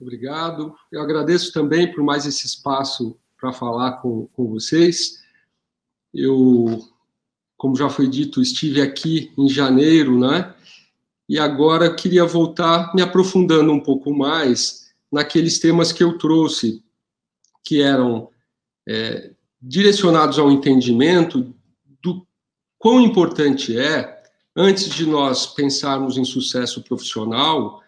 Obrigado. 0.00 0.74
Eu 0.90 1.02
agradeço 1.02 1.52
também 1.52 1.92
por 1.92 2.02
mais 2.02 2.24
esse 2.24 2.46
espaço 2.46 3.16
para 3.38 3.52
falar 3.52 3.92
com, 4.00 4.26
com 4.28 4.48
vocês. 4.48 5.22
Eu, 6.12 6.82
como 7.56 7.76
já 7.76 7.88
foi 7.88 8.08
dito, 8.08 8.40
estive 8.40 8.80
aqui 8.80 9.32
em 9.36 9.48
janeiro, 9.48 10.18
né? 10.18 10.54
E 11.28 11.38
agora 11.38 11.94
queria 11.94 12.24
voltar 12.24 12.94
me 12.94 13.02
aprofundando 13.02 13.70
um 13.70 13.80
pouco 13.80 14.12
mais 14.12 14.90
naqueles 15.12 15.58
temas 15.58 15.92
que 15.92 16.02
eu 16.02 16.18
trouxe, 16.18 16.82
que 17.62 17.82
eram 17.82 18.30
é, 18.88 19.32
direcionados 19.60 20.38
ao 20.38 20.50
entendimento 20.50 21.54
do 22.02 22.26
quão 22.78 23.00
importante 23.00 23.78
é 23.78 24.20
antes 24.56 24.88
de 24.88 25.06
nós 25.06 25.46
pensarmos 25.46 26.16
em 26.16 26.24
sucesso 26.24 26.82
profissional, 26.82 27.80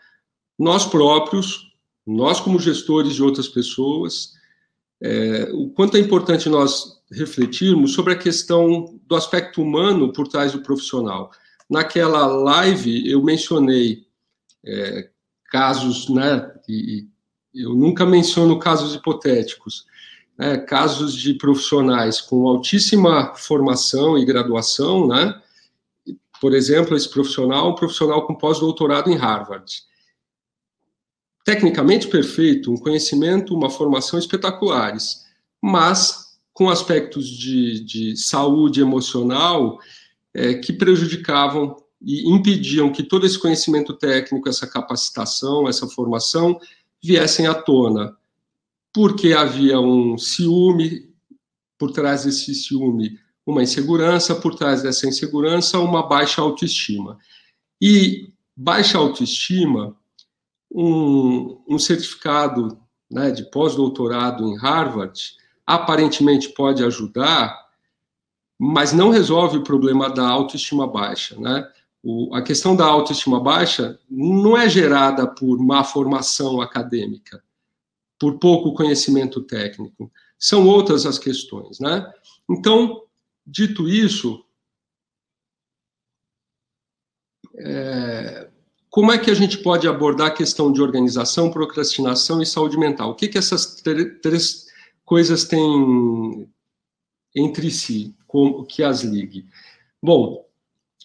nós 0.59 0.87
próprios, 0.87 1.72
nós 2.07 2.41
como 2.41 2.59
gestores 2.59 3.15
de 3.15 3.23
outras 3.23 3.49
pessoas, 3.49 4.33
é, 5.01 5.51
o 5.53 5.71
quanto 5.71 5.97
é 5.97 6.01
importante 6.01 6.49
nós 6.49 7.01
refletirmos 7.11 7.93
sobre 7.93 8.13
a 8.13 8.19
questão 8.19 8.99
do 9.07 9.17
aspecto 9.17 9.61
humano 9.61 10.13
por 10.13 10.29
trás 10.29 10.53
do 10.53 10.63
profissional. 10.63 11.31
Naquela 11.69 12.27
live 12.27 13.09
eu 13.11 13.23
mencionei 13.23 14.07
é, 14.65 15.11
casos, 15.51 16.09
né, 16.09 16.51
e 16.69 17.07
eu 17.55 17.75
nunca 17.75 18.07
menciono 18.07 18.59
casos 18.59 18.95
hipotéticos, 18.95 19.85
né, 20.39 20.57
casos 20.59 21.15
de 21.15 21.35
profissionais 21.35 22.21
com 22.21 22.47
altíssima 22.47 23.35
formação 23.35 24.17
e 24.17 24.25
graduação, 24.25 25.07
né, 25.07 25.41
por 26.41 26.55
exemplo, 26.55 26.97
esse 26.97 27.09
profissional, 27.09 27.71
um 27.71 27.75
profissional 27.75 28.27
com 28.27 28.35
pós-doutorado 28.35 29.11
em 29.11 29.17
Harvard. 29.17 29.83
Tecnicamente 31.45 32.07
perfeito, 32.09 32.73
um 32.73 32.77
conhecimento, 32.77 33.55
uma 33.55 33.69
formação 33.69 34.19
espetaculares, 34.19 35.27
mas 35.61 36.39
com 36.53 36.71
aspectos 36.71 37.27
de, 37.27 37.81
de 37.81 38.17
saúde 38.17 38.81
emocional 38.81 39.81
é, 40.35 40.55
que 40.55 40.73
prejudicavam 40.73 41.77
e 42.01 42.29
impediam 42.31 42.93
que 42.93 43.03
todo 43.03 43.27
esse 43.27 43.39
conhecimento 43.39 43.93
técnico, 43.95 44.49
essa 44.49 44.67
capacitação, 44.67 45.69
essa 45.69 45.87
formação 45.89 46.59
viessem 47.03 47.47
à 47.47 47.55
tona, 47.55 48.17
porque 48.93 49.33
havia 49.33 49.81
um 49.81 50.19
ciúme 50.19 51.11
por 51.79 51.91
trás 51.91 52.25
desse 52.25 52.55
ciúme, 52.55 53.19
uma 53.45 53.63
insegurança, 53.63 54.35
por 54.35 54.55
trás 54.55 54.83
dessa 54.83 55.09
insegurança, 55.09 55.79
uma 55.79 56.07
baixa 56.07 56.41
autoestima. 56.41 57.19
E 57.81 58.33
baixa 58.57 58.99
autoestima, 58.99 59.97
um, 60.75 61.61
um 61.69 61.79
certificado 61.79 62.79
né, 63.11 63.31
de 63.31 63.45
pós-doutorado 63.51 64.49
em 64.49 64.57
Harvard 64.57 65.21
aparentemente 65.67 66.49
pode 66.51 66.85
ajudar, 66.85 67.69
mas 68.59 68.93
não 68.93 69.11
resolve 69.11 69.59
o 69.59 69.65
problema 69.65 70.09
da 70.09 70.27
autoestima 70.27 70.87
baixa. 70.87 71.39
Né? 71.39 71.69
O, 72.03 72.35
a 72.35 72.43
questão 72.43 72.75
da 72.75 72.85
autoestima 72.85 73.41
baixa 73.41 73.99
não 74.11 74.57
é 74.57 74.69
gerada 74.69 75.27
por 75.27 75.59
má 75.59 75.85
formação 75.85 76.61
acadêmica, 76.61 77.43
por 78.19 78.39
pouco 78.39 78.75
conhecimento 78.75 79.41
técnico. 79.43 80.11
São 80.39 80.67
outras 80.67 81.07
as 81.07 81.19
questões. 81.19 81.79
Né? 81.79 82.11
Então, 82.49 83.03
Dito 83.45 83.89
isso, 83.89 84.45
é, 87.57 88.52
como 88.93 89.11
é 89.11 89.17
que 89.17 89.31
a 89.31 89.35
gente 89.35 89.57
pode 89.57 89.89
abordar 89.89 90.27
a 90.27 90.35
questão 90.35 90.71
de 90.71 90.83
organização, 90.83 91.51
procrastinação 91.51 92.43
e 92.43 92.47
saúde 92.47 92.77
mental? 92.77 93.09
O 93.09 93.15
que, 93.15 93.27
que 93.27 93.39
essas 93.39 93.77
três 94.21 94.67
coisas 95.03 95.45
têm 95.45 96.47
entre 97.35 97.71
si, 97.71 98.15
como 98.27 98.67
que 98.67 98.83
as 98.83 99.01
ligue? 99.01 99.47
Bom, 100.03 100.45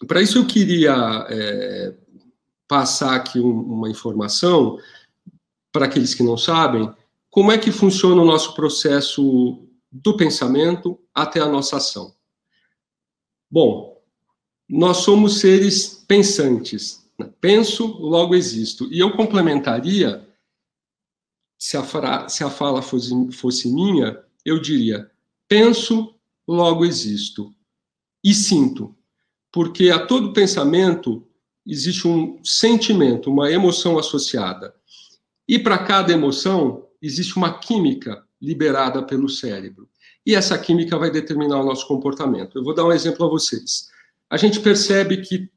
para 0.06 0.22
isso 0.22 0.38
eu 0.38 0.46
queria 0.46 1.25
é, 1.30 1.94
passar 2.68 3.16
aqui 3.16 3.40
um, 3.40 3.58
uma 3.58 3.90
informação 3.90 4.78
para 5.72 5.86
aqueles 5.86 6.14
que 6.14 6.24
não 6.24 6.36
sabem, 6.36 6.94
como 7.30 7.54
é 7.54 7.58
que 7.58 7.72
funciona 7.72 8.22
o 8.22 8.25
nosso 8.25 8.54
processo 8.54 9.66
do 9.90 10.18
pensamento 10.18 11.00
até 11.16 11.40
a 11.40 11.48
nossa 11.48 11.78
ação. 11.78 12.14
Bom, 13.50 13.98
nós 14.68 14.98
somos 14.98 15.40
seres 15.40 16.04
pensantes. 16.06 17.06
Penso, 17.42 17.86
logo 18.00 18.36
existo. 18.36 18.88
E 18.92 19.00
eu 19.00 19.12
complementaria, 19.12 20.28
se 21.58 21.76
a, 21.76 21.84
fra, 21.84 22.30
se 22.30 22.44
a 22.44 22.50
fala 22.50 22.82
fosse, 22.82 23.32
fosse 23.32 23.74
minha, 23.74 24.22
eu 24.46 24.60
diria: 24.60 25.10
penso, 25.48 26.16
logo 26.48 26.86
existo. 26.86 27.54
E 28.24 28.34
sinto. 28.34 28.96
Porque 29.52 29.90
a 29.90 30.06
todo 30.06 30.34
pensamento 30.34 31.28
existe 31.66 32.08
um 32.08 32.40
sentimento, 32.44 33.32
uma 33.32 33.52
emoção 33.52 33.98
associada. 33.98 34.76
E 35.48 35.58
para 35.58 35.78
cada 35.78 36.12
emoção, 36.12 36.88
existe 37.02 37.38
uma 37.38 37.60
química 37.60 38.26
liberada 38.40 39.02
pelo 39.02 39.30
cérebro 39.30 39.90
e 40.28 40.36
essa 40.36 40.58
química 40.58 40.98
vai 40.98 41.10
determinar 41.10 41.62
o 41.62 41.64
nosso 41.64 41.88
comportamento. 41.88 42.58
Eu 42.58 42.64
vou 42.66 42.76
dar 42.76 42.84
um 42.84 42.92
exemplo 42.92 43.26
a 43.26 43.30
vocês. 43.30 43.88
A 44.30 44.36
gente 44.36 44.60
percebe 44.60 45.22
que 45.22 45.50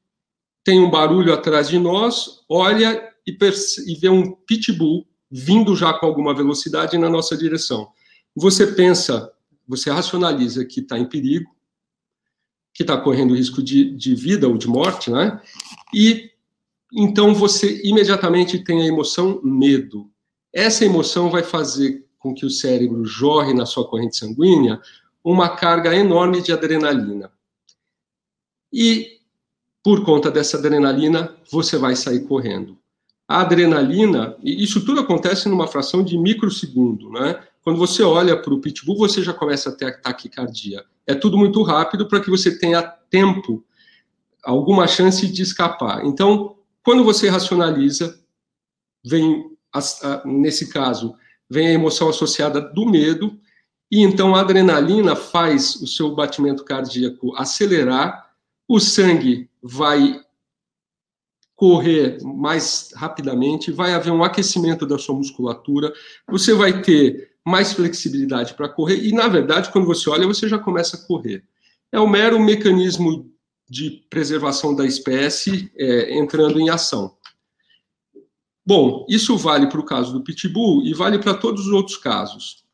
tem 0.65 0.81
um 0.81 0.91
barulho 0.91 1.33
atrás 1.33 1.69
de 1.69 1.79
nós, 1.79 2.43
olha 2.49 3.13
e, 3.27 3.37
e 3.87 3.95
vê 3.95 4.09
um 4.09 4.33
pitbull 4.33 5.07
vindo 5.31 5.77
já 5.77 5.93
com 5.93 6.07
alguma 6.07 6.35
velocidade 6.35 6.99
na 6.99 7.09
nossa 7.09 7.37
direção. 7.37 7.89
Você 8.35 8.67
pensa, 8.67 9.33
você 9.67 9.91
racionaliza 9.91 10.65
que 10.65 10.81
está 10.81 10.99
em 10.99 11.09
perigo, 11.09 11.51
que 12.75 12.83
está 12.83 12.97
correndo 12.97 13.35
risco 13.35 13.63
de, 13.63 13.95
de 13.97 14.15
vida 14.15 14.49
ou 14.49 14.57
de 14.57 14.69
morte, 14.69 15.11
né? 15.11 15.41
E 15.95 16.31
então 16.93 17.35
você 17.35 17.81
imediatamente 17.85 18.59
tem 18.65 18.83
a 18.83 18.87
emoção 18.87 19.41
medo. 19.45 20.11
Essa 20.53 20.85
emoção 20.85 21.31
vai 21.31 21.43
fazer 21.43 22.05
com 22.19 22.35
que 22.35 22.45
o 22.45 22.51
cérebro 22.51 23.05
jorre 23.05 23.55
na 23.55 23.65
sua 23.65 23.89
corrente 23.89 24.17
sanguínea 24.17 24.81
uma 25.23 25.57
carga 25.57 25.95
enorme 25.95 26.43
de 26.43 26.53
adrenalina. 26.53 27.31
E, 28.73 29.20
por 29.83 30.05
conta 30.05 30.31
dessa 30.31 30.59
adrenalina, 30.59 31.35
você 31.51 31.79
vai 31.79 31.97
sair 31.97 32.21
correndo. 32.27 32.79
A 33.27 33.43
adrenalina, 33.43 34.37
isso 34.43 34.85
tudo 34.85 35.01
acontece 35.01 35.49
numa 35.49 35.67
fração 35.67 36.03
de 36.03 36.19
microsegundo, 36.19 37.11
né? 37.11 37.41
Quando 37.63 37.79
você 37.79 38.03
olha 38.03 38.37
para 38.37 38.53
o 38.53 38.61
pitbull, 38.61 38.97
você 38.97 39.23
já 39.23 39.33
começa 39.33 39.69
a 39.69 39.73
ter 39.73 40.01
taquicardia. 40.01 40.85
É 41.07 41.15
tudo 41.15 41.37
muito 41.37 41.63
rápido 41.63 42.09
para 42.09 42.21
que 42.21 42.31
você 42.31 42.59
tenha 42.59 42.83
tempo, 42.83 43.63
alguma 44.43 44.87
chance 44.87 45.27
de 45.27 45.43
escapar. 45.43 46.05
Então, 46.05 46.57
quando 46.83 47.05
você 47.05 47.29
racionaliza, 47.29 48.19
vem, 49.05 49.45
nesse 50.25 50.69
caso, 50.71 51.15
vem 51.49 51.69
a 51.69 51.73
emoção 51.73 52.09
associada 52.09 52.61
do 52.61 52.87
medo, 52.87 53.39
e 53.91 54.03
então 54.03 54.35
a 54.35 54.41
adrenalina 54.41 55.15
faz 55.15 55.77
o 55.77 55.87
seu 55.87 56.15
batimento 56.15 56.65
cardíaco 56.65 57.35
acelerar, 57.37 58.31
o 58.69 58.79
sangue 58.79 59.50
vai 59.63 60.21
correr 61.55 62.19
mais 62.23 62.91
rapidamente, 62.95 63.71
vai 63.71 63.93
haver 63.93 64.11
um 64.11 64.25
aquecimento 64.25 64.87
da 64.87 64.97
sua 64.97 65.15
musculatura, 65.15 65.93
você 66.27 66.55
vai 66.55 66.81
ter 66.81 67.33
mais 67.45 67.73
flexibilidade 67.73 68.55
para 68.55 68.69
correr, 68.69 69.05
e 69.05 69.13
na 69.13 69.29
verdade, 69.29 69.71
quando 69.71 69.87
você 69.87 70.09
olha, 70.09 70.27
você 70.27 70.49
já 70.49 70.59
começa 70.59 70.97
a 70.97 71.07
correr. 71.07 71.45
É 71.93 72.01
o 72.01 72.09
mero 72.09 72.41
mecanismo 72.41 73.31
de 73.69 74.05
preservação 74.09 74.75
da 74.75 74.87
espécie 74.87 75.71
é, 75.77 76.19
entrando 76.19 76.59
em 76.59 76.71
ação. 76.71 77.17
Bom, 78.65 79.05
isso 79.09 79.37
vale 79.37 79.67
para 79.67 79.81
o 79.81 79.85
caso 79.85 80.13
do 80.13 80.23
Pitbull 80.23 80.83
e 80.85 80.95
vale 80.95 81.19
para 81.19 81.35
todos 81.35 81.67
os 81.67 81.73
outros 81.73 81.97
casos. 81.97 82.65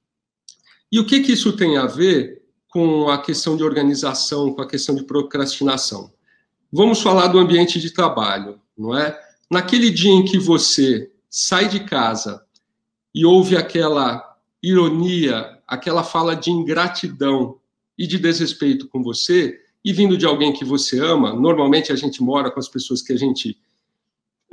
E 0.91 1.00
o 1.00 1.06
que, 1.06 1.21
que 1.21 1.32
isso 1.32 1.56
tem 1.56 1.77
a 1.77 1.87
ver 1.87 2.43
com 2.69 3.09
a 3.09 3.21
questão 3.21 3.56
de 3.56 3.65
organização, 3.65 4.53
com 4.53 4.62
a 4.62 4.69
questão 4.69 4.94
de 4.94 5.05
procrastinação? 5.05 6.12
Vamos 6.73 7.01
falar 7.01 7.29
do 7.29 7.39
ambiente 7.39 7.81
de 7.81 7.91
trabalho, 7.91 8.61
não 8.77 8.97
é? 8.97 9.19
Naquele 9.51 9.91
dia 9.91 10.13
em 10.13 10.25
que 10.25 10.39
você 10.39 11.11
sai 11.31 11.69
de 11.69 11.81
casa 11.81 12.45
e 13.15 13.25
houve 13.25 13.57
aquela 13.57 14.37
ironia, 14.63 15.59
aquela 15.67 16.03
fala 16.03 16.35
de 16.35 16.51
ingratidão 16.51 17.59
e 17.97 18.07
de 18.07 18.19
desrespeito 18.19 18.89
com 18.89 19.03
você, 19.03 19.61
e 19.85 19.93
vindo 19.93 20.19
de 20.19 20.27
alguém 20.27 20.53
que 20.53 20.65
você 20.65 20.99
ama, 20.99 21.33
normalmente 21.33 21.93
a 21.93 21.97
gente 21.97 22.21
mora 22.21 22.51
com 22.51 22.59
as 22.59 22.69
pessoas 22.69 23.01
que 23.01 23.13
a 23.13 23.17
gente 23.17 23.57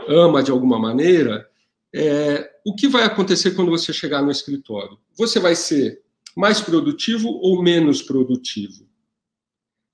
ama 0.07 0.43
de 0.43 0.51
alguma 0.51 0.77
maneira, 0.77 1.49
é, 1.93 2.51
o 2.65 2.75
que 2.75 2.87
vai 2.87 3.03
acontecer 3.03 3.51
quando 3.51 3.71
você 3.71 3.91
chegar 3.91 4.21
no 4.21 4.31
escritório? 4.31 4.97
Você 5.17 5.39
vai 5.39 5.55
ser 5.55 6.01
mais 6.35 6.61
produtivo 6.61 7.29
ou 7.29 7.61
menos 7.61 8.01
produtivo? 8.01 8.87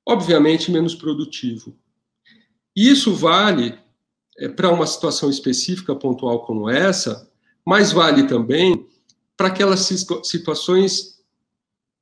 Obviamente, 0.05 0.71
menos 0.71 0.95
produtivo. 0.95 1.75
Isso 2.75 3.13
vale 3.13 3.77
é, 4.37 4.47
para 4.47 4.71
uma 4.71 4.87
situação 4.87 5.29
específica, 5.29 5.95
pontual 5.95 6.45
como 6.45 6.69
essa, 6.69 7.29
mas 7.65 7.91
vale 7.91 8.23
também 8.23 8.87
para 9.35 9.47
aquelas 9.47 9.89
situações 10.23 11.19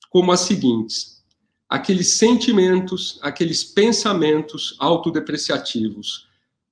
como 0.09 0.31
as 0.31 0.41
seguintes: 0.41 1.23
aqueles 1.69 2.13
sentimentos, 2.13 3.19
aqueles 3.21 3.63
pensamentos 3.63 4.75
autodepreciativos. 4.79 6.27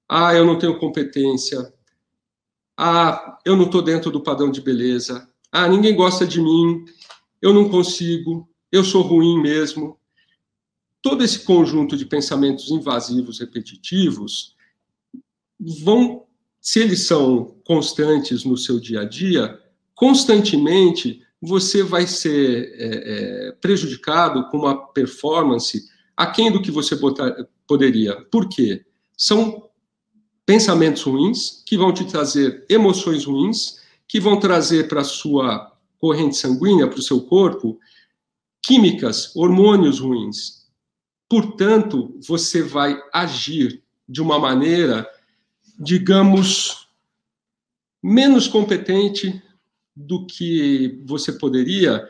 Ah, 0.07 0.33
eu 0.33 0.45
não 0.45 0.57
tenho 0.57 0.79
competência. 0.79 1.73
Ah, 2.77 3.39
eu 3.45 3.55
não 3.55 3.65
estou 3.65 3.81
dentro 3.81 4.11
do 4.11 4.21
padrão 4.21 4.51
de 4.51 4.61
beleza. 4.61 5.27
Ah, 5.51 5.67
ninguém 5.67 5.95
gosta 5.95 6.27
de 6.27 6.41
mim. 6.41 6.85
Eu 7.41 7.53
não 7.53 7.69
consigo. 7.69 8.47
Eu 8.71 8.83
sou 8.83 9.01
ruim 9.01 9.41
mesmo. 9.41 9.97
Todo 11.05 11.23
esse 11.23 11.41
conjunto 11.41 11.95
de 11.95 12.03
pensamentos 12.03 12.71
invasivos, 12.71 13.39
repetitivos, 13.39 14.55
vão, 15.83 16.23
se 16.59 16.79
eles 16.79 17.01
são 17.01 17.55
constantes 17.63 18.43
no 18.43 18.57
seu 18.57 18.79
dia 18.79 19.01
a 19.01 19.05
dia, 19.05 19.61
constantemente 19.93 21.21
você 21.39 21.83
vai 21.83 22.07
ser 22.07 22.73
é, 22.79 22.87
é, 22.87 23.51
prejudicado 23.51 24.49
com 24.49 24.57
uma 24.57 24.87
performance 24.93 25.87
aquém 26.17 26.51
do 26.51 26.59
que 26.59 26.71
você 26.71 26.95
botar, 26.95 27.35
poderia. 27.67 28.19
Por 28.31 28.49
quê? 28.49 28.83
São 29.15 29.69
pensamentos 30.43 31.03
ruins 31.03 31.61
que 31.67 31.77
vão 31.77 31.93
te 31.93 32.03
trazer 32.05 32.65
emoções 32.67 33.25
ruins, 33.25 33.79
que 34.07 34.19
vão 34.19 34.39
trazer 34.39 34.87
para 34.87 35.01
a 35.01 35.05
sua 35.05 35.71
corrente 35.99 36.35
sanguínea, 36.35 36.87
para 36.87 36.97
o 36.97 37.03
seu 37.03 37.21
corpo, 37.21 37.77
químicas, 38.63 39.35
hormônios 39.35 39.99
ruins. 39.99 40.54
Portanto, 41.29 42.15
você 42.25 42.61
vai 42.61 43.01
agir 43.11 43.83
de 44.07 44.21
uma 44.21 44.39
maneira 44.39 45.09
digamos, 45.77 46.87
menos 48.01 48.47
competente 48.47 49.41
do 49.95 50.25
que 50.25 51.01
você 51.05 51.33
poderia, 51.33 52.09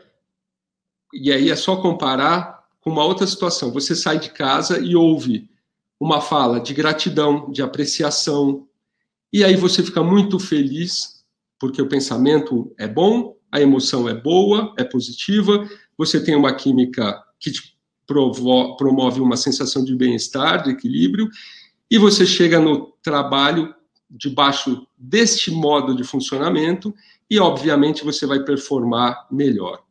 e 1.12 1.32
aí 1.32 1.50
é 1.50 1.56
só 1.56 1.76
comparar 1.76 2.64
com 2.80 2.90
uma 2.90 3.04
outra 3.04 3.26
situação. 3.26 3.72
Você 3.72 3.94
sai 3.94 4.18
de 4.18 4.30
casa 4.30 4.78
e 4.78 4.94
ouve 4.94 5.48
uma 5.98 6.20
fala 6.20 6.60
de 6.60 6.74
gratidão, 6.74 7.50
de 7.50 7.62
apreciação, 7.62 8.68
e 9.32 9.42
aí 9.42 9.56
você 9.56 9.82
fica 9.82 10.02
muito 10.02 10.38
feliz, 10.38 11.24
porque 11.58 11.80
o 11.80 11.88
pensamento 11.88 12.72
é 12.78 12.86
bom, 12.86 13.36
a 13.50 13.60
emoção 13.60 14.08
é 14.08 14.14
boa, 14.14 14.74
é 14.76 14.84
positiva, 14.84 15.68
você 15.96 16.22
tem 16.22 16.34
uma 16.36 16.54
química 16.54 17.22
que 17.40 17.50
te 17.50 17.75
promove 18.06 19.20
uma 19.20 19.36
sensação 19.36 19.84
de 19.84 19.94
bem-estar, 19.94 20.62
de 20.62 20.70
equilíbrio, 20.70 21.28
e 21.90 21.98
você 21.98 22.24
chega 22.26 22.60
no 22.60 22.92
trabalho 23.02 23.74
debaixo 24.08 24.86
deste 24.96 25.50
modo 25.50 25.94
de 25.94 26.04
funcionamento 26.04 26.94
e, 27.28 27.38
obviamente, 27.38 28.04
você 28.04 28.26
vai 28.26 28.40
performar 28.44 29.26
melhor. 29.30 29.82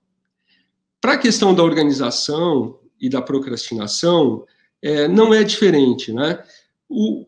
Para 1.02 1.14
a 1.14 1.18
questão 1.18 1.54
da 1.54 1.64
organização 1.64 2.80
e 3.00 3.10
da 3.10 3.22
procrastinação, 3.22 4.46
é, 4.82 5.08
não 5.08 5.34
é 5.34 5.44
diferente, 5.44 6.12
né? 6.12 6.44
O, 6.90 7.26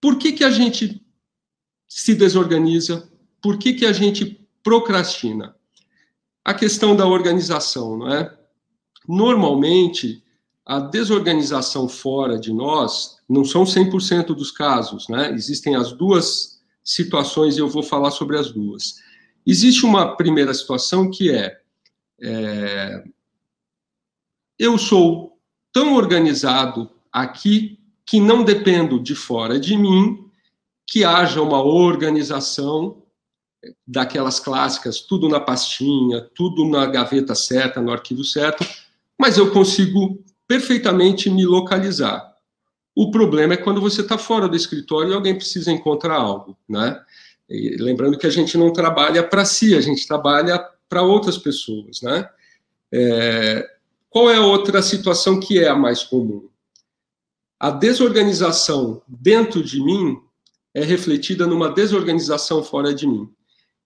por 0.00 0.18
que, 0.18 0.32
que 0.32 0.44
a 0.44 0.50
gente 0.50 1.04
se 1.88 2.14
desorganiza? 2.14 3.10
Por 3.40 3.58
que, 3.58 3.72
que 3.72 3.86
a 3.86 3.92
gente 3.92 4.40
procrastina? 4.62 5.56
A 6.44 6.54
questão 6.54 6.94
da 6.94 7.06
organização, 7.06 7.96
não 7.96 8.12
é? 8.12 8.37
Normalmente, 9.08 10.22
a 10.66 10.78
desorganização 10.78 11.88
fora 11.88 12.38
de 12.38 12.52
nós 12.52 13.16
não 13.26 13.42
são 13.42 13.64
100% 13.64 14.26
dos 14.34 14.50
casos, 14.50 15.08
né? 15.08 15.32
Existem 15.32 15.74
as 15.74 15.92
duas 15.92 16.60
situações 16.84 17.56
e 17.56 17.60
eu 17.60 17.68
vou 17.68 17.82
falar 17.82 18.10
sobre 18.10 18.36
as 18.38 18.52
duas. 18.52 18.96
Existe 19.46 19.86
uma 19.86 20.14
primeira 20.14 20.52
situação 20.52 21.10
que 21.10 21.30
é, 21.30 21.58
é 22.20 23.02
eu 24.58 24.76
sou 24.76 25.38
tão 25.72 25.94
organizado 25.94 26.90
aqui 27.10 27.78
que 28.04 28.20
não 28.20 28.44
dependo 28.44 29.00
de 29.00 29.14
fora 29.14 29.58
de 29.58 29.76
mim 29.76 30.28
que 30.86 31.04
haja 31.04 31.40
uma 31.40 31.62
organização 31.62 33.02
daquelas 33.86 34.40
clássicas, 34.40 35.00
tudo 35.00 35.28
na 35.28 35.40
pastinha, 35.40 36.28
tudo 36.34 36.64
na 36.66 36.86
gaveta 36.86 37.34
certa, 37.34 37.80
no 37.80 37.92
arquivo 37.92 38.24
certo, 38.24 38.66
mas 39.18 39.36
eu 39.36 39.50
consigo 39.50 40.22
perfeitamente 40.46 41.28
me 41.28 41.44
localizar. 41.44 42.32
O 42.94 43.10
problema 43.10 43.54
é 43.54 43.56
quando 43.56 43.80
você 43.80 44.00
está 44.00 44.16
fora 44.16 44.48
do 44.48 44.56
escritório 44.56 45.10
e 45.10 45.14
alguém 45.14 45.34
precisa 45.34 45.70
encontrar 45.70 46.16
algo, 46.16 46.56
né? 46.68 47.00
E 47.48 47.76
lembrando 47.76 48.18
que 48.18 48.26
a 48.26 48.30
gente 48.30 48.56
não 48.58 48.72
trabalha 48.72 49.22
para 49.22 49.44
si, 49.44 49.74
a 49.74 49.80
gente 49.80 50.06
trabalha 50.06 50.58
para 50.88 51.02
outras 51.02 51.38
pessoas, 51.38 52.02
né? 52.02 52.28
É, 52.92 53.68
qual 54.10 54.30
é 54.30 54.36
a 54.36 54.44
outra 54.44 54.82
situação 54.82 55.38
que 55.38 55.58
é 55.58 55.68
a 55.68 55.76
mais 55.76 56.02
comum? 56.02 56.48
A 57.60 57.70
desorganização 57.70 59.02
dentro 59.06 59.62
de 59.62 59.82
mim 59.82 60.18
é 60.74 60.82
refletida 60.82 61.46
numa 61.46 61.72
desorganização 61.72 62.62
fora 62.62 62.94
de 62.94 63.06
mim. 63.06 63.28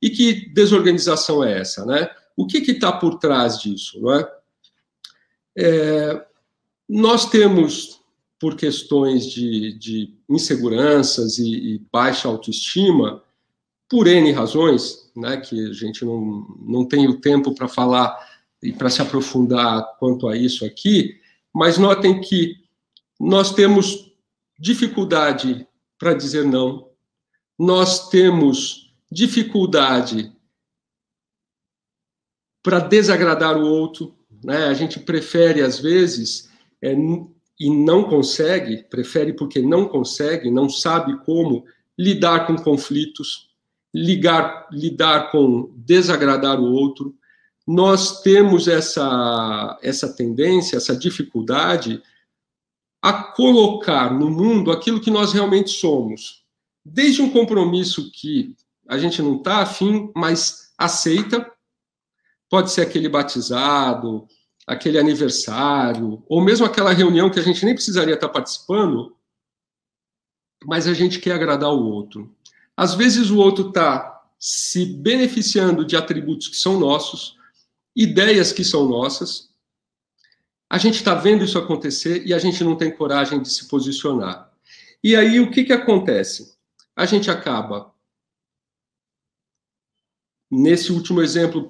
E 0.00 0.10
que 0.10 0.48
desorganização 0.52 1.42
é 1.42 1.60
essa, 1.60 1.84
né? 1.86 2.08
O 2.36 2.46
que 2.46 2.58
está 2.58 2.92
por 2.92 3.18
trás 3.18 3.58
disso, 3.58 4.00
não 4.00 4.14
é? 4.14 4.28
É 5.56 6.26
nós 6.88 7.30
temos, 7.30 8.00
por 8.38 8.54
questões 8.54 9.24
de, 9.24 9.72
de 9.78 10.14
inseguranças 10.28 11.38
e, 11.38 11.74
e, 11.74 11.78
baixa 11.90 12.28
autoestima, 12.28 13.22
por 13.88 14.06
N 14.06 14.30
razões, 14.32 15.10
né, 15.16 15.38
que 15.38 15.68
a 15.68 15.72
gente 15.72 16.04
não, 16.04 16.46
não 16.60 16.84
tem 16.84 17.08
o 17.08 17.20
tempo 17.20 17.54
para 17.54 17.66
falar 17.68 18.14
e 18.62 18.72
para 18.72 18.90
se 18.90 19.00
aprofundar 19.00 19.96
quanto 19.98 20.28
a 20.28 20.36
isso 20.36 20.66
aqui, 20.66 21.18
mas 21.52 21.78
notem 21.78 22.20
que 22.20 22.56
nós 23.18 23.54
temos 23.54 24.12
dificuldade 24.58 25.66
para 25.98 26.12
dizer 26.12 26.44
não, 26.44 26.90
nós 27.58 28.08
temos 28.10 28.92
dificuldade 29.10 30.32
para 32.62 32.80
desagradar 32.80 33.56
o 33.56 33.66
outro, 33.66 34.14
né? 34.44 34.64
A 34.64 34.74
gente 34.74 34.98
prefere 34.98 35.60
às 35.60 35.78
vezes 35.78 36.50
é, 36.82 36.94
e 37.60 37.70
não 37.70 38.04
consegue, 38.04 38.84
prefere 38.84 39.32
porque 39.32 39.60
não 39.60 39.86
consegue, 39.86 40.50
não 40.50 40.68
sabe 40.68 41.16
como 41.24 41.64
lidar 41.98 42.46
com 42.46 42.56
conflitos, 42.56 43.50
ligar, 43.94 44.68
lidar 44.72 45.30
com 45.30 45.72
desagradar 45.76 46.60
o 46.60 46.72
outro. 46.72 47.14
Nós 47.66 48.20
temos 48.22 48.66
essa, 48.66 49.78
essa 49.82 50.12
tendência, 50.12 50.76
essa 50.76 50.96
dificuldade 50.96 52.02
a 53.00 53.12
colocar 53.12 54.12
no 54.12 54.30
mundo 54.30 54.70
aquilo 54.70 55.00
que 55.00 55.10
nós 55.10 55.32
realmente 55.32 55.70
somos. 55.70 56.44
Desde 56.84 57.22
um 57.22 57.30
compromisso 57.30 58.10
que 58.12 58.56
a 58.88 58.98
gente 58.98 59.22
não 59.22 59.36
está 59.36 59.58
afim, 59.58 60.10
mas 60.14 60.72
aceita, 60.76 61.48
pode 62.52 62.70
ser 62.70 62.82
aquele 62.82 63.08
batizado, 63.08 64.28
aquele 64.66 64.98
aniversário, 64.98 66.22
ou 66.28 66.44
mesmo 66.44 66.66
aquela 66.66 66.92
reunião 66.92 67.30
que 67.30 67.40
a 67.40 67.42
gente 67.42 67.64
nem 67.64 67.72
precisaria 67.72 68.12
estar 68.12 68.28
participando, 68.28 69.16
mas 70.66 70.86
a 70.86 70.92
gente 70.92 71.18
quer 71.18 71.32
agradar 71.32 71.70
o 71.70 71.82
outro. 71.82 72.36
Às 72.76 72.94
vezes 72.94 73.30
o 73.30 73.38
outro 73.38 73.68
está 73.68 74.22
se 74.38 74.84
beneficiando 74.84 75.82
de 75.82 75.96
atributos 75.96 76.48
que 76.48 76.56
são 76.56 76.78
nossos, 76.78 77.38
ideias 77.96 78.52
que 78.52 78.64
são 78.64 78.86
nossas. 78.86 79.48
A 80.68 80.76
gente 80.76 80.96
está 80.96 81.14
vendo 81.14 81.44
isso 81.44 81.56
acontecer 81.56 82.26
e 82.26 82.34
a 82.34 82.38
gente 82.38 82.62
não 82.62 82.76
tem 82.76 82.94
coragem 82.94 83.40
de 83.40 83.48
se 83.48 83.66
posicionar. 83.66 84.52
E 85.02 85.16
aí 85.16 85.40
o 85.40 85.50
que, 85.50 85.64
que 85.64 85.72
acontece? 85.72 86.54
A 86.94 87.06
gente 87.06 87.30
acaba, 87.30 87.94
nesse 90.50 90.92
último 90.92 91.22
exemplo 91.22 91.66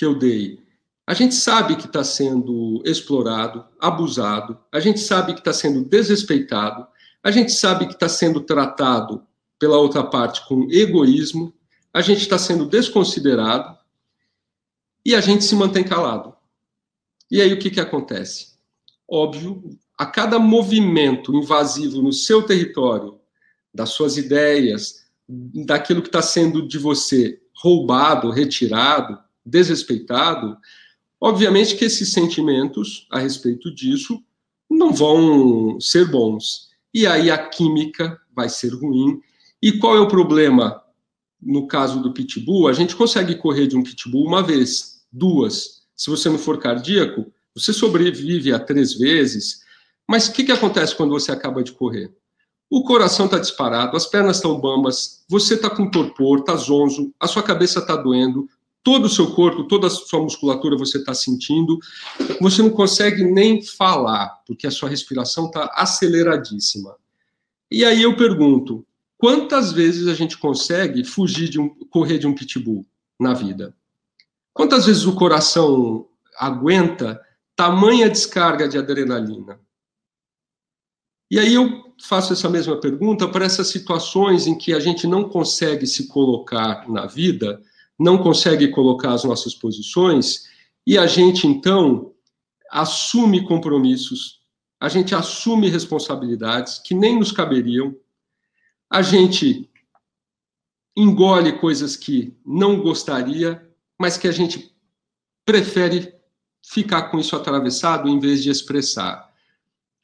que 0.00 0.06
eu 0.06 0.14
dei, 0.14 0.58
a 1.06 1.12
gente 1.12 1.34
sabe 1.34 1.76
que 1.76 1.84
está 1.84 2.02
sendo 2.02 2.82
explorado, 2.86 3.66
abusado, 3.78 4.58
a 4.72 4.80
gente 4.80 4.98
sabe 4.98 5.34
que 5.34 5.40
está 5.40 5.52
sendo 5.52 5.84
desrespeitado, 5.84 6.86
a 7.22 7.30
gente 7.30 7.52
sabe 7.52 7.86
que 7.86 7.92
está 7.92 8.08
sendo 8.08 8.40
tratado 8.40 9.22
pela 9.58 9.76
outra 9.76 10.02
parte 10.02 10.48
com 10.48 10.66
egoísmo, 10.70 11.52
a 11.92 12.00
gente 12.00 12.22
está 12.22 12.38
sendo 12.38 12.64
desconsiderado, 12.64 13.76
e 15.04 15.14
a 15.14 15.20
gente 15.20 15.44
se 15.44 15.54
mantém 15.54 15.84
calado. 15.84 16.34
E 17.30 17.42
aí 17.42 17.52
o 17.52 17.58
que, 17.58 17.68
que 17.68 17.80
acontece? 17.80 18.54
Óbvio, 19.06 19.78
a 19.98 20.06
cada 20.06 20.38
movimento 20.38 21.34
invasivo 21.34 22.00
no 22.00 22.10
seu 22.14 22.42
território, 22.42 23.20
das 23.72 23.90
suas 23.90 24.16
ideias, 24.16 25.04
daquilo 25.28 26.00
que 26.00 26.08
está 26.08 26.22
sendo 26.22 26.66
de 26.66 26.78
você 26.78 27.38
roubado, 27.54 28.30
retirado, 28.30 29.18
desrespeitado, 29.44 30.56
obviamente 31.20 31.76
que 31.76 31.84
esses 31.84 32.12
sentimentos 32.12 33.06
a 33.10 33.18
respeito 33.18 33.74
disso 33.74 34.22
não 34.70 34.92
vão 34.92 35.80
ser 35.80 36.10
bons. 36.10 36.70
E 36.94 37.06
aí 37.06 37.30
a 37.30 37.38
química 37.38 38.20
vai 38.34 38.48
ser 38.48 38.72
ruim. 38.74 39.20
E 39.60 39.72
qual 39.72 39.96
é 39.96 40.00
o 40.00 40.08
problema 40.08 40.82
no 41.40 41.66
caso 41.66 42.00
do 42.00 42.12
pitbull? 42.12 42.68
A 42.68 42.72
gente 42.72 42.96
consegue 42.96 43.34
correr 43.34 43.66
de 43.66 43.76
um 43.76 43.82
pitbull 43.82 44.26
uma 44.26 44.42
vez, 44.42 45.02
duas. 45.12 45.82
Se 45.96 46.08
você 46.08 46.28
não 46.28 46.38
for 46.38 46.58
cardíaco, 46.58 47.32
você 47.54 47.72
sobrevive 47.72 48.52
a 48.52 48.58
três 48.58 48.94
vezes. 48.94 49.62
Mas 50.08 50.28
o 50.28 50.32
que, 50.32 50.44
que 50.44 50.52
acontece 50.52 50.94
quando 50.94 51.10
você 51.10 51.30
acaba 51.30 51.62
de 51.62 51.72
correr? 51.72 52.12
O 52.70 52.84
coração 52.84 53.26
está 53.26 53.38
disparado, 53.38 53.96
as 53.96 54.06
pernas 54.06 54.36
estão 54.36 54.60
bambas, 54.60 55.24
você 55.28 55.54
está 55.54 55.68
com 55.68 55.90
torpor, 55.90 56.38
está 56.38 56.54
zonzo, 56.54 57.12
a 57.18 57.26
sua 57.26 57.42
cabeça 57.42 57.80
está 57.80 57.96
doendo, 57.96 58.48
todo 58.82 59.06
o 59.06 59.10
seu 59.10 59.32
corpo, 59.32 59.64
toda 59.64 59.86
a 59.86 59.90
sua 59.90 60.20
musculatura 60.20 60.76
você 60.76 60.98
está 60.98 61.14
sentindo, 61.14 61.78
você 62.40 62.62
não 62.62 62.70
consegue 62.70 63.24
nem 63.24 63.62
falar, 63.62 64.42
porque 64.46 64.66
a 64.66 64.70
sua 64.70 64.88
respiração 64.88 65.46
está 65.46 65.70
aceleradíssima. 65.74 66.96
E 67.70 67.84
aí 67.84 68.02
eu 68.02 68.16
pergunto, 68.16 68.86
quantas 69.16 69.72
vezes 69.72 70.08
a 70.08 70.14
gente 70.14 70.38
consegue 70.38 71.04
fugir 71.04 71.48
de 71.48 71.60
um, 71.60 71.68
correr 71.90 72.18
de 72.18 72.26
um 72.26 72.34
pitbull 72.34 72.86
na 73.18 73.34
vida? 73.34 73.74
Quantas 74.52 74.86
vezes 74.86 75.04
o 75.04 75.14
coração 75.14 76.08
aguenta 76.38 77.20
tamanha 77.54 78.08
descarga 78.08 78.68
de 78.68 78.78
adrenalina? 78.78 79.60
E 81.30 81.38
aí 81.38 81.54
eu 81.54 81.94
faço 82.02 82.32
essa 82.32 82.48
mesma 82.48 82.80
pergunta 82.80 83.28
para 83.28 83.44
essas 83.44 83.68
situações 83.68 84.46
em 84.46 84.56
que 84.56 84.72
a 84.72 84.80
gente 84.80 85.06
não 85.06 85.28
consegue 85.28 85.86
se 85.86 86.08
colocar 86.08 86.88
na 86.88 87.06
vida 87.06 87.62
não 88.00 88.16
consegue 88.16 88.68
colocar 88.68 89.12
as 89.12 89.24
nossas 89.24 89.54
posições 89.54 90.48
e 90.86 90.96
a 90.96 91.06
gente 91.06 91.46
então 91.46 92.14
assume 92.70 93.44
compromissos, 93.44 94.40
a 94.80 94.88
gente 94.88 95.14
assume 95.14 95.68
responsabilidades 95.68 96.78
que 96.78 96.94
nem 96.94 97.18
nos 97.18 97.30
caberiam, 97.30 97.94
a 98.88 99.02
gente 99.02 99.68
engole 100.96 101.58
coisas 101.58 101.94
que 101.94 102.34
não 102.44 102.80
gostaria, 102.80 103.70
mas 103.98 104.16
que 104.16 104.26
a 104.26 104.32
gente 104.32 104.74
prefere 105.44 106.14
ficar 106.64 107.10
com 107.10 107.18
isso 107.18 107.36
atravessado 107.36 108.08
em 108.08 108.18
vez 108.18 108.42
de 108.42 108.48
expressar. 108.48 109.30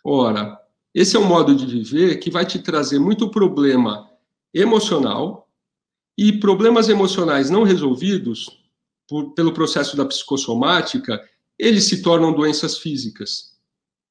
Ora, 0.04 0.60
esse 0.94 1.16
é 1.16 1.18
um 1.18 1.26
modo 1.26 1.54
de 1.54 1.64
viver 1.64 2.16
que 2.16 2.30
vai 2.30 2.44
te 2.44 2.58
trazer 2.58 2.98
muito 2.98 3.30
problema 3.30 4.10
emocional, 4.52 5.45
e 6.16 6.32
problemas 6.32 6.88
emocionais 6.88 7.50
não 7.50 7.62
resolvidos 7.62 8.64
por, 9.08 9.34
pelo 9.34 9.52
processo 9.52 9.96
da 9.96 10.04
psicossomática, 10.04 11.20
eles 11.58 11.84
se 11.84 12.02
tornam 12.02 12.32
doenças 12.32 12.78
físicas. 12.78 13.56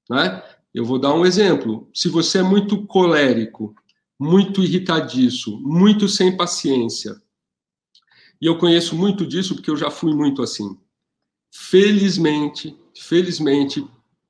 Né? 0.09 0.43
Eu 0.74 0.85
vou 0.85 1.00
dar 1.00 1.13
um 1.13 1.25
exemplo. 1.25 1.89
Se 1.93 2.07
você 2.09 2.39
é 2.39 2.43
muito 2.43 2.85
colérico, 2.85 3.75
muito 4.19 4.62
irritadiço, 4.62 5.59
muito 5.62 6.07
sem 6.07 6.38
paciência, 6.38 7.21
e 8.41 8.45
eu 8.45 8.57
conheço 8.57 8.95
muito 8.95 9.25
disso 9.25 9.55
porque 9.55 9.69
eu 9.69 9.77
já 9.77 9.89
fui 9.89 10.13
muito 10.13 10.41
assim. 10.41 10.77
Felizmente, 11.51 12.77
felizmente, 12.95 13.85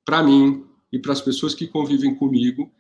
para 0.06 0.24
mim 0.24 0.64
e 0.92 1.00
para 1.00 1.12
as 1.12 1.22
pessoas 1.22 1.56
que 1.56 1.68
convivem 1.68 2.16
comigo, 2.16 2.72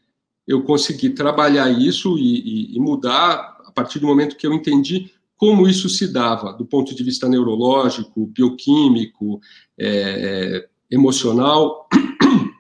eu 0.48 0.64
consegui 0.64 1.10
trabalhar 1.10 1.70
isso 1.70 2.18
e, 2.18 2.72
e, 2.72 2.78
e 2.78 2.80
mudar 2.80 3.55
partir 3.76 4.00
do 4.00 4.08
momento 4.08 4.38
que 4.38 4.48
eu 4.48 4.54
entendi 4.54 5.12
como 5.38 5.68
isso 5.68 5.90
se 5.90 6.08
dava, 6.08 6.54
do 6.54 6.66
ponto 6.66 6.96
de 6.96 7.04
vista 7.04 7.28
neurológico, 7.28 8.28
bioquímico, 8.28 9.42
é, 9.78 10.60
é 10.60 10.70
emocional. 10.90 11.88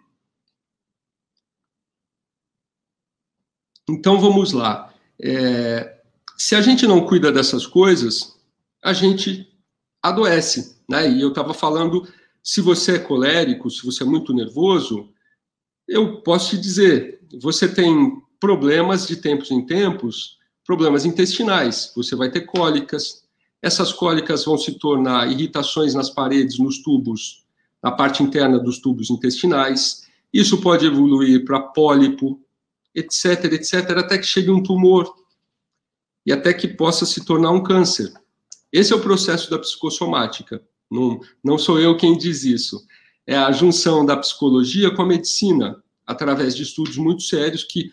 Então 3.87 4.19
vamos 4.19 4.51
lá. 4.51 4.91
É, 5.21 6.01
se 6.35 6.55
a 6.55 6.61
gente 6.61 6.87
não 6.87 7.05
cuida 7.05 7.31
dessas 7.31 7.67
coisas, 7.67 8.35
a 8.83 8.93
gente 8.93 9.47
adoece, 10.01 10.77
né? 10.89 11.07
E 11.07 11.21
eu 11.21 11.29
estava 11.29 11.53
falando, 11.53 12.07
se 12.43 12.61
você 12.61 12.95
é 12.95 12.99
colérico, 12.99 13.69
se 13.69 13.85
você 13.85 14.01
é 14.01 14.05
muito 14.07 14.33
nervoso, 14.33 15.13
eu 15.87 16.21
posso 16.23 16.49
te 16.49 16.57
dizer, 16.57 17.21
você 17.39 17.67
tem 17.67 18.19
problemas 18.39 19.07
de 19.07 19.17
tempos 19.17 19.51
em 19.51 19.65
tempos 19.65 20.39
problemas 20.65 21.05
intestinais, 21.05 21.91
você 21.95 22.15
vai 22.15 22.29
ter 22.29 22.41
cólicas. 22.41 23.23
Essas 23.61 23.93
cólicas 23.93 24.43
vão 24.43 24.57
se 24.57 24.73
tornar 24.73 25.31
irritações 25.31 25.93
nas 25.93 26.09
paredes, 26.09 26.59
nos 26.59 26.81
tubos, 26.81 27.45
na 27.81 27.91
parte 27.91 28.23
interna 28.23 28.59
dos 28.59 28.79
tubos 28.79 29.09
intestinais. 29.09 30.07
Isso 30.33 30.59
pode 30.59 30.85
evoluir 30.85 31.45
para 31.45 31.59
pólipo, 31.59 32.41
etc, 32.93 33.45
etc, 33.53 33.91
até 33.97 34.17
que 34.17 34.25
chegue 34.25 34.49
um 34.49 34.61
tumor 34.61 35.13
e 36.25 36.33
até 36.33 36.53
que 36.53 36.67
possa 36.67 37.05
se 37.05 37.23
tornar 37.23 37.51
um 37.51 37.63
câncer. 37.63 38.11
Esse 38.71 38.91
é 38.91 38.95
o 38.95 39.01
processo 39.01 39.49
da 39.49 39.59
psicossomática. 39.59 40.61
Não, 40.89 41.19
não 41.43 41.57
sou 41.57 41.79
eu 41.79 41.95
quem 41.95 42.17
diz 42.17 42.43
isso. 42.43 42.85
É 43.27 43.37
a 43.37 43.51
junção 43.51 44.05
da 44.05 44.17
psicologia 44.17 44.93
com 44.93 45.01
a 45.01 45.05
medicina, 45.05 45.81
através 46.05 46.55
de 46.55 46.63
estudos 46.63 46.97
muito 46.97 47.23
sérios 47.23 47.63
que 47.63 47.91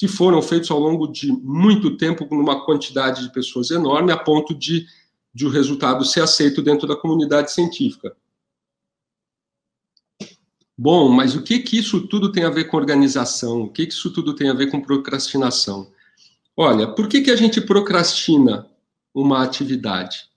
que 0.00 0.08
foram 0.08 0.40
feitos 0.40 0.70
ao 0.70 0.80
longo 0.80 1.06
de 1.06 1.30
muito 1.30 1.94
tempo, 1.98 2.26
numa 2.34 2.64
quantidade 2.64 3.22
de 3.22 3.30
pessoas 3.30 3.70
enorme, 3.70 4.10
a 4.10 4.16
ponto 4.16 4.54
de, 4.54 4.86
de 5.34 5.44
o 5.44 5.50
resultado 5.50 6.06
ser 6.06 6.22
aceito 6.22 6.62
dentro 6.62 6.88
da 6.88 6.96
comunidade 6.96 7.52
científica. 7.52 8.16
Bom, 10.74 11.10
mas 11.10 11.34
o 11.34 11.42
que, 11.42 11.58
que 11.58 11.78
isso 11.78 12.08
tudo 12.08 12.32
tem 12.32 12.44
a 12.44 12.48
ver 12.48 12.64
com 12.64 12.78
organização? 12.78 13.60
O 13.60 13.68
que, 13.70 13.84
que 13.84 13.92
isso 13.92 14.10
tudo 14.10 14.34
tem 14.34 14.48
a 14.48 14.54
ver 14.54 14.70
com 14.70 14.80
procrastinação? 14.80 15.92
Olha, 16.56 16.88
por 16.88 17.06
que, 17.06 17.20
que 17.20 17.30
a 17.30 17.36
gente 17.36 17.60
procrastina 17.60 18.66
uma 19.14 19.42
atividade? 19.42 20.30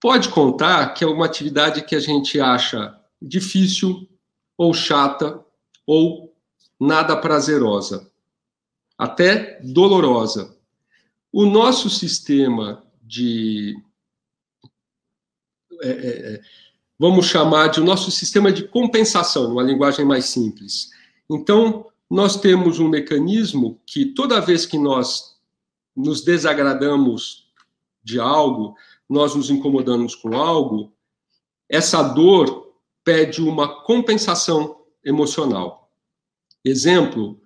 Pode 0.00 0.30
contar 0.30 0.94
que 0.94 1.04
é 1.04 1.06
uma 1.06 1.26
atividade 1.26 1.84
que 1.84 1.94
a 1.94 2.00
gente 2.00 2.40
acha 2.40 2.98
difícil, 3.20 4.08
ou 4.56 4.72
chata, 4.72 5.44
ou 5.86 6.34
nada 6.80 7.14
prazerosa 7.18 8.13
até 8.98 9.60
dolorosa. 9.62 10.56
O 11.32 11.46
nosso 11.46 11.90
sistema 11.90 12.84
de. 13.02 13.76
É, 15.82 15.88
é, 15.88 16.34
é, 16.34 16.40
vamos 16.98 17.26
chamar 17.26 17.68
de 17.68 17.80
o 17.80 17.84
nosso 17.84 18.10
sistema 18.10 18.52
de 18.52 18.68
compensação, 18.68 19.48
numa 19.48 19.62
linguagem 19.62 20.04
mais 20.04 20.26
simples. 20.26 20.90
Então, 21.28 21.86
nós 22.08 22.40
temos 22.40 22.78
um 22.78 22.88
mecanismo 22.88 23.80
que 23.86 24.06
toda 24.06 24.40
vez 24.40 24.64
que 24.64 24.78
nós 24.78 25.34
nos 25.96 26.22
desagradamos 26.22 27.48
de 28.02 28.20
algo, 28.20 28.76
nós 29.08 29.34
nos 29.34 29.50
incomodamos 29.50 30.14
com 30.14 30.34
algo, 30.36 30.92
essa 31.68 32.02
dor 32.02 32.72
pede 33.02 33.42
uma 33.42 33.82
compensação 33.82 34.82
emocional. 35.04 35.90
Exemplo, 36.64 37.40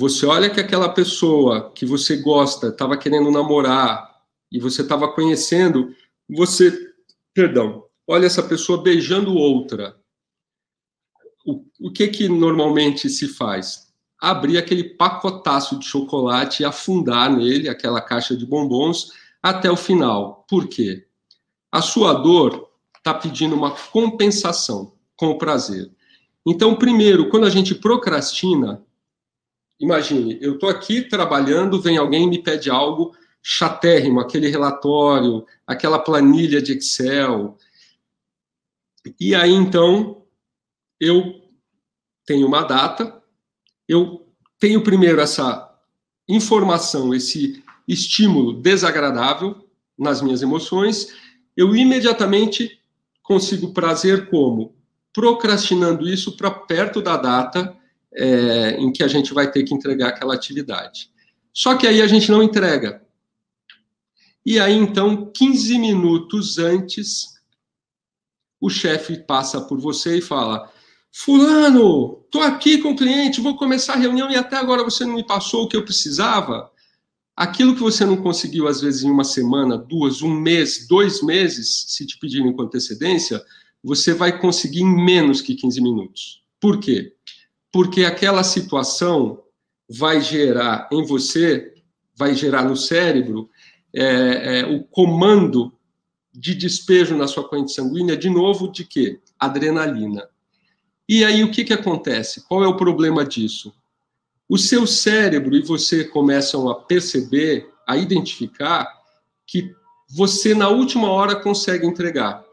você 0.00 0.24
olha 0.24 0.48
que 0.48 0.58
aquela 0.58 0.88
pessoa 0.88 1.70
que 1.74 1.84
você 1.84 2.16
gosta 2.16 2.68
estava 2.68 2.96
querendo 2.96 3.30
namorar 3.30 4.10
e 4.50 4.58
você 4.58 4.80
estava 4.80 5.12
conhecendo, 5.12 5.94
você, 6.26 6.72
perdão, 7.34 7.84
olha 8.08 8.24
essa 8.24 8.42
pessoa 8.42 8.82
beijando 8.82 9.34
outra. 9.34 9.94
O, 11.44 11.66
o 11.78 11.92
que 11.92 12.08
que 12.08 12.30
normalmente 12.30 13.10
se 13.10 13.28
faz? 13.28 13.92
Abrir 14.18 14.56
aquele 14.56 14.84
pacotaço 14.84 15.78
de 15.78 15.84
chocolate 15.84 16.62
e 16.62 16.64
afundar 16.64 17.30
nele, 17.30 17.68
aquela 17.68 18.00
caixa 18.00 18.34
de 18.34 18.46
bombons, 18.46 19.12
até 19.42 19.70
o 19.70 19.76
final. 19.76 20.46
Por 20.48 20.66
quê? 20.66 21.06
A 21.70 21.82
sua 21.82 22.14
dor 22.14 22.70
está 22.96 23.12
pedindo 23.12 23.54
uma 23.54 23.72
compensação 23.72 24.94
com 25.14 25.26
o 25.26 25.36
prazer. 25.36 25.90
Então, 26.46 26.74
primeiro, 26.74 27.28
quando 27.28 27.44
a 27.44 27.50
gente 27.50 27.74
procrastina, 27.74 28.82
imagine, 29.80 30.38
eu 30.42 30.54
estou 30.54 30.68
aqui 30.68 31.00
trabalhando, 31.02 31.80
vem 31.80 31.96
alguém 31.96 32.24
e 32.24 32.28
me 32.28 32.42
pede 32.42 32.70
algo 32.70 33.16
chatérrimo, 33.42 34.20
aquele 34.20 34.48
relatório, 34.48 35.46
aquela 35.66 35.98
planilha 35.98 36.60
de 36.60 36.74
Excel. 36.74 37.56
E 39.18 39.34
aí, 39.34 39.52
então, 39.52 40.22
eu 41.00 41.40
tenho 42.26 42.46
uma 42.46 42.62
data, 42.62 43.22
eu 43.88 44.26
tenho 44.58 44.84
primeiro 44.84 45.20
essa 45.20 45.74
informação, 46.28 47.14
esse 47.14 47.64
estímulo 47.88 48.52
desagradável 48.52 49.66
nas 49.98 50.20
minhas 50.20 50.42
emoções, 50.42 51.14
eu 51.56 51.74
imediatamente 51.74 52.78
consigo 53.22 53.72
prazer 53.72 54.28
como? 54.28 54.74
Procrastinando 55.12 56.08
isso 56.08 56.36
para 56.36 56.50
perto 56.50 57.00
da 57.00 57.16
data 57.16 57.79
é, 58.14 58.76
em 58.78 58.92
que 58.92 59.02
a 59.02 59.08
gente 59.08 59.32
vai 59.32 59.50
ter 59.50 59.64
que 59.64 59.74
entregar 59.74 60.08
aquela 60.08 60.34
atividade. 60.34 61.10
Só 61.52 61.76
que 61.76 61.86
aí 61.86 62.00
a 62.00 62.06
gente 62.06 62.30
não 62.30 62.42
entrega. 62.42 63.02
E 64.44 64.58
aí, 64.58 64.74
então, 64.74 65.30
15 65.32 65.78
minutos 65.78 66.58
antes, 66.58 67.40
o 68.60 68.70
chefe 68.70 69.18
passa 69.18 69.60
por 69.60 69.78
você 69.78 70.18
e 70.18 70.22
fala: 70.22 70.70
Fulano, 71.12 72.22
estou 72.24 72.42
aqui 72.42 72.78
com 72.78 72.92
o 72.92 72.96
cliente, 72.96 73.40
vou 73.40 73.56
começar 73.56 73.94
a 73.94 73.98
reunião 73.98 74.30
e 74.30 74.36
até 74.36 74.56
agora 74.56 74.84
você 74.84 75.04
não 75.04 75.14
me 75.14 75.26
passou 75.26 75.64
o 75.64 75.68
que 75.68 75.76
eu 75.76 75.84
precisava. 75.84 76.70
Aquilo 77.36 77.74
que 77.74 77.80
você 77.80 78.04
não 78.04 78.18
conseguiu, 78.18 78.68
às 78.68 78.80
vezes, 78.80 79.02
em 79.02 79.10
uma 79.10 79.24
semana, 79.24 79.78
duas, 79.78 80.20
um 80.20 80.34
mês, 80.34 80.86
dois 80.86 81.22
meses, 81.22 81.86
se 81.88 82.06
te 82.06 82.18
pedirem 82.18 82.52
com 82.52 82.62
antecedência, 82.62 83.42
você 83.82 84.12
vai 84.12 84.38
conseguir 84.38 84.82
em 84.82 85.04
menos 85.04 85.40
que 85.40 85.54
15 85.54 85.80
minutos. 85.80 86.42
Por 86.60 86.78
quê? 86.80 87.14
Porque 87.72 88.04
aquela 88.04 88.42
situação 88.42 89.42
vai 89.88 90.20
gerar 90.20 90.88
em 90.92 91.04
você, 91.04 91.74
vai 92.16 92.34
gerar 92.34 92.64
no 92.64 92.76
cérebro, 92.76 93.48
é, 93.92 94.60
é, 94.60 94.66
o 94.66 94.84
comando 94.84 95.72
de 96.32 96.54
despejo 96.54 97.16
na 97.16 97.26
sua 97.26 97.48
corrente 97.48 97.72
sanguínea, 97.72 98.16
de 98.16 98.30
novo, 98.30 98.70
de 98.70 98.84
quê? 98.84 99.20
Adrenalina. 99.38 100.28
E 101.08 101.24
aí 101.24 101.42
o 101.42 101.50
que, 101.50 101.64
que 101.64 101.72
acontece? 101.72 102.46
Qual 102.46 102.62
é 102.62 102.68
o 102.68 102.76
problema 102.76 103.24
disso? 103.24 103.72
O 104.48 104.56
seu 104.56 104.86
cérebro 104.86 105.56
e 105.56 105.62
você 105.62 106.04
começam 106.04 106.68
a 106.68 106.74
perceber, 106.74 107.68
a 107.86 107.96
identificar 107.96 108.88
que 109.46 109.74
você 110.08 110.54
na 110.54 110.68
última 110.68 111.10
hora 111.10 111.34
consegue 111.34 111.86
entregar. 111.86 112.44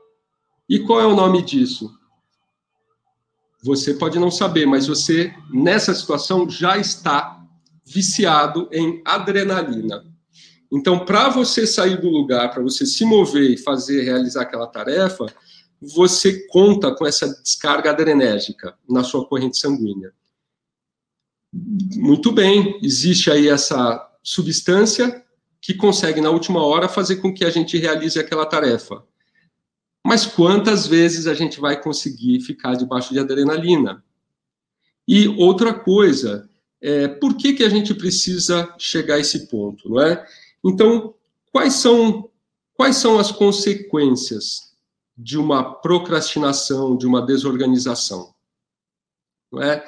E 0.68 0.80
qual 0.80 1.00
é 1.00 1.06
o 1.06 1.16
nome 1.16 1.42
disso? 1.44 1.97
Você 3.64 3.94
pode 3.94 4.20
não 4.20 4.30
saber, 4.30 4.66
mas 4.66 4.88
você 4.88 5.34
nessa 5.52 5.94
situação 5.94 6.50
já 6.50 6.78
está 6.78 7.44
viciado 7.86 8.70
em 8.72 9.02
adrenalina. 9.06 10.06
Então, 10.72 11.06
para 11.06 11.30
você 11.30 11.66
sair 11.66 12.00
do 12.00 12.10
lugar, 12.10 12.52
para 12.52 12.62
você 12.62 12.86
se 12.86 13.06
mover 13.06 13.52
e 13.52 13.58
fazer 13.58 14.04
realizar 14.04 14.42
aquela 14.42 14.68
tarefa, 14.68 15.26
você 15.82 16.46
conta 16.48 16.94
com 16.94 17.06
essa 17.06 17.28
descarga 17.42 17.92
adrenérgica 17.92 18.76
na 18.90 19.04
sua 19.04 19.26
corrente 19.26 19.58
sanguínea. 19.58 20.12
Muito 21.96 22.32
bem, 22.32 22.78
existe 22.84 23.32
aí 23.32 23.48
essa 23.48 24.06
substância 24.22 25.24
que 25.62 25.74
consegue, 25.74 26.20
na 26.20 26.30
última 26.30 26.64
hora, 26.64 26.90
fazer 26.90 27.18
com 27.18 27.34
que 27.34 27.46
a 27.46 27.50
gente 27.50 27.78
realize 27.78 28.20
aquela 28.20 28.46
tarefa. 28.46 29.04
Mas 30.08 30.26
quantas 30.26 30.88
vezes 30.88 31.28
a 31.28 31.34
gente 31.34 31.60
vai 31.60 31.82
conseguir 31.82 32.40
ficar 32.40 32.76
debaixo 32.76 33.12
de 33.14 33.20
adrenalina? 33.20 34.02
E 35.06 35.28
outra 35.28 35.74
coisa, 35.74 36.50
é, 36.80 37.10
por 37.10 37.36
que, 37.36 37.52
que 37.52 37.64
a 37.66 37.68
gente 37.68 37.94
precisa 37.94 38.74
chegar 38.78 39.16
a 39.16 39.20
esse 39.20 39.48
ponto, 39.48 39.90
não 39.90 40.02
é? 40.02 40.26
Então, 40.64 41.14
quais 41.52 41.74
são, 41.74 42.30
quais 42.74 42.96
são 42.96 43.20
as 43.20 43.34
consequências 43.34 44.74
de 45.18 45.38
uma 45.38 45.74
procrastinação, 45.74 46.96
de 46.96 47.06
uma 47.06 47.26
desorganização. 47.26 48.34
Não 49.52 49.62
é? 49.62 49.86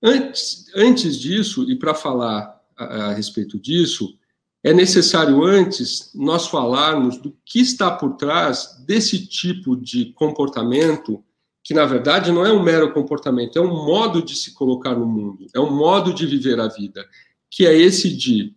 Antes, 0.00 0.66
antes 0.76 1.18
disso, 1.18 1.68
e 1.68 1.76
para 1.76 1.94
falar 1.94 2.62
a, 2.76 2.84
a 2.84 3.12
respeito 3.12 3.58
disso, 3.58 4.16
é 4.64 4.72
necessário 4.72 5.42
antes 5.42 6.12
nós 6.14 6.46
falarmos 6.46 7.18
do 7.18 7.36
que 7.44 7.60
está 7.60 7.90
por 7.90 8.16
trás 8.16 8.76
desse 8.86 9.26
tipo 9.26 9.76
de 9.76 10.12
comportamento, 10.12 11.22
que 11.64 11.74
na 11.74 11.84
verdade 11.84 12.30
não 12.30 12.46
é 12.46 12.52
um 12.52 12.62
mero 12.62 12.92
comportamento, 12.92 13.58
é 13.58 13.62
um 13.62 13.84
modo 13.84 14.22
de 14.22 14.36
se 14.36 14.54
colocar 14.54 14.94
no 14.94 15.06
mundo, 15.06 15.46
é 15.52 15.58
um 15.58 15.74
modo 15.74 16.14
de 16.14 16.26
viver 16.26 16.60
a 16.60 16.68
vida, 16.68 17.08
que 17.50 17.66
é 17.66 17.76
esse 17.76 18.16
de 18.16 18.54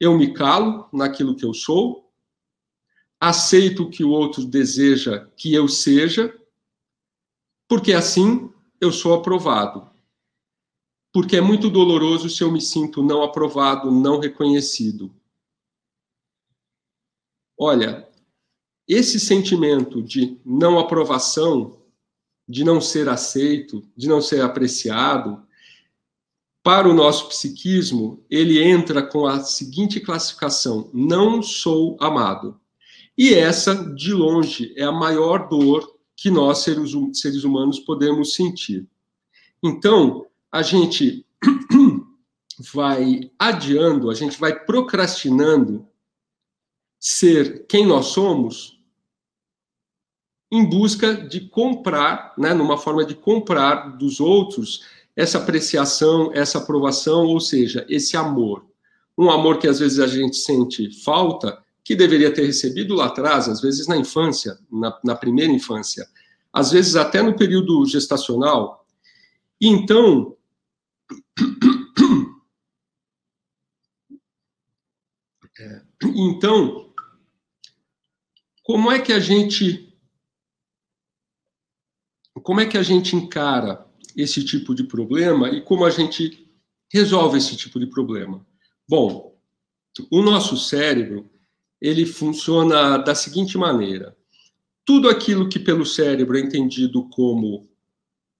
eu 0.00 0.16
me 0.16 0.32
calo 0.32 0.88
naquilo 0.92 1.36
que 1.36 1.44
eu 1.44 1.54
sou, 1.54 2.10
aceito 3.20 3.84
o 3.84 3.90
que 3.90 4.02
o 4.02 4.10
outro 4.10 4.44
deseja 4.44 5.28
que 5.36 5.52
eu 5.54 5.68
seja, 5.68 6.34
porque 7.68 7.92
assim 7.92 8.50
eu 8.80 8.90
sou 8.90 9.14
aprovado. 9.14 9.88
Porque 11.12 11.36
é 11.36 11.40
muito 11.40 11.68
doloroso 11.68 12.30
se 12.30 12.42
eu 12.42 12.50
me 12.50 12.60
sinto 12.60 13.02
não 13.02 13.22
aprovado, 13.22 13.90
não 13.90 14.18
reconhecido. 14.18 15.12
Olha, 17.62 18.08
esse 18.88 19.20
sentimento 19.20 20.02
de 20.02 20.40
não 20.46 20.78
aprovação, 20.78 21.82
de 22.48 22.64
não 22.64 22.80
ser 22.80 23.06
aceito, 23.06 23.86
de 23.94 24.08
não 24.08 24.22
ser 24.22 24.40
apreciado, 24.40 25.42
para 26.62 26.88
o 26.88 26.94
nosso 26.94 27.28
psiquismo, 27.28 28.24
ele 28.30 28.62
entra 28.62 29.02
com 29.02 29.26
a 29.26 29.40
seguinte 29.40 30.00
classificação: 30.00 30.88
não 30.94 31.42
sou 31.42 31.98
amado. 32.00 32.58
E 33.16 33.34
essa, 33.34 33.74
de 33.94 34.14
longe, 34.14 34.72
é 34.74 34.84
a 34.84 34.92
maior 34.92 35.46
dor 35.46 35.86
que 36.16 36.30
nós, 36.30 36.60
seres, 36.60 36.94
hum, 36.94 37.12
humanos, 37.44 37.78
podemos 37.78 38.32
sentir. 38.32 38.88
Então, 39.62 40.24
a 40.50 40.62
gente 40.62 41.26
vai 42.72 43.30
adiando, 43.38 44.10
a 44.10 44.14
gente 44.14 44.40
vai 44.40 44.58
procrastinando 44.64 45.89
ser 47.00 47.66
quem 47.66 47.86
nós 47.86 48.06
somos 48.06 48.78
em 50.52 50.68
busca 50.68 51.14
de 51.14 51.48
comprar, 51.48 52.34
né, 52.36 52.52
numa 52.52 52.76
forma 52.76 53.04
de 53.04 53.14
comprar 53.14 53.96
dos 53.96 54.20
outros 54.20 54.84
essa 55.16 55.38
apreciação, 55.38 56.30
essa 56.34 56.58
aprovação, 56.58 57.26
ou 57.26 57.40
seja, 57.40 57.86
esse 57.88 58.16
amor. 58.16 58.66
Um 59.16 59.30
amor 59.30 59.58
que 59.58 59.68
às 59.68 59.78
vezes 59.78 59.98
a 59.98 60.06
gente 60.06 60.36
sente 60.36 60.90
falta 61.02 61.62
que 61.84 61.94
deveria 61.94 62.32
ter 62.32 62.44
recebido 62.46 62.94
lá 62.94 63.06
atrás, 63.06 63.48
às 63.48 63.60
vezes 63.60 63.86
na 63.86 63.96
infância, 63.96 64.58
na, 64.70 64.98
na 65.04 65.14
primeira 65.14 65.52
infância, 65.52 66.06
às 66.52 66.70
vezes 66.72 66.96
até 66.96 67.22
no 67.22 67.36
período 67.36 67.84
gestacional. 67.86 68.86
Então, 69.60 70.36
então, 76.14 76.89
como 78.70 78.92
é 78.92 79.00
que 79.00 79.12
a 79.12 79.18
gente 79.18 79.92
como 82.34 82.60
é 82.60 82.66
que 82.66 82.78
a 82.78 82.84
gente 82.84 83.16
encara 83.16 83.84
esse 84.16 84.44
tipo 84.44 84.76
de 84.76 84.84
problema 84.84 85.50
e 85.50 85.60
como 85.60 85.84
a 85.84 85.90
gente 85.90 86.48
resolve 86.88 87.38
esse 87.38 87.56
tipo 87.56 87.80
de 87.80 87.88
problema? 87.88 88.46
Bom, 88.88 89.36
o 90.08 90.22
nosso 90.22 90.56
cérebro 90.56 91.28
ele 91.80 92.06
funciona 92.06 92.96
da 92.96 93.12
seguinte 93.12 93.58
maneira: 93.58 94.16
tudo 94.84 95.08
aquilo 95.08 95.48
que 95.48 95.58
pelo 95.58 95.84
cérebro 95.84 96.38
é 96.38 96.40
entendido 96.40 97.08
como 97.08 97.68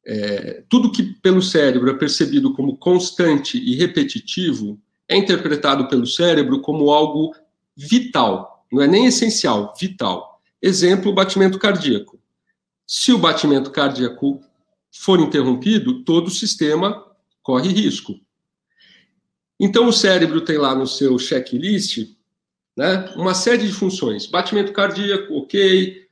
é, 0.07 0.62
tudo 0.71 0.93
que 0.93 1.03
pelo 1.03 1.43
cérebro 1.43 1.90
é 1.90 1.99
percebido 1.99 2.55
como 2.55 2.77
constante 2.77 3.59
e 3.59 3.75
repetitivo 3.75 4.81
é 5.09 5.16
interpretado 5.16 5.88
pelo 5.88 6.07
cérebro 6.07 6.61
como 6.61 6.93
algo 6.93 7.35
vital, 7.77 8.60
não 8.70 8.83
é 8.83 8.87
nem 8.87 9.06
essencial, 9.06 9.74
vital. 9.78 10.40
Exemplo, 10.61 11.12
batimento 11.12 11.59
cardíaco. 11.59 12.18
Se 12.87 13.12
o 13.12 13.18
batimento 13.18 13.70
cardíaco 13.70 14.40
for 14.92 15.20
interrompido, 15.20 16.02
todo 16.04 16.28
o 16.28 16.30
sistema 16.30 17.04
corre 17.42 17.68
risco. 17.68 18.20
Então, 19.59 19.88
o 19.88 19.92
cérebro 19.92 20.40
tem 20.40 20.59
lá 20.59 20.74
no 20.74 20.87
seu 20.87 21.18
checklist 21.18 22.18
né? 22.76 23.12
Uma 23.16 23.35
série 23.35 23.66
de 23.66 23.72
funções. 23.72 24.26
Batimento 24.26 24.72
cardíaco, 24.72 25.35
ok. 25.35 26.06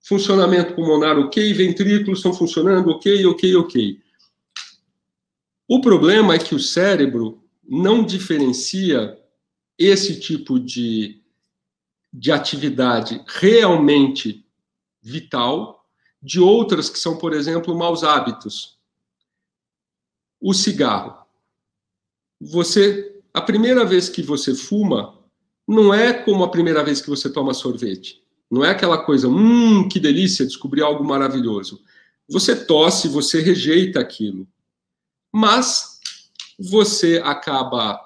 Funcionamento 0.00 0.74
pulmonar, 0.74 1.18
ok. 1.18 1.52
Ventrículos 1.52 2.18
estão 2.18 2.32
funcionando, 2.34 2.90
ok, 2.90 3.26
ok, 3.26 3.56
ok. 3.56 4.00
O 5.68 5.80
problema 5.80 6.34
é 6.34 6.38
que 6.38 6.54
o 6.54 6.60
cérebro 6.60 7.42
não 7.66 8.04
diferencia 8.04 9.18
esse 9.78 10.20
tipo 10.20 10.60
de, 10.60 11.21
de 12.12 12.30
atividade 12.30 13.22
realmente 13.26 14.44
vital 15.00 15.86
de 16.22 16.38
outras 16.38 16.88
que 16.88 16.98
são, 16.98 17.16
por 17.16 17.32
exemplo, 17.32 17.76
maus 17.76 18.04
hábitos. 18.04 18.78
O 20.40 20.52
cigarro. 20.52 21.26
Você, 22.40 23.20
a 23.32 23.40
primeira 23.40 23.84
vez 23.84 24.08
que 24.08 24.22
você 24.22 24.54
fuma, 24.54 25.18
não 25.66 25.92
é 25.92 26.12
como 26.12 26.44
a 26.44 26.50
primeira 26.50 26.84
vez 26.84 27.00
que 27.00 27.08
você 27.08 27.30
toma 27.30 27.54
sorvete. 27.54 28.22
Não 28.50 28.64
é 28.64 28.70
aquela 28.70 28.98
coisa, 28.98 29.28
hum, 29.28 29.88
que 29.88 29.98
delícia, 29.98 30.44
descobri 30.44 30.82
algo 30.82 31.02
maravilhoso. 31.02 31.82
Você 32.28 32.66
tosse, 32.66 33.08
você 33.08 33.40
rejeita 33.40 33.98
aquilo. 33.98 34.46
Mas 35.32 35.98
você 36.58 37.20
acaba. 37.24 37.98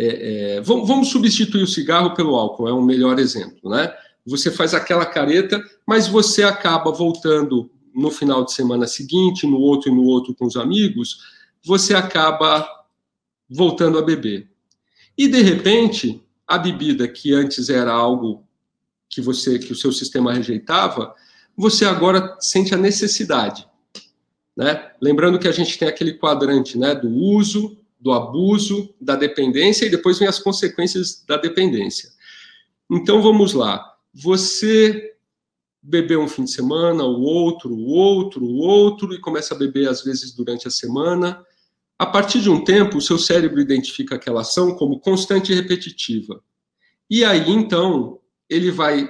É, 0.00 0.56
é, 0.56 0.60
vamos, 0.60 0.86
vamos 0.86 1.08
substituir 1.08 1.62
o 1.62 1.66
cigarro 1.66 2.14
pelo 2.14 2.36
álcool, 2.36 2.68
é 2.68 2.72
um 2.72 2.82
melhor 2.82 3.18
exemplo, 3.18 3.70
né? 3.70 3.92
você 4.28 4.50
faz 4.50 4.74
aquela 4.74 5.06
careta, 5.06 5.62
mas 5.86 6.06
você 6.06 6.42
acaba 6.42 6.92
voltando 6.92 7.70
no 7.94 8.10
final 8.10 8.44
de 8.44 8.52
semana 8.52 8.86
seguinte, 8.86 9.46
no 9.46 9.58
outro 9.58 9.90
e 9.90 9.94
no 9.94 10.04
outro 10.04 10.34
com 10.34 10.46
os 10.46 10.56
amigos, 10.56 11.18
você 11.64 11.94
acaba 11.94 12.68
voltando 13.48 13.98
a 13.98 14.02
beber. 14.02 14.48
E 15.16 15.26
de 15.26 15.42
repente, 15.42 16.22
a 16.46 16.58
bebida 16.58 17.08
que 17.08 17.32
antes 17.32 17.68
era 17.70 17.90
algo 17.90 18.44
que 19.08 19.20
você 19.20 19.58
que 19.58 19.72
o 19.72 19.76
seu 19.76 19.90
sistema 19.90 20.32
rejeitava, 20.32 21.14
você 21.56 21.86
agora 21.86 22.36
sente 22.38 22.74
a 22.74 22.78
necessidade, 22.78 23.66
né? 24.54 24.92
Lembrando 25.00 25.38
que 25.38 25.48
a 25.48 25.52
gente 25.52 25.78
tem 25.78 25.88
aquele 25.88 26.14
quadrante, 26.14 26.78
né, 26.78 26.94
do 26.94 27.08
uso, 27.08 27.76
do 27.98 28.12
abuso, 28.12 28.94
da 29.00 29.16
dependência 29.16 29.86
e 29.86 29.90
depois 29.90 30.18
vem 30.18 30.28
as 30.28 30.38
consequências 30.38 31.24
da 31.26 31.36
dependência. 31.36 32.10
Então 32.90 33.20
vamos 33.20 33.52
lá. 33.52 33.84
Você 34.14 35.14
bebeu 35.82 36.20
um 36.20 36.28
fim 36.28 36.44
de 36.44 36.52
semana, 36.52 37.04
o 37.04 37.20
outro, 37.20 37.74
o 37.74 37.86
outro, 37.88 38.44
o 38.44 38.58
outro 38.58 39.14
e 39.14 39.20
começa 39.20 39.54
a 39.54 39.58
beber 39.58 39.88
às 39.88 40.02
vezes 40.02 40.32
durante 40.32 40.68
a 40.68 40.70
semana. 40.70 41.44
A 41.98 42.06
partir 42.06 42.40
de 42.40 42.50
um 42.50 42.62
tempo, 42.62 42.98
o 42.98 43.02
seu 43.02 43.18
cérebro 43.18 43.60
identifica 43.60 44.14
aquela 44.14 44.42
ação 44.42 44.74
como 44.74 45.00
constante 45.00 45.52
e 45.52 45.54
repetitiva. 45.54 46.42
E 47.10 47.24
aí 47.24 47.50
então, 47.50 48.20
ele 48.48 48.70
vai 48.70 49.08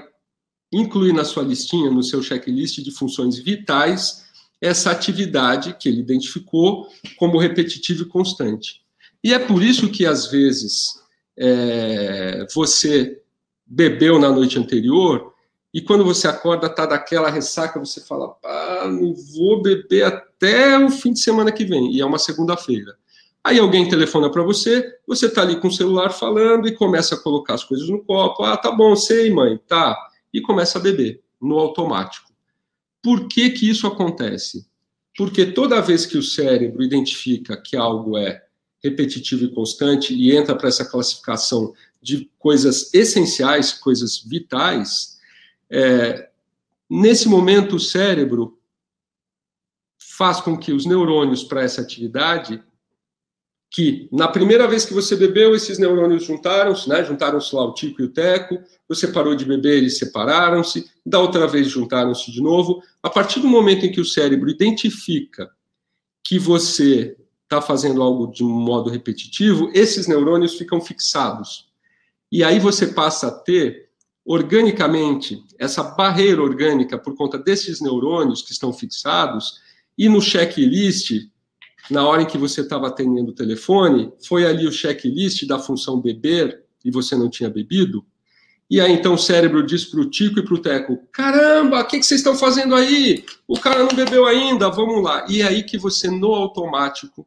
incluir 0.72 1.12
na 1.12 1.24
sua 1.24 1.42
listinha, 1.42 1.90
no 1.90 2.03
seu 2.03 2.22
checklist 2.22 2.79
de 2.79 2.90
funções 2.90 3.38
vitais, 3.38 4.28
essa 4.61 4.90
atividade 4.90 5.77
que 5.79 5.88
ele 5.88 6.01
identificou 6.01 6.88
como 7.16 7.38
repetitiva 7.38 8.03
e 8.03 8.07
constante. 8.07 8.83
E 9.23 9.33
é 9.33 9.38
por 9.38 9.62
isso 9.62 9.90
que, 9.90 10.07
às 10.07 10.31
vezes, 10.31 11.01
é, 11.37 12.47
você 12.55 13.21
bebeu 13.66 14.18
na 14.18 14.31
noite 14.31 14.59
anterior 14.59 15.33
e 15.73 15.83
quando 15.83 16.05
você 16.05 16.27
acorda, 16.27 16.68
tá 16.68 16.87
daquela 16.87 17.31
ressaca, 17.31 17.79
você 17.79 18.01
fala, 18.01 18.35
ah, 18.44 18.88
não 18.88 19.14
vou 19.14 19.62
beber 19.62 20.05
até 20.05 20.79
o 20.79 20.88
fim 20.88 21.12
de 21.12 21.21
semana 21.21 21.53
que 21.53 21.64
vem, 21.64 21.92
e 21.94 22.01
é 22.01 22.07
uma 22.07 22.18
segunda-feira. 22.18 22.97
Aí 23.44 23.59
alguém 23.59 23.88
telefona 23.88 24.31
para 24.31 24.42
você, 24.42 24.85
você 25.07 25.29
tá 25.29 25.42
ali 25.42 25.61
com 25.61 25.68
o 25.68 25.73
celular 25.73 26.11
falando 26.11 26.66
e 26.66 26.75
começa 26.75 27.14
a 27.14 27.18
colocar 27.18 27.55
as 27.55 27.64
coisas 27.64 27.88
no 27.88 28.03
copo. 28.03 28.42
Ah, 28.42 28.57
tá 28.57 28.71
bom, 28.71 28.97
sei, 28.97 29.31
mãe, 29.31 29.59
tá. 29.66 29.97
E 30.33 30.40
começa 30.40 30.79
a 30.79 30.83
beber 30.83 31.23
no 31.40 31.59
automático. 31.59 32.28
Por 33.03 33.29
que 33.29 33.51
que 33.51 33.69
isso 33.69 33.87
acontece? 33.87 34.67
Porque 35.17 35.47
toda 35.47 35.81
vez 35.81 36.07
que 36.07 36.19
o 36.19 36.23
cérebro 36.23 36.83
identifica 36.83 37.61
que 37.61 37.77
algo 37.77 38.17
é 38.17 38.45
repetitivo 38.83 39.45
e 39.45 39.53
constante 39.53 40.15
e 40.15 40.37
entra 40.37 40.55
para 40.55 40.69
essa 40.69 40.85
classificação 40.85 41.73
de 42.01 42.31
coisas 42.39 42.93
essenciais, 42.95 43.73
coisas 43.73 44.19
vitais, 44.19 45.19
é, 45.69 46.31
nesse 46.89 47.29
momento 47.29 47.77
o 47.77 47.81
cérebro 47.81 48.59
faz 49.99 50.41
com 50.41 50.57
que 50.57 50.73
os 50.73 50.87
neurônios 50.87 51.43
para 51.43 51.63
essa 51.63 51.81
atividade 51.81 52.63
que 53.70 54.09
na 54.11 54.28
primeira 54.28 54.66
vez 54.66 54.85
que 54.85 54.94
você 54.94 55.14
bebeu, 55.14 55.54
esses 55.54 55.78
neurônios 55.78 56.24
juntaram-se, 56.24 56.88
né? 56.88 57.04
Juntaram-se 57.04 57.54
lá 57.54 57.64
o 57.64 57.74
tico 57.74 58.00
e 58.00 58.07
o 58.07 58.09
teco, 58.09 58.59
você 58.88 59.07
parou 59.09 59.35
de 59.35 59.44
beber, 59.44 59.76
eles 59.76 59.98
separaram-se, 59.98 60.90
da 61.04 61.20
outra 61.20 61.46
vez 61.46 61.68
juntaram-se 61.68 62.33
de 62.33 62.40
novo. 62.40 62.83
A 63.02 63.11
partir 63.11 63.40
do 63.40 63.48
momento 63.48 63.85
em 63.85 63.92
que 63.92 64.00
o 64.00 64.04
cérebro 64.04 64.48
identifica 64.48 65.50
que 66.24 66.38
você 66.38 67.16
está 67.42 67.61
fazendo 67.61 68.02
algo 68.02 68.26
de 68.26 68.42
um 68.44 68.48
modo 68.48 68.90
repetitivo, 68.90 69.70
esses 69.74 70.07
neurônios 70.07 70.54
ficam 70.54 70.81
fixados. 70.81 71.68
E 72.31 72.44
aí 72.44 72.59
você 72.59 72.88
passa 72.88 73.28
a 73.28 73.31
ter, 73.31 73.88
organicamente, 74.24 75.42
essa 75.59 75.83
barreira 75.83 76.42
orgânica 76.42 76.98
por 76.98 77.14
conta 77.16 77.38
desses 77.38 77.81
neurônios 77.81 78.42
que 78.42 78.52
estão 78.52 78.72
fixados, 78.72 79.61
e 79.96 80.09
no 80.09 80.20
checklist 80.20 81.28
na 81.90 82.07
hora 82.07 82.22
em 82.22 82.27
que 82.27 82.37
você 82.37 82.61
estava 82.61 82.88
atendendo 82.88 83.31
o 83.31 83.35
telefone, 83.35 84.12
foi 84.27 84.46
ali 84.46 84.66
o 84.66 84.72
checklist 84.72 85.46
da 85.46 85.59
função 85.59 86.01
beber 86.01 86.62
e 86.85 86.90
você 86.90 87.16
não 87.16 87.31
tinha 87.31 87.48
bebido? 87.48 88.05
E 88.70 88.81
aí 88.81 88.92
então 88.92 89.14
o 89.14 89.18
cérebro 89.18 89.64
diz 89.64 89.87
para 89.87 90.01
o 90.01 90.11
Tico 90.11 90.38
e 90.38 90.44
para 90.44 90.55
o 90.55 90.59
Teco: 90.59 90.98
caramba, 91.11 91.81
o 91.81 91.87
que, 91.87 91.98
que 91.98 92.05
vocês 92.05 92.20
estão 92.20 92.37
fazendo 92.37 92.74
aí? 92.74 93.24
O 93.46 93.59
cara 93.59 93.81
não 93.81 93.94
bebeu 93.94 94.27
ainda, 94.27 94.68
vamos 94.68 95.03
lá. 95.03 95.24
E 95.29 95.40
é 95.40 95.46
aí 95.46 95.62
que 95.62 95.79
você, 95.79 96.11
no 96.11 96.35
automático, 96.35 97.27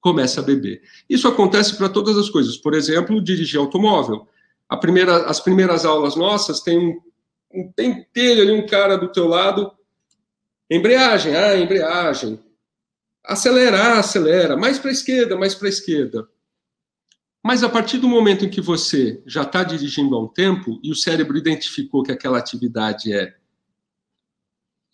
começa 0.00 0.40
a 0.40 0.44
beber. 0.44 0.80
Isso 1.08 1.28
acontece 1.28 1.76
para 1.76 1.90
todas 1.90 2.16
as 2.16 2.30
coisas. 2.30 2.56
Por 2.56 2.72
exemplo, 2.72 3.22
dirigir 3.22 3.60
automóvel. 3.60 4.26
Primeira, 4.80 5.26
as 5.26 5.40
primeiras 5.40 5.84
aulas 5.84 6.16
nossas 6.16 6.60
tem 6.60 6.78
um, 6.78 7.00
um 7.52 7.70
pentelho 7.70 8.42
ali, 8.42 8.52
um 8.52 8.66
cara 8.66 8.96
do 8.96 9.12
teu 9.12 9.26
lado. 9.26 9.70
Embreagem, 10.70 11.36
ah, 11.36 11.58
embreagem 11.58 12.40
acelerar, 13.24 13.98
acelera, 13.98 14.56
mais 14.56 14.78
para 14.78 14.90
a 14.90 14.92
esquerda, 14.92 15.36
mais 15.36 15.54
para 15.54 15.68
a 15.68 15.70
esquerda. 15.70 16.28
Mas 17.42 17.62
a 17.62 17.68
partir 17.68 17.98
do 17.98 18.08
momento 18.08 18.44
em 18.44 18.50
que 18.50 18.60
você 18.60 19.22
já 19.26 19.42
está 19.42 19.62
dirigindo 19.62 20.14
há 20.14 20.22
um 20.22 20.28
tempo 20.28 20.78
e 20.82 20.90
o 20.90 20.96
cérebro 20.96 21.38
identificou 21.38 22.02
que 22.02 22.12
aquela 22.12 22.38
atividade 22.38 23.12
é 23.12 23.34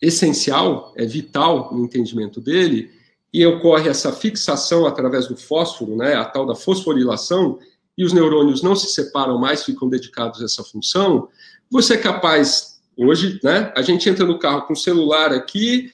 essencial, 0.01 0.93
é 0.95 1.05
vital 1.05 1.73
no 1.73 1.83
entendimento 1.83 2.39
dele, 2.39 2.91
e 3.33 3.45
ocorre 3.45 3.89
essa 3.89 4.13
fixação 4.13 4.85
através 4.85 5.27
do 5.27 5.35
fósforo, 5.35 5.95
né, 5.95 6.15
a 6.15 6.23
tal 6.23 6.45
da 6.45 6.55
fosforilação, 6.55 7.59
e 7.97 8.05
os 8.05 8.13
neurônios 8.13 8.61
não 8.61 8.75
se 8.75 8.87
separam 8.87 9.37
mais, 9.37 9.63
ficam 9.63 9.89
dedicados 9.89 10.41
a 10.41 10.45
essa 10.45 10.63
função, 10.63 11.27
você 11.69 11.95
é 11.95 11.97
capaz, 11.97 12.79
hoje, 12.95 13.39
né, 13.43 13.73
a 13.75 13.81
gente 13.81 14.07
entra 14.09 14.25
no 14.25 14.39
carro 14.39 14.61
com 14.61 14.73
o 14.73 14.77
celular 14.77 15.33
aqui, 15.33 15.91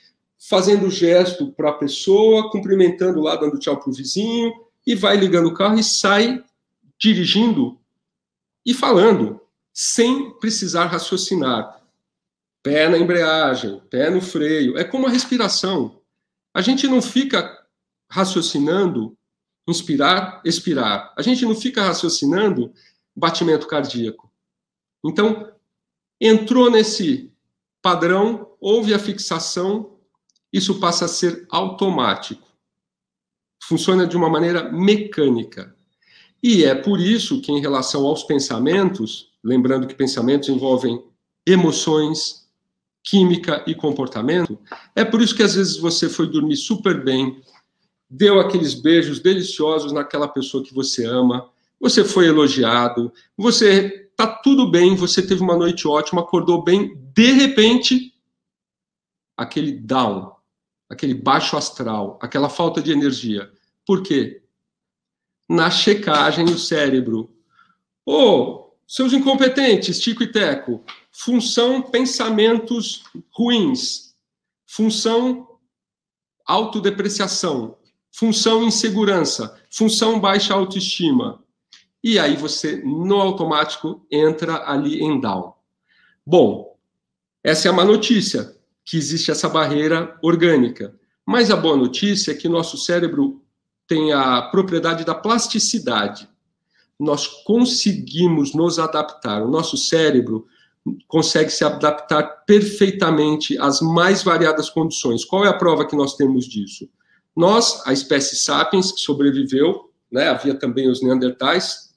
fazendo 0.49 0.89
gesto 0.89 1.51
para 1.53 1.69
a 1.69 1.73
pessoa, 1.73 2.51
cumprimentando 2.51 3.21
lá, 3.21 3.35
dando 3.35 3.59
tchau 3.59 3.77
para 3.77 3.89
o 3.89 3.93
vizinho, 3.93 4.53
e 4.85 4.95
vai 4.95 5.15
ligando 5.15 5.47
o 5.47 5.53
carro 5.53 5.79
e 5.79 5.83
sai 5.83 6.43
dirigindo 6.99 7.79
e 8.65 8.73
falando, 8.73 9.39
sem 9.73 10.31
precisar 10.39 10.85
raciocinar. 10.85 11.81
Pé 12.61 12.87
na 12.87 12.97
embreagem, 12.97 13.81
pé 13.89 14.09
no 14.09 14.21
freio. 14.21 14.77
É 14.77 14.83
como 14.83 15.07
a 15.07 15.09
respiração. 15.09 16.01
A 16.53 16.61
gente 16.61 16.87
não 16.87 17.01
fica 17.01 17.65
raciocinando 18.09 19.17
inspirar, 19.67 20.41
expirar. 20.45 21.13
A 21.17 21.21
gente 21.21 21.45
não 21.45 21.55
fica 21.55 21.83
raciocinando 21.83 22.73
batimento 23.15 23.67
cardíaco. 23.67 24.31
Então, 25.03 25.51
entrou 26.19 26.69
nesse 26.69 27.31
padrão, 27.81 28.55
houve 28.59 28.93
a 28.93 28.99
fixação, 28.99 29.92
isso 30.53 30.79
passa 30.79 31.05
a 31.05 31.07
ser 31.07 31.47
automático. 31.49 32.47
Funciona 33.63 34.05
de 34.05 34.15
uma 34.15 34.29
maneira 34.29 34.71
mecânica. 34.71 35.75
E 36.41 36.63
é 36.63 36.75
por 36.75 36.99
isso 36.99 37.41
que, 37.41 37.51
em 37.51 37.59
relação 37.59 38.05
aos 38.05 38.23
pensamentos, 38.23 39.31
lembrando 39.43 39.87
que 39.87 39.95
pensamentos 39.95 40.49
envolvem 40.49 41.03
emoções, 41.45 42.47
química 43.03 43.63
e 43.67 43.73
comportamento, 43.73 44.57
é 44.95 45.03
por 45.03 45.21
isso 45.21 45.35
que 45.35 45.43
às 45.43 45.55
vezes 45.55 45.77
você 45.77 46.07
foi 46.07 46.27
dormir 46.27 46.55
super 46.55 47.03
bem, 47.03 47.41
deu 48.09 48.39
aqueles 48.39 48.73
beijos 48.73 49.19
deliciosos 49.19 49.91
naquela 49.91 50.27
pessoa 50.27 50.63
que 50.63 50.73
você 50.73 51.05
ama, 51.05 51.49
você 51.79 52.03
foi 52.03 52.27
elogiado, 52.27 53.11
você 53.35 54.09
tá 54.15 54.27
tudo 54.27 54.69
bem, 54.69 54.95
você 54.95 55.21
teve 55.21 55.41
uma 55.41 55.57
noite 55.57 55.87
ótima, 55.87 56.21
acordou 56.21 56.63
bem, 56.63 56.95
de 57.13 57.31
repente, 57.31 58.13
aquele 59.35 59.71
down, 59.71 60.32
aquele 60.93 61.13
baixo 61.13 61.57
astral, 61.57 62.17
aquela 62.21 62.49
falta 62.49 62.81
de 62.81 62.91
energia. 62.91 63.51
Por 63.85 64.01
quê? 64.01 64.41
Na 65.49 65.69
checagem 65.69 66.45
do 66.45 66.57
cérebro. 66.57 67.29
Ô, 68.05 68.13
oh, 68.13 68.73
seus 68.87 69.11
incompetentes, 69.11 69.99
Tico 69.99 70.23
e 70.23 70.31
Teco, 70.31 70.83
função 71.11 71.81
pensamentos 71.81 73.03
ruins, 73.31 74.15
função 74.65 75.47
autodepreciação, 76.45 77.77
função 78.11 78.63
insegurança, 78.63 79.59
função 79.71 80.19
baixa 80.19 80.53
autoestima. 80.53 81.43
E 82.03 82.19
aí 82.19 82.35
você, 82.35 82.81
no 82.83 83.15
automático, 83.15 84.05
entra 84.11 84.69
ali 84.69 85.01
em 85.01 85.19
down. 85.19 85.53
Bom, 86.25 86.77
essa 87.43 87.67
é 87.67 87.71
a 87.71 87.73
má 87.73 87.85
notícia 87.85 88.55
que 88.85 88.97
existe 88.97 89.31
essa 89.31 89.47
barreira 89.47 90.17
orgânica. 90.21 90.93
Mas 91.25 91.49
a 91.49 91.55
boa 91.55 91.77
notícia 91.77 92.31
é 92.31 92.35
que 92.35 92.49
nosso 92.49 92.77
cérebro 92.77 93.41
tem 93.87 94.11
a 94.11 94.41
propriedade 94.41 95.05
da 95.05 95.15
plasticidade. 95.15 96.27
Nós 96.99 97.27
conseguimos 97.27 98.53
nos 98.53 98.79
adaptar. 98.79 99.41
O 99.41 99.49
nosso 99.49 99.77
cérebro 99.77 100.45
consegue 101.07 101.49
se 101.49 101.63
adaptar 101.63 102.23
perfeitamente 102.45 103.57
às 103.57 103.81
mais 103.81 104.21
variadas 104.21 104.69
condições. 104.69 105.23
Qual 105.23 105.45
é 105.45 105.47
a 105.47 105.57
prova 105.57 105.87
que 105.87 105.95
nós 105.95 106.15
temos 106.15 106.45
disso? 106.45 106.89
Nós, 107.35 107.81
a 107.85 107.93
espécie 107.93 108.35
sapiens 108.35 108.91
que 108.91 108.99
sobreviveu, 108.99 109.89
né, 110.11 110.27
havia 110.29 110.53
também 110.53 110.89
os 110.89 111.01
neandertais, 111.01 111.93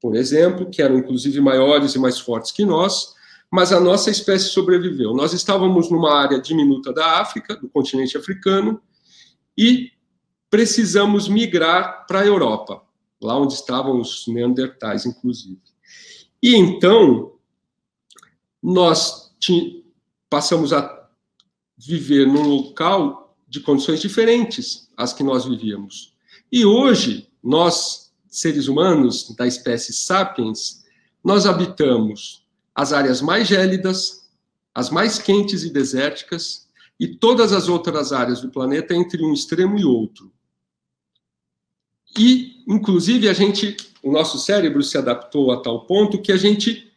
por 0.00 0.16
exemplo, 0.16 0.70
que 0.70 0.80
eram 0.80 0.98
inclusive 0.98 1.40
maiores 1.40 1.94
e 1.94 1.98
mais 1.98 2.18
fortes 2.18 2.50
que 2.50 2.64
nós, 2.64 3.14
mas 3.52 3.70
a 3.70 3.78
nossa 3.78 4.10
espécie 4.10 4.46
sobreviveu. 4.46 5.12
Nós 5.12 5.34
estávamos 5.34 5.90
numa 5.90 6.14
área 6.14 6.40
diminuta 6.40 6.90
da 6.90 7.20
África, 7.20 7.54
do 7.54 7.68
continente 7.68 8.16
africano, 8.16 8.80
e 9.56 9.90
precisamos 10.48 11.28
migrar 11.28 12.06
para 12.06 12.20
a 12.20 12.26
Europa, 12.26 12.82
lá 13.20 13.38
onde 13.38 13.52
estavam 13.52 14.00
os 14.00 14.26
neandertais, 14.26 15.04
inclusive. 15.04 15.60
E 16.42 16.56
então, 16.56 17.34
nós 18.62 19.36
passamos 20.30 20.72
a 20.72 21.06
viver 21.76 22.26
num 22.26 22.48
local 22.48 23.36
de 23.46 23.60
condições 23.60 24.00
diferentes 24.00 24.88
às 24.96 25.12
que 25.12 25.22
nós 25.22 25.44
vivíamos. 25.44 26.16
E 26.50 26.64
hoje, 26.64 27.28
nós, 27.42 28.14
seres 28.28 28.66
humanos 28.66 29.34
da 29.36 29.46
espécie 29.46 29.92
sapiens, 29.92 30.86
nós 31.22 31.44
habitamos 31.44 32.41
as 32.74 32.92
áreas 32.92 33.20
mais 33.20 33.48
gélidas, 33.48 34.28
as 34.74 34.90
mais 34.90 35.18
quentes 35.18 35.62
e 35.64 35.70
desérticas, 35.70 36.68
e 36.98 37.08
todas 37.08 37.52
as 37.52 37.68
outras 37.68 38.12
áreas 38.12 38.40
do 38.40 38.50
planeta 38.50 38.94
entre 38.94 39.24
um 39.24 39.32
extremo 39.32 39.78
e 39.78 39.84
outro. 39.84 40.32
E, 42.18 42.62
inclusive, 42.66 43.28
a 43.28 43.32
gente, 43.32 43.76
o 44.02 44.12
nosso 44.12 44.38
cérebro 44.38 44.82
se 44.82 44.96
adaptou 44.98 45.50
a 45.50 45.60
tal 45.60 45.86
ponto 45.86 46.20
que 46.20 46.32
a 46.32 46.36
gente 46.36 46.92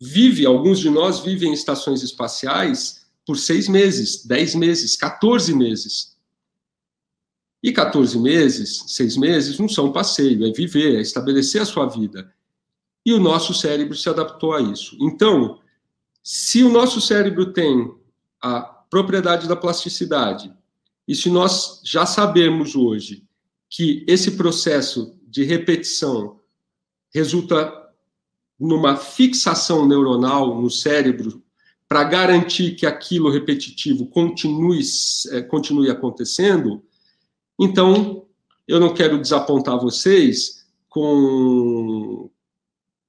vive, 0.00 0.44
alguns 0.44 0.78
de 0.78 0.90
nós 0.90 1.20
vivem 1.20 1.50
em 1.50 1.54
estações 1.54 2.02
espaciais 2.02 3.06
por 3.26 3.38
seis 3.38 3.68
meses, 3.68 4.24
dez 4.24 4.54
meses, 4.54 4.96
14 4.96 5.54
meses. 5.54 6.14
E 7.62 7.72
14 7.72 8.18
meses, 8.18 8.84
seis 8.88 9.16
meses, 9.16 9.58
não 9.58 9.68
são 9.68 9.90
passeio, 9.90 10.46
é 10.46 10.52
viver, 10.52 10.96
é 10.96 11.00
estabelecer 11.00 11.62
a 11.62 11.66
sua 11.66 11.86
vida. 11.86 12.30
E 13.04 13.12
o 13.12 13.20
nosso 13.20 13.52
cérebro 13.52 13.96
se 13.96 14.08
adaptou 14.08 14.54
a 14.54 14.60
isso. 14.60 14.96
Então, 15.00 15.58
se 16.22 16.62
o 16.62 16.70
nosso 16.70 17.00
cérebro 17.00 17.52
tem 17.52 17.92
a 18.40 18.60
propriedade 18.60 19.46
da 19.46 19.56
plasticidade, 19.56 20.52
e 21.06 21.14
se 21.14 21.28
nós 21.28 21.80
já 21.84 22.06
sabemos 22.06 22.74
hoje 22.74 23.24
que 23.68 24.04
esse 24.08 24.32
processo 24.32 25.18
de 25.28 25.44
repetição 25.44 26.40
resulta 27.12 27.72
numa 28.58 28.96
fixação 28.96 29.86
neuronal 29.86 30.60
no 30.60 30.70
cérebro 30.70 31.42
para 31.88 32.04
garantir 32.04 32.74
que 32.76 32.86
aquilo 32.86 33.30
repetitivo 33.30 34.06
continue, 34.06 34.80
é, 35.30 35.42
continue 35.42 35.90
acontecendo, 35.90 36.82
então 37.60 38.26
eu 38.66 38.80
não 38.80 38.94
quero 38.94 39.20
desapontar 39.20 39.78
vocês 39.78 40.66
com, 40.88 42.30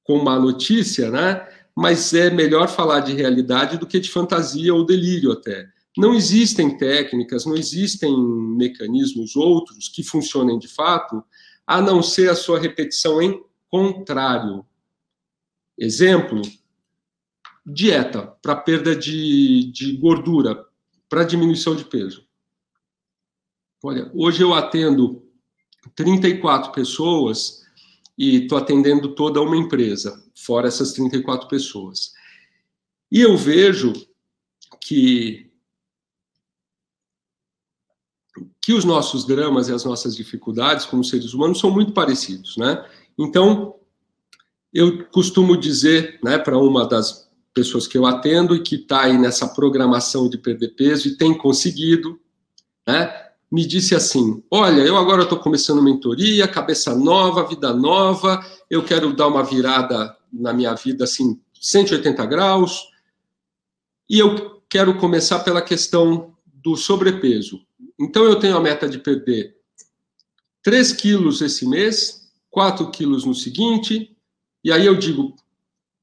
com 0.05 0.13
uma 0.13 0.39
notícia, 0.39 1.11
né? 1.11 1.45
mas 1.75 2.13
é 2.13 2.29
melhor 2.29 2.69
falar 2.69 3.01
de 3.01 3.13
realidade 3.13 3.77
do 3.77 3.85
que 3.85 3.99
de 3.99 4.09
fantasia 4.09 4.73
ou 4.73 4.85
delírio 4.85 5.33
até. 5.33 5.67
Não 5.97 6.13
existem 6.13 6.77
técnicas, 6.77 7.45
não 7.45 7.55
existem 7.55 8.15
mecanismos 8.57 9.35
outros 9.35 9.89
que 9.89 10.03
funcionem 10.03 10.57
de 10.57 10.69
fato, 10.69 11.21
a 11.67 11.81
não 11.81 12.01
ser 12.01 12.29
a 12.29 12.35
sua 12.35 12.59
repetição 12.59 13.21
em 13.21 13.43
contrário. 13.69 14.65
Exemplo, 15.77 16.41
dieta 17.65 18.21
para 18.41 18.55
perda 18.55 18.95
de, 18.95 19.71
de 19.71 19.97
gordura, 19.97 20.65
para 21.09 21.23
diminuição 21.23 21.75
de 21.75 21.83
peso. 21.83 22.25
Olha, 23.83 24.09
hoje 24.13 24.41
eu 24.41 24.53
atendo 24.53 25.23
34 25.93 26.71
pessoas 26.71 27.64
e 28.17 28.43
estou 28.43 28.58
atendendo 28.58 29.13
toda 29.15 29.41
uma 29.41 29.58
empresa, 29.58 30.23
fora 30.36 30.67
essas 30.67 30.93
34 30.93 31.47
pessoas. 31.47 32.13
E 33.12 33.21
eu 33.21 33.38
vejo 33.38 33.93
que 34.82 35.45
que 38.62 38.73
os 38.73 38.84
nossos 38.84 39.25
dramas 39.25 39.69
e 39.69 39.71
as 39.71 39.86
nossas 39.86 40.15
dificuldades 40.15 40.88
como 40.88 41.04
seres 41.04 41.36
humanos 41.36 41.60
são 41.60 41.69
muito 41.69 41.91
parecidos, 41.93 42.58
né? 42.58 42.84
Então, 43.15 43.75
eu 44.73 45.06
costumo 45.06 45.56
dizer, 45.56 46.19
né, 46.23 46.39
para 46.39 46.58
uma 46.58 46.86
das 46.88 47.30
pessoas 47.54 47.88
que 47.88 47.95
eu 47.95 48.08
atendo 48.08 48.56
e 48.56 48.63
que 48.63 48.75
está 48.75 49.04
aí 49.04 49.19
nessa 49.19 49.47
programação 49.47 50.28
de 50.28 50.39
perder 50.39 50.69
peso 50.69 51.08
e 51.08 51.15
tem 51.15 51.38
conseguido, 51.38 52.19
né, 52.88 53.24
me 53.55 53.65
disse 53.65 53.95
assim: 53.95 54.43
Olha, 54.51 54.81
eu 54.81 54.97
agora 54.97 55.23
estou 55.23 55.39
começando 55.39 55.81
mentoria, 55.81 56.45
cabeça 56.45 56.93
nova, 56.93 57.47
vida 57.47 57.73
nova, 57.73 58.45
eu 58.69 58.83
quero 58.83 59.15
dar 59.15 59.29
uma 59.29 59.43
virada 59.43 60.13
na 60.31 60.51
minha 60.51 60.73
vida 60.75 61.05
assim, 61.05 61.39
180 61.61 62.25
graus, 62.25 62.81
e 64.09 64.19
eu 64.19 64.61
quero 64.69 64.97
começar 64.97 65.39
pela 65.39 65.61
questão 65.61 66.35
do 66.45 66.75
sobrepeso. 66.75 67.61
Então, 67.97 68.25
eu 68.25 68.37
tenho 68.37 68.57
a 68.57 68.59
meta 68.59 68.89
de 68.89 68.99
perder 68.99 69.55
3 70.61 70.91
quilos 70.91 71.41
esse 71.41 71.65
mês, 71.65 72.29
4 72.51 72.91
quilos 72.91 73.23
no 73.23 73.33
seguinte, 73.33 74.13
e 74.65 74.69
aí 74.69 74.85
eu 74.85 74.97
digo: 74.97 75.33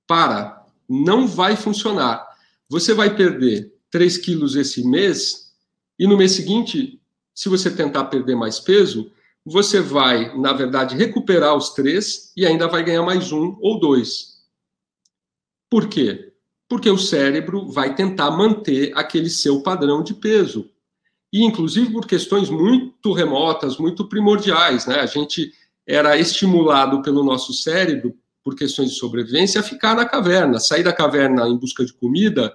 para, 0.07 0.65
não 0.89 1.27
vai 1.29 1.55
funcionar. 1.55 2.27
Você 2.71 2.95
vai 2.95 3.15
perder 3.15 3.75
3 3.91 4.17
quilos 4.17 4.57
esse 4.57 4.83
mês, 4.89 5.53
e 5.99 6.07
no 6.07 6.17
mês 6.17 6.33
seguinte, 6.33 6.99
se 7.35 7.49
você 7.49 7.71
tentar 7.71 8.05
perder 8.05 8.37
mais 8.37 8.61
peso, 8.61 9.11
você 9.45 9.81
vai, 9.81 10.37
na 10.39 10.53
verdade, 10.53 10.97
recuperar 10.97 11.57
os 11.57 11.71
três 11.71 12.33
e 12.37 12.47
ainda 12.47 12.69
vai 12.69 12.85
ganhar 12.85 13.03
mais 13.03 13.33
um 13.33 13.57
ou 13.61 13.81
dois. 13.81 14.43
Por 15.71 15.89
quê? 15.89 16.33
Porque 16.69 16.89
o 16.91 16.99
cérebro 16.99 17.69
vai 17.69 17.95
tentar 17.95 18.31
manter 18.31 18.93
aquele 18.95 19.29
seu 19.29 19.63
padrão 19.63 20.03
de 20.03 20.15
peso. 20.15 20.71
E, 21.33 21.43
inclusive, 21.43 21.91
por 21.91 22.07
questões 22.07 22.51
muito 22.51 23.13
remotas, 23.13 23.79
muito 23.79 24.07
primordiais. 24.07 24.87
Né? 24.87 25.01
A 25.01 25.07
gente 25.07 25.53
era 25.87 26.17
estimulado 26.17 27.03
pelo 27.03 27.25
nosso 27.25 27.53
cérebro 27.53 28.15
por 28.45 28.55
questões 28.55 28.91
de 28.91 28.97
sobrevivência, 28.97 29.61
a 29.61 29.65
ficar 29.65 29.95
na 29.95 30.05
caverna. 30.05 30.61
Sair 30.61 30.83
da 30.83 30.93
caverna 30.93 31.49
em 31.49 31.57
busca 31.57 31.85
de 31.85 31.93
comida 31.93 32.53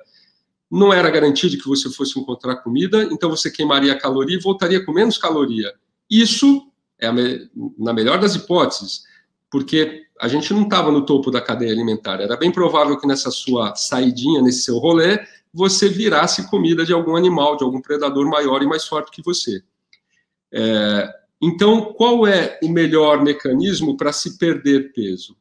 não 0.69 0.91
era 0.91 1.09
garantia 1.09 1.49
de 1.49 1.57
que 1.57 1.67
você 1.67 1.89
fosse 1.89 2.19
encontrar 2.19 2.57
comida, 2.57 3.03
então 3.03 3.29
você 3.29 3.49
queimaria 3.49 3.97
caloria 3.97 4.37
e 4.37 4.41
voltaria 4.41 4.83
com 4.85 4.91
menos 4.91 5.17
caloria. 5.17 5.73
Isso 6.09 6.71
é 6.99 7.11
me... 7.11 7.49
na 7.77 7.93
melhor 7.93 8.19
das 8.19 8.35
hipóteses, 8.35 9.03
porque 9.49 10.03
a 10.19 10.27
gente 10.27 10.53
não 10.53 10.63
estava 10.63 10.91
no 10.91 11.05
topo 11.05 11.31
da 11.31 11.41
cadeia 11.41 11.71
alimentar. 11.71 12.19
Era 12.19 12.35
bem 12.35 12.51
provável 12.51 12.99
que 12.99 13.07
nessa 13.07 13.31
sua 13.31 13.75
saidinha, 13.75 14.41
nesse 14.41 14.63
seu 14.63 14.77
rolê, 14.77 15.19
você 15.53 15.87
virasse 15.87 16.49
comida 16.49 16.85
de 16.85 16.93
algum 16.93 17.15
animal, 17.15 17.55
de 17.55 17.63
algum 17.63 17.81
predador 17.81 18.27
maior 18.27 18.61
e 18.61 18.67
mais 18.67 18.85
forte 18.85 19.11
que 19.11 19.21
você. 19.21 19.61
É... 20.51 21.09
Então, 21.41 21.93
qual 21.93 22.25
é 22.25 22.59
o 22.63 22.67
melhor 22.67 23.23
mecanismo 23.23 23.95
para 23.95 24.11
se 24.11 24.37
perder 24.39 24.91
peso? 24.91 25.37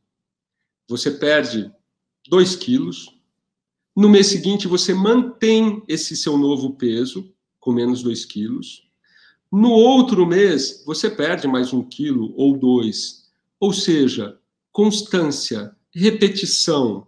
você 0.88 1.10
perde 1.10 1.70
2 2.28 2.56
quilos. 2.56 3.15
No 3.96 4.10
mês 4.10 4.26
seguinte, 4.26 4.68
você 4.68 4.92
mantém 4.92 5.82
esse 5.88 6.14
seu 6.14 6.36
novo 6.36 6.74
peso, 6.74 7.32
com 7.58 7.72
menos 7.72 8.02
2 8.02 8.26
quilos. 8.26 8.86
No 9.50 9.70
outro 9.70 10.26
mês, 10.26 10.84
você 10.84 11.08
perde 11.08 11.48
mais 11.48 11.72
um 11.72 11.82
quilo 11.82 12.34
ou 12.36 12.58
dois. 12.58 13.30
Ou 13.58 13.72
seja, 13.72 14.38
constância, 14.70 15.74
repetição, 15.90 17.06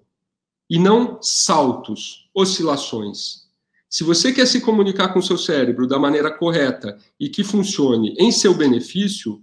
e 0.71 0.79
não 0.79 1.19
saltos, 1.21 2.29
oscilações. 2.35 3.49
Se 3.89 4.03
você 4.03 4.33
quer 4.33 4.47
se 4.47 4.61
comunicar 4.61 5.13
com 5.13 5.21
seu 5.21 5.37
cérebro 5.37 5.87
da 5.87 5.99
maneira 5.99 6.31
correta 6.31 6.99
e 7.19 7.29
que 7.29 7.45
funcione 7.45 8.15
em 8.19 8.31
seu 8.31 8.55
benefício, 8.55 9.43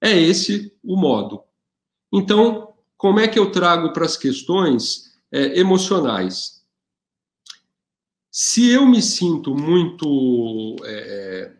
é 0.00 0.16
esse 0.16 0.72
o 0.82 0.96
modo. 0.96 1.42
Então, 2.12 2.74
como 2.96 3.18
é 3.18 3.26
que 3.26 3.38
eu 3.38 3.50
trago 3.50 3.92
para 3.92 4.04
as 4.04 4.16
questões 4.16 5.12
é, 5.32 5.58
emocionais? 5.58 6.63
Se 8.36 8.68
eu 8.68 8.84
me 8.84 9.00
sinto 9.00 9.54
muito 9.54 10.74
é, 10.82 11.52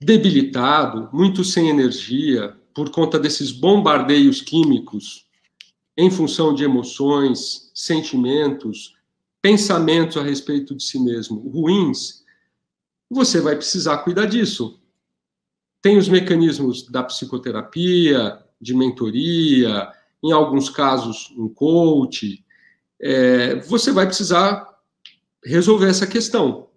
debilitado, 0.00 1.10
muito 1.12 1.42
sem 1.42 1.68
energia, 1.68 2.56
por 2.72 2.88
conta 2.88 3.18
desses 3.18 3.50
bombardeios 3.50 4.40
químicos, 4.40 5.26
em 5.96 6.08
função 6.08 6.54
de 6.54 6.62
emoções, 6.62 7.72
sentimentos, 7.74 8.94
pensamentos 9.42 10.16
a 10.16 10.22
respeito 10.22 10.76
de 10.76 10.84
si 10.84 11.00
mesmo 11.00 11.40
ruins, 11.50 12.24
você 13.10 13.40
vai 13.40 13.56
precisar 13.56 13.98
cuidar 14.04 14.26
disso. 14.26 14.80
Tem 15.82 15.98
os 15.98 16.08
mecanismos 16.08 16.86
da 16.86 17.02
psicoterapia, 17.02 18.40
de 18.60 18.72
mentoria, 18.72 19.92
em 20.22 20.30
alguns 20.30 20.70
casos, 20.70 21.34
um 21.36 21.48
coach, 21.48 22.44
é, 23.00 23.56
você 23.56 23.92
vai 23.92 24.06
precisar 24.06 24.68
resolver 25.44 25.88
essa 25.88 26.06
questão. 26.06 26.68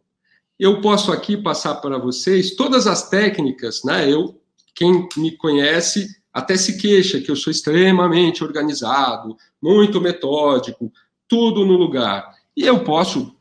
Eu 0.58 0.82
posso 0.82 1.12
aqui 1.12 1.36
passar 1.36 1.76
para 1.76 1.98
vocês 1.98 2.56
todas 2.56 2.88
as 2.88 3.10
técnicas, 3.10 3.84
né? 3.84 4.10
Eu, 4.10 4.40
quem 4.74 5.08
me 5.18 5.36
conhece, 5.36 6.08
até 6.32 6.56
se 6.56 6.78
queixa 6.78 7.20
que 7.20 7.30
eu 7.30 7.36
sou 7.36 7.52
extremamente 7.52 8.44
organizado, 8.44 9.36
muito 9.62 10.00
metódico. 10.00 10.92
tudo 11.28 11.66
no 11.66 11.74
lugar. 11.74 12.36
E 12.56 12.64
eu 12.64 12.84
posso 12.84 13.36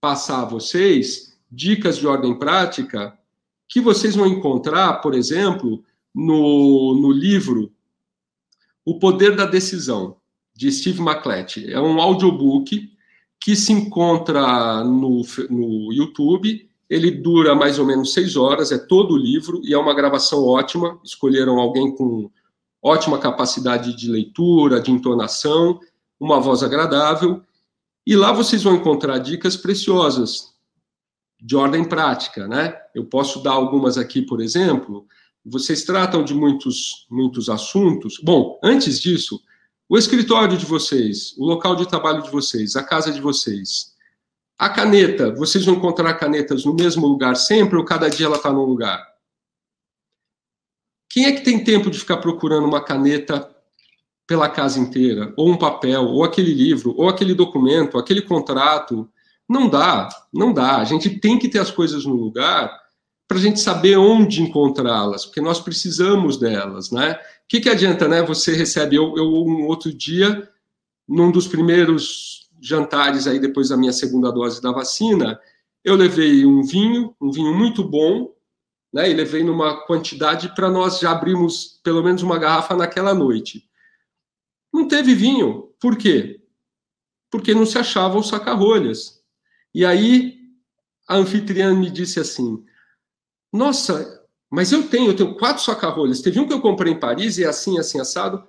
passar 0.00 0.42
a 0.42 0.44
vocês 0.44 1.38
dicas 1.50 1.96
de 1.96 2.06
ordem 2.06 2.38
prática 2.38 3.16
que 3.68 3.80
vocês 3.80 4.14
vão 4.14 4.26
encontrar, 4.26 5.00
por 5.00 5.14
exemplo, 5.14 5.82
no, 6.14 6.94
no 7.00 7.10
livro 7.10 7.72
O 8.84 8.98
Poder 8.98 9.34
da 9.34 9.46
Decisão, 9.46 10.16
de 10.54 10.70
Steve 10.70 11.00
McClatchy. 11.00 11.72
É 11.72 11.80
um 11.80 12.00
audiobook 12.00 12.90
que 13.40 13.56
se 13.56 13.72
encontra 13.72 14.84
no, 14.84 15.22
no 15.50 15.92
YouTube. 15.92 16.68
Ele 16.88 17.10
dura 17.10 17.54
mais 17.54 17.78
ou 17.78 17.86
menos 17.86 18.12
seis 18.12 18.36
horas, 18.36 18.70
é 18.70 18.78
todo 18.78 19.14
o 19.14 19.18
livro 19.18 19.60
e 19.64 19.72
é 19.72 19.78
uma 19.78 19.94
gravação 19.94 20.44
ótima. 20.44 21.00
Escolheram 21.02 21.58
alguém 21.58 21.94
com 21.94 22.30
ótima 22.82 23.18
capacidade 23.18 23.96
de 23.96 24.10
leitura, 24.10 24.80
de 24.80 24.90
entonação, 24.90 25.80
uma 26.20 26.40
voz 26.40 26.62
agradável. 26.62 27.42
E 28.06 28.16
lá 28.16 28.32
vocês 28.32 28.62
vão 28.62 28.74
encontrar 28.74 29.18
dicas 29.18 29.56
preciosas 29.56 30.52
de 31.40 31.56
ordem 31.56 31.84
prática, 31.84 32.46
né? 32.46 32.76
Eu 32.94 33.04
posso 33.04 33.42
dar 33.42 33.52
algumas 33.52 33.98
aqui, 33.98 34.22
por 34.22 34.40
exemplo. 34.40 35.06
Vocês 35.44 35.82
tratam 35.82 36.24
de 36.24 36.34
muitos, 36.34 37.06
muitos 37.10 37.48
assuntos. 37.48 38.20
Bom, 38.22 38.60
antes 38.62 39.00
disso, 39.00 39.40
o 39.88 39.98
escritório 39.98 40.56
de 40.56 40.64
vocês, 40.64 41.34
o 41.36 41.44
local 41.44 41.76
de 41.76 41.86
trabalho 41.86 42.22
de 42.22 42.30
vocês, 42.30 42.76
a 42.76 42.82
casa 42.82 43.12
de 43.12 43.20
vocês. 43.20 43.92
A 44.58 44.68
caneta, 44.68 45.34
vocês 45.34 45.64
vão 45.64 45.74
encontrar 45.74 46.14
canetas 46.14 46.64
no 46.64 46.74
mesmo 46.74 47.06
lugar 47.06 47.36
sempre 47.36 47.76
ou 47.76 47.84
cada 47.84 48.08
dia 48.08 48.26
ela 48.26 48.36
está 48.36 48.52
num 48.52 48.64
lugar? 48.64 49.04
Quem 51.10 51.26
é 51.26 51.32
que 51.32 51.42
tem 51.42 51.62
tempo 51.62 51.90
de 51.90 51.98
ficar 51.98 52.18
procurando 52.18 52.66
uma 52.66 52.82
caneta 52.82 53.50
pela 54.26 54.48
casa 54.48 54.78
inteira, 54.78 55.34
ou 55.36 55.50
um 55.50 55.58
papel, 55.58 56.04
ou 56.04 56.24
aquele 56.24 56.54
livro, 56.54 56.94
ou 56.96 57.08
aquele 57.08 57.34
documento, 57.34 57.98
aquele 57.98 58.22
contrato? 58.22 59.10
Não 59.46 59.68
dá, 59.68 60.08
não 60.32 60.54
dá. 60.54 60.78
A 60.78 60.84
gente 60.84 61.10
tem 61.18 61.38
que 61.38 61.48
ter 61.48 61.58
as 61.58 61.70
coisas 61.70 62.06
no 62.06 62.14
lugar 62.14 62.72
para 63.28 63.36
a 63.36 63.40
gente 63.40 63.60
saber 63.60 63.96
onde 63.96 64.42
encontrá-las, 64.42 65.26
porque 65.26 65.40
nós 65.40 65.60
precisamos 65.60 66.38
delas, 66.38 66.90
né? 66.90 67.18
Que, 67.52 67.60
que 67.60 67.68
adianta, 67.68 68.08
né? 68.08 68.22
Você 68.22 68.56
recebe, 68.56 68.96
eu, 68.96 69.14
eu 69.14 69.26
um 69.26 69.66
outro 69.66 69.92
dia, 69.92 70.50
num 71.06 71.30
dos 71.30 71.46
primeiros 71.46 72.48
jantares 72.58 73.26
aí 73.26 73.38
depois 73.38 73.68
da 73.68 73.76
minha 73.76 73.92
segunda 73.92 74.32
dose 74.32 74.62
da 74.62 74.72
vacina, 74.72 75.38
eu 75.84 75.94
levei 75.94 76.46
um 76.46 76.62
vinho, 76.62 77.14
um 77.20 77.30
vinho 77.30 77.54
muito 77.54 77.84
bom, 77.84 78.34
né? 78.90 79.10
E 79.10 79.12
levei 79.12 79.44
numa 79.44 79.84
quantidade 79.84 80.54
para 80.54 80.70
nós 80.70 80.98
já 80.98 81.10
abrirmos 81.10 81.78
pelo 81.84 82.02
menos 82.02 82.22
uma 82.22 82.38
garrafa 82.38 82.74
naquela 82.74 83.12
noite. 83.12 83.68
Não 84.72 84.88
teve 84.88 85.14
vinho. 85.14 85.74
Por 85.78 85.98
quê? 85.98 86.40
Porque 87.30 87.54
não 87.54 87.66
se 87.66 87.76
achavam 87.76 88.22
saca-rolhas. 88.22 89.22
E 89.74 89.84
aí 89.84 90.38
a 91.06 91.16
anfitriã 91.16 91.74
me 91.74 91.90
disse 91.90 92.18
assim: 92.18 92.64
nossa, 93.52 94.21
mas 94.52 94.70
eu 94.70 94.86
tenho, 94.86 95.10
eu 95.10 95.16
tenho 95.16 95.34
quatro 95.34 95.64
saca-rolhas. 95.64 96.20
Teve 96.20 96.38
um 96.38 96.46
que 96.46 96.52
eu 96.52 96.60
comprei 96.60 96.92
em 96.92 97.00
Paris 97.00 97.38
e 97.38 97.44
é 97.44 97.46
assim, 97.46 97.78
assim, 97.78 97.98
assado. 97.98 98.46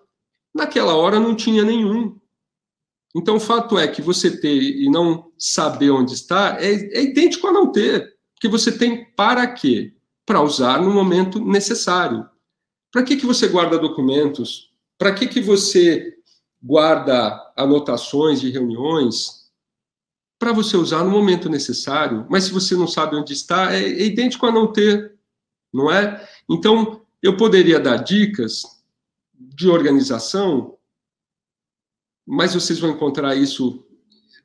Naquela 0.54 0.94
hora 0.96 1.18
não 1.18 1.34
tinha 1.34 1.64
nenhum. 1.64 2.20
Então, 3.16 3.38
o 3.38 3.40
fato 3.40 3.80
é 3.80 3.88
que 3.88 4.02
você 4.02 4.30
ter 4.30 4.54
e 4.54 4.90
não 4.90 5.32
saber 5.38 5.92
onde 5.92 6.14
está 6.14 6.58
é, 6.60 6.74
é 6.74 7.04
idêntico 7.04 7.48
a 7.48 7.54
não 7.54 7.72
ter. 7.72 8.18
Porque 8.36 8.50
você 8.50 8.70
tem 8.70 9.06
para 9.16 9.48
quê? 9.48 9.94
Para 10.26 10.42
usar 10.42 10.82
no 10.82 10.92
momento 10.92 11.40
necessário. 11.40 12.28
Para 12.92 13.04
que, 13.04 13.16
que 13.16 13.26
você 13.26 13.48
guarda 13.48 13.80
documentos? 13.80 14.72
Para 14.98 15.14
que, 15.14 15.26
que 15.26 15.40
você 15.40 16.16
guarda 16.62 17.40
anotações 17.56 18.42
de 18.42 18.50
reuniões? 18.50 19.44
para 20.38 20.52
você 20.52 20.76
usar 20.76 21.06
no 21.06 21.10
momento 21.10 21.48
necessário, 21.48 22.28
mas 22.30 22.44
se 22.44 22.52
você 22.52 22.76
não 22.76 22.86
sabe 22.86 23.16
onde 23.16 23.32
está, 23.32 23.74
é, 23.74 23.82
é 23.82 24.06
idêntico 24.06 24.46
a 24.46 24.52
não 24.52 24.74
ter, 24.74 25.13
não 25.74 25.92
é? 25.92 26.28
Então, 26.50 27.02
eu 27.22 27.36
poderia 27.36 27.80
dar 27.80 27.98
dicas 27.98 28.64
de 29.34 29.68
organização, 29.68 30.78
mas 32.26 32.54
vocês 32.54 32.80
vão 32.80 32.92
encontrar 32.92 33.36
isso, 33.36 33.86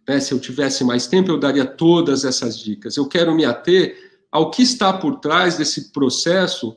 né, 0.07 0.19
se 0.21 0.33
eu 0.33 0.41
tivesse 0.41 0.83
mais 0.85 1.07
tempo, 1.07 1.31
eu 1.31 1.38
daria 1.38 1.67
todas 1.67 2.25
essas 2.25 2.59
dicas. 2.59 2.97
Eu 2.97 3.07
quero 3.07 3.35
me 3.35 3.45
ater 3.45 4.23
ao 4.31 4.51
que 4.51 4.62
está 4.62 4.93
por 4.93 5.21
trás 5.21 5.57
desse 5.57 5.93
processo 5.93 6.77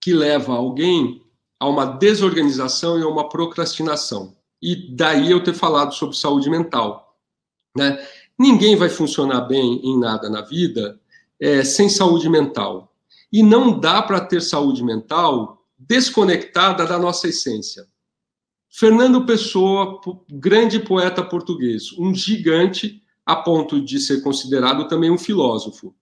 que 0.00 0.12
leva 0.12 0.54
alguém 0.54 1.22
a 1.58 1.68
uma 1.68 1.84
desorganização 1.84 2.98
e 2.98 3.02
a 3.02 3.08
uma 3.08 3.28
procrastinação. 3.28 4.36
E 4.60 4.94
daí 4.94 5.30
eu 5.30 5.42
ter 5.42 5.54
falado 5.54 5.94
sobre 5.94 6.16
saúde 6.16 6.48
mental. 6.48 7.16
Né? 7.76 7.98
Ninguém 8.38 8.76
vai 8.76 8.88
funcionar 8.88 9.42
bem 9.42 9.80
em 9.84 9.98
nada 9.98 10.28
na 10.28 10.42
vida 10.42 11.00
é, 11.40 11.64
sem 11.64 11.88
saúde 11.88 12.28
mental. 12.28 12.94
E 13.32 13.42
não 13.42 13.78
dá 13.78 14.02
para 14.02 14.20
ter 14.20 14.40
saúde 14.40 14.82
mental 14.82 15.64
desconectada 15.78 16.86
da 16.86 16.98
nossa 16.98 17.28
essência. 17.28 17.86
Fernando 18.70 19.24
Pessoa, 19.24 20.00
grande 20.30 20.80
poeta 20.80 21.22
português, 21.22 21.92
um 21.98 22.14
gigante 22.14 23.02
a 23.24 23.34
ponto 23.34 23.80
de 23.80 23.98
ser 23.98 24.22
considerado 24.22 24.86
também 24.86 25.10
um 25.10 25.18
filósofo. 25.18 25.94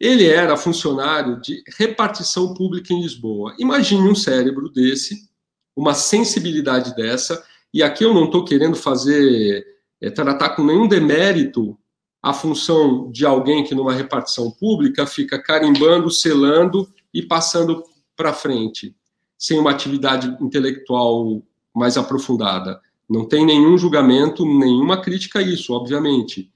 Ele 0.00 0.26
era 0.26 0.56
funcionário 0.56 1.40
de 1.40 1.62
repartição 1.78 2.52
pública 2.52 2.92
em 2.92 3.00
Lisboa. 3.00 3.54
Imagine 3.58 4.08
um 4.08 4.14
cérebro 4.14 4.68
desse, 4.68 5.28
uma 5.76 5.94
sensibilidade 5.94 6.94
dessa, 6.96 7.44
e 7.72 7.82
aqui 7.82 8.04
eu 8.04 8.12
não 8.12 8.24
estou 8.24 8.44
querendo 8.44 8.76
fazer 8.76 9.64
é, 10.00 10.10
tratar 10.10 10.50
com 10.50 10.64
nenhum 10.64 10.88
demérito 10.88 11.78
a 12.24 12.32
função 12.32 13.10
de 13.10 13.26
alguém 13.26 13.62
que 13.62 13.74
numa 13.74 13.92
repartição 13.92 14.50
pública 14.50 15.06
fica 15.06 15.38
carimbando, 15.38 16.10
selando 16.10 16.90
e 17.12 17.20
passando 17.20 17.84
para 18.16 18.32
frente, 18.32 18.96
sem 19.36 19.58
uma 19.58 19.70
atividade 19.70 20.34
intelectual 20.40 21.42
mais 21.74 21.98
aprofundada. 21.98 22.80
Não 23.06 23.28
tem 23.28 23.44
nenhum 23.44 23.76
julgamento, 23.76 24.46
nenhuma 24.46 25.02
crítica 25.02 25.40
a 25.40 25.42
isso, 25.42 25.74
obviamente. 25.74 26.50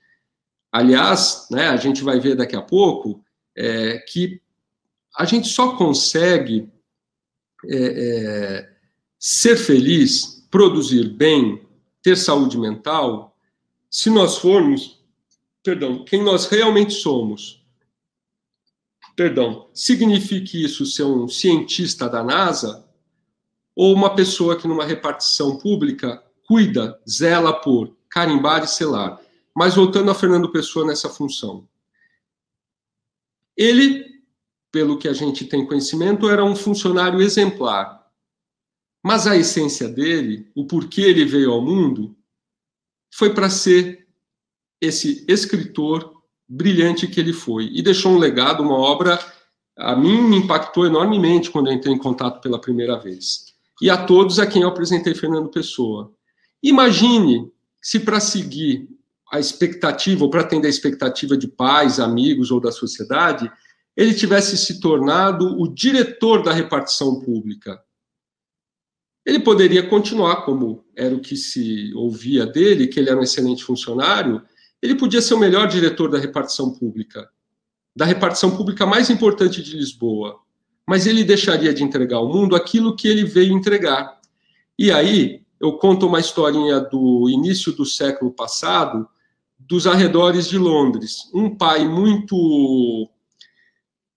Aliás, 0.73 1.47
né, 1.51 1.69
a 1.69 1.77
gente 1.77 2.03
vai 2.03 2.19
ver 2.19 2.35
daqui 2.35 2.57
a 2.57 2.63
pouco 2.63 3.23
é, 3.55 3.99
que 3.99 4.41
a 5.19 5.27
gente 5.27 5.49
só 5.49 5.77
consegue 5.77 6.73
é, 7.67 7.77
é, 7.77 8.71
ser 9.19 9.55
feliz, 9.59 10.47
produzir 10.51 11.11
bem, 11.11 11.63
ter 12.03 12.17
saúde 12.17 12.57
mental, 12.57 13.37
se 13.91 14.09
nós 14.09 14.39
formos, 14.39 14.98
perdão, 15.69 16.03
quem 16.03 16.23
nós 16.23 16.47
realmente 16.47 16.95
somos, 16.95 17.63
perdão, 19.15 19.69
signifique 19.75 20.65
isso 20.65 20.87
ser 20.87 21.03
um 21.03 21.29
cientista 21.29 22.09
da 22.09 22.25
NASA 22.25 22.89
ou 23.77 23.95
uma 23.95 24.15
pessoa 24.15 24.57
que 24.57 24.67
numa 24.67 24.87
repartição 24.87 25.59
pública 25.59 26.25
cuida, 26.47 26.99
zela 27.07 27.53
por 27.53 27.95
carimbar 28.09 28.65
e 28.65 28.67
selar. 28.67 29.21
Mas 29.55 29.75
voltando 29.75 30.11
a 30.11 30.15
Fernando 30.15 30.51
Pessoa 30.51 30.87
nessa 30.87 31.11
função. 31.11 31.69
Ele, 33.55 34.07
pelo 34.73 34.97
que 34.97 35.07
a 35.07 35.13
gente 35.13 35.45
tem 35.45 35.67
conhecimento, 35.67 36.31
era 36.31 36.43
um 36.43 36.57
funcionário 36.57 37.21
exemplar. 37.21 38.11
Mas 39.05 39.27
a 39.27 39.37
essência 39.37 39.87
dele, 39.87 40.51
o 40.55 40.67
porquê 40.67 41.03
ele 41.03 41.27
veio 41.27 41.53
ao 41.53 41.61
mundo, 41.61 42.17
foi 43.13 43.35
para 43.35 43.51
ser 43.51 43.98
esse 44.81 45.25
escritor 45.29 46.13
brilhante 46.49 47.07
que 47.07 47.21
ele 47.21 47.33
foi. 47.33 47.71
E 47.73 47.83
deixou 47.83 48.13
um 48.13 48.19
legado, 48.19 48.63
uma 48.63 48.77
obra, 48.77 49.19
a 49.77 49.95
mim 49.95 50.23
me 50.23 50.37
impactou 50.37 50.87
enormemente 50.87 51.51
quando 51.51 51.69
eu 51.69 51.73
entrei 51.73 51.95
em 51.95 51.99
contato 51.99 52.41
pela 52.41 52.61
primeira 52.61 52.99
vez. 52.99 53.55
E 53.81 53.91
a 53.91 53.97
todos 53.97 54.39
a 54.39 54.47
quem 54.47 54.63
eu 54.63 54.69
apresentei 54.69 55.15
Fernando 55.15 55.51
Pessoa. 55.51 56.13
Imagine 56.63 57.51
se 57.81 58.01
para 58.01 58.19
seguir 58.19 58.89
a 59.31 59.39
expectativa, 59.39 60.25
ou 60.25 60.31
para 60.31 60.41
atender 60.41 60.67
a 60.67 60.71
expectativa 60.71 61.37
de 61.37 61.47
pais, 61.47 62.01
amigos 62.01 62.51
ou 62.51 62.61
da 62.61 62.73
sociedade, 62.73 63.51
ele 63.97 64.15
tivesse 64.15 64.57
se 64.57 64.81
tornado 64.81 65.61
o 65.61 65.69
diretor 65.69 66.43
da 66.43 66.53
repartição 66.53 67.21
pública. 67.21 67.79
Ele 69.27 69.41
poderia 69.41 69.87
continuar, 69.87 70.45
como 70.45 70.85
era 70.97 71.15
o 71.15 71.21
que 71.21 71.37
se 71.37 71.93
ouvia 71.95 72.47
dele, 72.47 72.87
que 72.87 72.99
ele 72.99 73.11
era 73.11 73.19
um 73.19 73.23
excelente 73.23 73.63
funcionário, 73.63 74.43
ele 74.83 74.95
podia 74.95 75.21
ser 75.21 75.35
o 75.35 75.39
melhor 75.39 75.67
diretor 75.67 76.11
da 76.11 76.19
repartição 76.19 76.71
pública, 76.71 77.29
da 77.95 78.05
repartição 78.05 78.57
pública 78.57 78.87
mais 78.87 79.11
importante 79.11 79.63
de 79.63 79.77
Lisboa, 79.77 80.41
mas 80.87 81.07
ele 81.07 81.25
deixaria 81.25 81.75
de 81.75 81.83
entregar 81.83 82.17
ao 82.17 82.29
mundo 82.29 82.57
aquilo 82.57 82.97
que 82.97 83.09
ele 83.09 83.25
veio 83.25 83.53
entregar. 83.53 84.19
E 84.79 84.91
aí, 84.91 85.43
eu 85.61 85.73
conto 85.73 86.07
uma 86.07 86.21
historinha 86.21 86.81
do 86.81 87.29
início 87.29 87.73
do 87.73 87.85
século 87.85 88.31
passado, 88.31 89.09
dos 89.59 89.87
arredores 89.87 90.49
de 90.49 90.57
Londres. 90.57 91.29
Um 91.35 91.55
pai 91.55 91.87
muito 91.87 93.09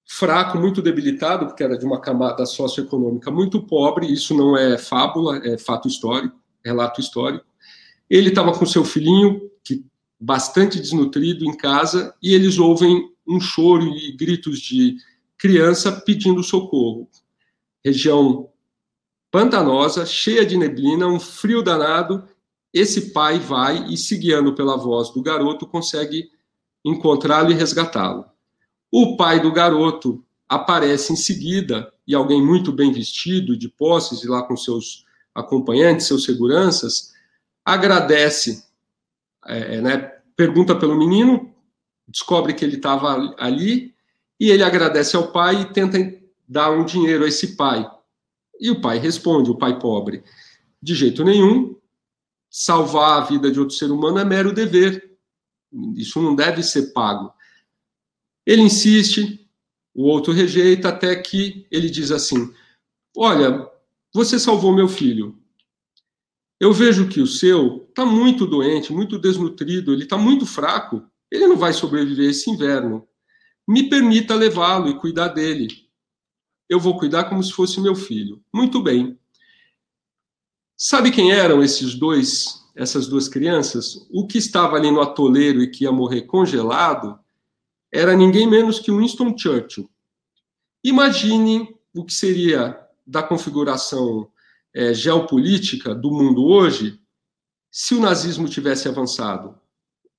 fraco, 0.05 0.57
muito 0.57 0.81
debilitado, 0.81 1.47
porque 1.47 1.63
era 1.63 1.77
de 1.77 1.85
uma 1.85 1.99
camada 1.99 2.45
socioeconômica 2.45 3.31
muito 3.31 3.61
pobre, 3.63 4.11
isso 4.11 4.35
não 4.35 4.55
é 4.55 4.77
fábula, 4.77 5.37
é 5.43 5.57
fato 5.57 5.87
histórico, 5.87 6.37
relato 6.63 7.01
histórico. 7.01 7.45
Ele 8.09 8.29
estava 8.29 8.53
com 8.53 8.65
seu 8.65 8.83
filhinho, 8.83 9.50
bastante 10.21 10.79
desnutrido, 10.79 11.43
em 11.43 11.57
casa, 11.57 12.13
e 12.21 12.35
eles 12.35 12.59
ouvem 12.59 13.09
um 13.27 13.39
choro 13.39 13.83
e 13.83 14.15
gritos 14.15 14.59
de 14.59 14.95
criança 15.35 15.91
pedindo 15.91 16.43
socorro. 16.43 17.09
Região 17.83 18.49
pantanosa, 19.31 20.05
cheia 20.05 20.45
de 20.45 20.55
neblina, 20.55 21.07
um 21.07 21.19
frio 21.19 21.63
danado. 21.63 22.23
Esse 22.71 23.11
pai 23.11 23.39
vai 23.39 23.87
e, 23.89 23.97
se 23.97 24.15
guiando 24.15 24.53
pela 24.53 24.77
voz 24.77 25.09
do 25.09 25.23
garoto, 25.23 25.65
consegue 25.65 26.29
encontrá-lo 26.85 27.49
e 27.51 27.55
resgatá-lo. 27.55 28.25
O 28.91 29.17
pai 29.17 29.39
do 29.39 29.51
garoto 29.51 30.23
aparece 30.47 31.13
em 31.13 31.15
seguida, 31.15 31.91
e 32.05 32.13
alguém 32.13 32.45
muito 32.45 32.71
bem 32.71 32.91
vestido, 32.91 33.57
de 33.57 33.69
posses, 33.69 34.23
e 34.23 34.27
lá 34.27 34.43
com 34.43 34.55
seus 34.55 35.05
acompanhantes, 35.33 36.05
seus 36.05 36.25
seguranças, 36.25 37.13
agradece, 37.63 38.65
é, 39.45 39.81
né, 39.81 39.97
pergunta 40.35 40.75
pelo 40.75 40.97
menino, 40.97 41.53
descobre 42.07 42.53
que 42.53 42.63
ele 42.63 42.75
estava 42.75 43.35
ali, 43.37 43.93
e 44.39 44.49
ele 44.49 44.63
agradece 44.63 45.15
ao 45.15 45.31
pai 45.31 45.61
e 45.61 45.73
tenta 45.73 45.97
dar 46.47 46.71
um 46.71 46.83
dinheiro 46.83 47.23
a 47.23 47.27
esse 47.27 47.55
pai. 47.55 47.89
E 48.59 48.69
o 48.69 48.81
pai 48.81 48.97
responde, 48.97 49.49
o 49.49 49.57
pai 49.57 49.79
pobre, 49.79 50.23
de 50.81 50.95
jeito 50.95 51.23
nenhum, 51.23 51.75
salvar 52.49 53.21
a 53.21 53.25
vida 53.25 53.51
de 53.51 53.59
outro 53.59 53.75
ser 53.75 53.91
humano 53.91 54.19
é 54.19 54.25
mero 54.25 54.53
dever. 54.53 55.17
Isso 55.95 56.21
não 56.21 56.35
deve 56.35 56.61
ser 56.61 56.91
pago. 56.91 57.33
Ele 58.45 58.61
insiste, 58.61 59.47
o 59.93 60.03
outro 60.03 60.33
rejeita, 60.33 60.89
até 60.89 61.15
que 61.15 61.65
ele 61.71 61.89
diz 61.89 62.11
assim: 62.11 62.53
Olha, 63.15 63.69
você 64.13 64.37
salvou 64.37 64.75
meu 64.75 64.87
filho. 64.87 65.40
Eu 66.61 66.71
vejo 66.71 67.09
que 67.09 67.19
o 67.19 67.25
seu 67.25 67.87
está 67.89 68.05
muito 68.05 68.45
doente, 68.45 68.93
muito 68.93 69.17
desnutrido, 69.17 69.91
ele 69.91 70.03
está 70.03 70.15
muito 70.15 70.45
fraco. 70.45 71.03
Ele 71.31 71.47
não 71.47 71.57
vai 71.57 71.73
sobreviver 71.73 72.29
esse 72.29 72.51
inverno. 72.51 73.07
Me 73.67 73.89
permita 73.89 74.35
levá-lo 74.35 74.87
e 74.87 74.99
cuidar 74.99 75.29
dele. 75.29 75.69
Eu 76.69 76.79
vou 76.79 76.99
cuidar 76.99 77.23
como 77.23 77.41
se 77.41 77.51
fosse 77.51 77.81
meu 77.81 77.95
filho. 77.95 78.43
Muito 78.53 78.79
bem. 78.79 79.17
Sabe 80.77 81.09
quem 81.09 81.31
eram 81.31 81.63
esses 81.63 81.95
dois, 81.95 82.63
essas 82.75 83.07
duas 83.07 83.27
crianças? 83.27 84.07
O 84.11 84.27
que 84.27 84.37
estava 84.37 84.75
ali 84.75 84.91
no 84.91 85.01
atoleiro 85.01 85.63
e 85.63 85.67
que 85.67 85.85
ia 85.85 85.91
morrer 85.91 86.27
congelado 86.27 87.19
era 87.91 88.15
ninguém 88.15 88.47
menos 88.47 88.77
que 88.77 88.91
Winston 88.91 89.35
Churchill. 89.35 89.89
Imagine 90.83 91.75
o 91.91 92.05
que 92.05 92.13
seria 92.13 92.79
da 93.05 93.23
configuração 93.23 94.31
é, 94.73 94.93
geopolítica 94.93 95.93
do 95.93 96.11
mundo 96.11 96.45
hoje 96.45 96.99
se 97.69 97.93
o 97.93 98.01
nazismo 98.01 98.49
tivesse 98.49 98.87
avançado. 98.87 99.55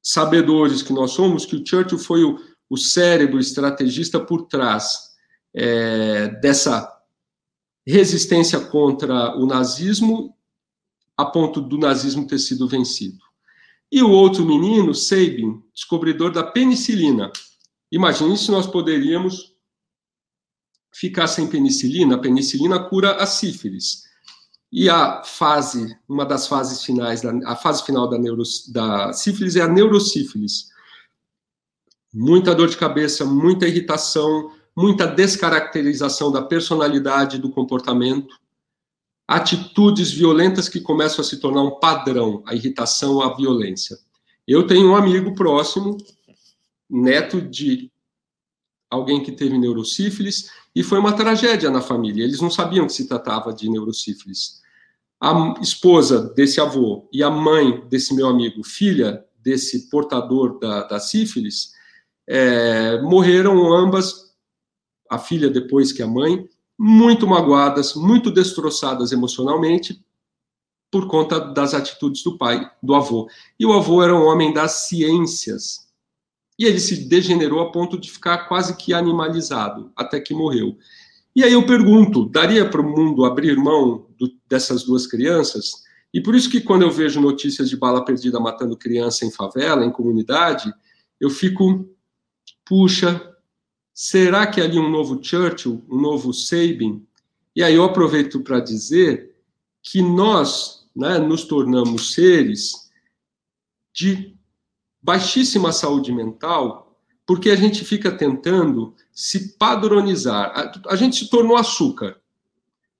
Sabedores 0.02 0.82
que 0.82 0.92
nós 0.92 1.12
somos 1.12 1.44
que 1.44 1.56
o 1.56 1.66
Churchill 1.66 1.98
foi 1.98 2.24
o, 2.24 2.38
o 2.68 2.76
cérebro 2.76 3.38
estrategista 3.38 4.18
por 4.18 4.46
trás 4.46 5.12
é, 5.54 6.28
dessa 6.40 6.90
resistência 7.86 8.58
contra 8.60 9.36
o 9.36 9.46
nazismo, 9.46 10.36
a 11.16 11.24
ponto 11.24 11.60
do 11.60 11.76
nazismo 11.76 12.26
ter 12.26 12.38
sido 12.38 12.66
vencido. 12.66 13.22
E 13.90 14.02
o 14.02 14.10
outro 14.10 14.46
menino, 14.46 14.94
Sabin, 14.94 15.62
descobridor 15.74 16.32
da 16.32 16.42
penicilina. 16.42 17.30
Imagine 17.90 18.38
se 18.38 18.50
nós 18.50 18.66
poderíamos 18.66 19.54
ficar 20.94 21.26
sem 21.26 21.46
penicilina. 21.46 22.14
A 22.14 22.18
penicilina 22.18 22.82
cura 22.88 23.16
a 23.16 23.26
sífilis. 23.26 24.04
E 24.72 24.88
a 24.88 25.22
fase, 25.22 25.94
uma 26.08 26.24
das 26.24 26.46
fases 26.46 26.82
finais, 26.82 27.22
a 27.24 27.54
fase 27.54 27.84
final 27.84 28.08
da, 28.08 28.18
neuro, 28.18 28.42
da 28.72 29.12
sífilis 29.12 29.54
é 29.54 29.60
a 29.60 29.68
neurosífilis. 29.68 30.70
Muita 32.12 32.54
dor 32.54 32.70
de 32.70 32.78
cabeça, 32.78 33.22
muita 33.26 33.68
irritação, 33.68 34.50
muita 34.74 35.06
descaracterização 35.06 36.32
da 36.32 36.40
personalidade, 36.40 37.36
do 37.36 37.50
comportamento, 37.50 38.34
atitudes 39.28 40.10
violentas 40.10 40.70
que 40.70 40.80
começam 40.80 41.20
a 41.20 41.24
se 41.24 41.38
tornar 41.38 41.62
um 41.62 41.78
padrão, 41.78 42.42
a 42.46 42.54
irritação, 42.54 43.20
a 43.20 43.34
violência. 43.34 43.98
Eu 44.48 44.66
tenho 44.66 44.90
um 44.90 44.96
amigo 44.96 45.34
próximo, 45.34 45.98
neto 46.88 47.42
de 47.42 47.92
alguém 48.90 49.22
que 49.22 49.32
teve 49.32 49.58
neurosífilis, 49.58 50.50
e 50.74 50.82
foi 50.82 50.98
uma 50.98 51.12
tragédia 51.12 51.70
na 51.70 51.82
família. 51.82 52.24
Eles 52.24 52.40
não 52.40 52.50
sabiam 52.50 52.86
que 52.86 52.92
se 52.94 53.06
tratava 53.06 53.52
de 53.52 53.68
neurosífilis. 53.68 54.61
A 55.24 55.54
esposa 55.60 56.34
desse 56.34 56.60
avô 56.60 57.08
e 57.12 57.22
a 57.22 57.30
mãe 57.30 57.86
desse 57.88 58.12
meu 58.12 58.26
amigo, 58.26 58.64
filha 58.64 59.24
desse 59.38 59.88
portador 59.88 60.58
da, 60.58 60.82
da 60.82 60.98
sífilis, 60.98 61.70
é, 62.26 63.00
morreram 63.02 63.72
ambas 63.72 64.34
a 65.08 65.20
filha 65.20 65.48
depois 65.48 65.92
que 65.92 66.02
a 66.02 66.08
mãe, 66.08 66.44
muito 66.76 67.24
magoadas, 67.24 67.94
muito 67.94 68.32
destroçadas 68.32 69.12
emocionalmente 69.12 70.04
por 70.90 71.06
conta 71.06 71.38
das 71.38 71.72
atitudes 71.72 72.24
do 72.24 72.36
pai, 72.36 72.68
do 72.82 72.92
avô. 72.92 73.28
E 73.60 73.64
o 73.64 73.72
avô 73.72 74.02
era 74.02 74.12
um 74.12 74.24
homem 74.24 74.52
das 74.52 74.88
ciências. 74.88 75.88
E 76.58 76.64
ele 76.64 76.80
se 76.80 77.08
degenerou 77.08 77.60
a 77.60 77.70
ponto 77.70 77.96
de 77.96 78.10
ficar 78.10 78.48
quase 78.48 78.76
que 78.76 78.92
animalizado, 78.92 79.92
até 79.94 80.18
que 80.18 80.34
morreu. 80.34 80.76
E 81.34 81.42
aí 81.42 81.52
eu 81.52 81.66
pergunto, 81.66 82.28
daria 82.28 82.68
para 82.68 82.80
o 82.80 82.84
mundo 82.84 83.24
abrir 83.24 83.56
mão 83.56 84.06
do, 84.18 84.30
dessas 84.48 84.84
duas 84.84 85.06
crianças? 85.06 85.82
E 86.12 86.20
por 86.20 86.34
isso 86.34 86.50
que 86.50 86.60
quando 86.60 86.82
eu 86.82 86.90
vejo 86.90 87.20
notícias 87.20 87.70
de 87.70 87.76
bala 87.76 88.04
perdida 88.04 88.38
matando 88.38 88.76
criança 88.76 89.24
em 89.24 89.30
favela, 89.30 89.84
em 89.84 89.90
comunidade, 89.90 90.72
eu 91.18 91.30
fico, 91.30 91.88
puxa, 92.64 93.32
Será 93.94 94.46
que 94.46 94.60
ali 94.60 94.78
um 94.78 94.88
novo 94.88 95.22
Churchill, 95.22 95.84
um 95.88 96.00
novo 96.00 96.32
Sabin? 96.32 97.06
E 97.54 97.62
aí 97.62 97.74
eu 97.74 97.84
aproveito 97.84 98.40
para 98.40 98.58
dizer 98.58 99.36
que 99.82 100.00
nós 100.00 100.88
né, 100.96 101.18
nos 101.18 101.44
tornamos 101.44 102.14
seres 102.14 102.90
de 103.92 104.34
baixíssima 105.02 105.72
saúde 105.72 106.10
mental 106.10 106.91
porque 107.26 107.50
a 107.50 107.56
gente 107.56 107.84
fica 107.84 108.10
tentando 108.10 108.94
se 109.12 109.56
padronizar. 109.56 110.52
A, 110.54 110.92
a 110.92 110.96
gente 110.96 111.16
se 111.16 111.30
tornou 111.30 111.56
açúcar, 111.56 112.20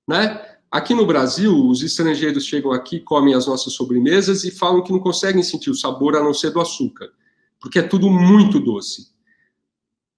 né? 0.07 0.49
Aqui 0.71 0.95
no 0.95 1.05
Brasil, 1.05 1.67
os 1.67 1.83
estrangeiros 1.83 2.45
chegam 2.45 2.71
aqui, 2.71 2.99
comem 2.99 3.35
as 3.35 3.45
nossas 3.45 3.73
sobremesas 3.73 4.43
e 4.43 4.49
falam 4.49 4.81
que 4.81 4.91
não 4.91 4.99
conseguem 4.99 5.43
sentir 5.43 5.69
o 5.69 5.75
sabor 5.75 6.15
a 6.15 6.23
não 6.23 6.33
ser 6.33 6.49
do 6.49 6.59
açúcar, 6.59 7.11
porque 7.59 7.77
é 7.77 7.83
tudo 7.83 8.09
muito 8.09 8.59
doce. 8.59 9.13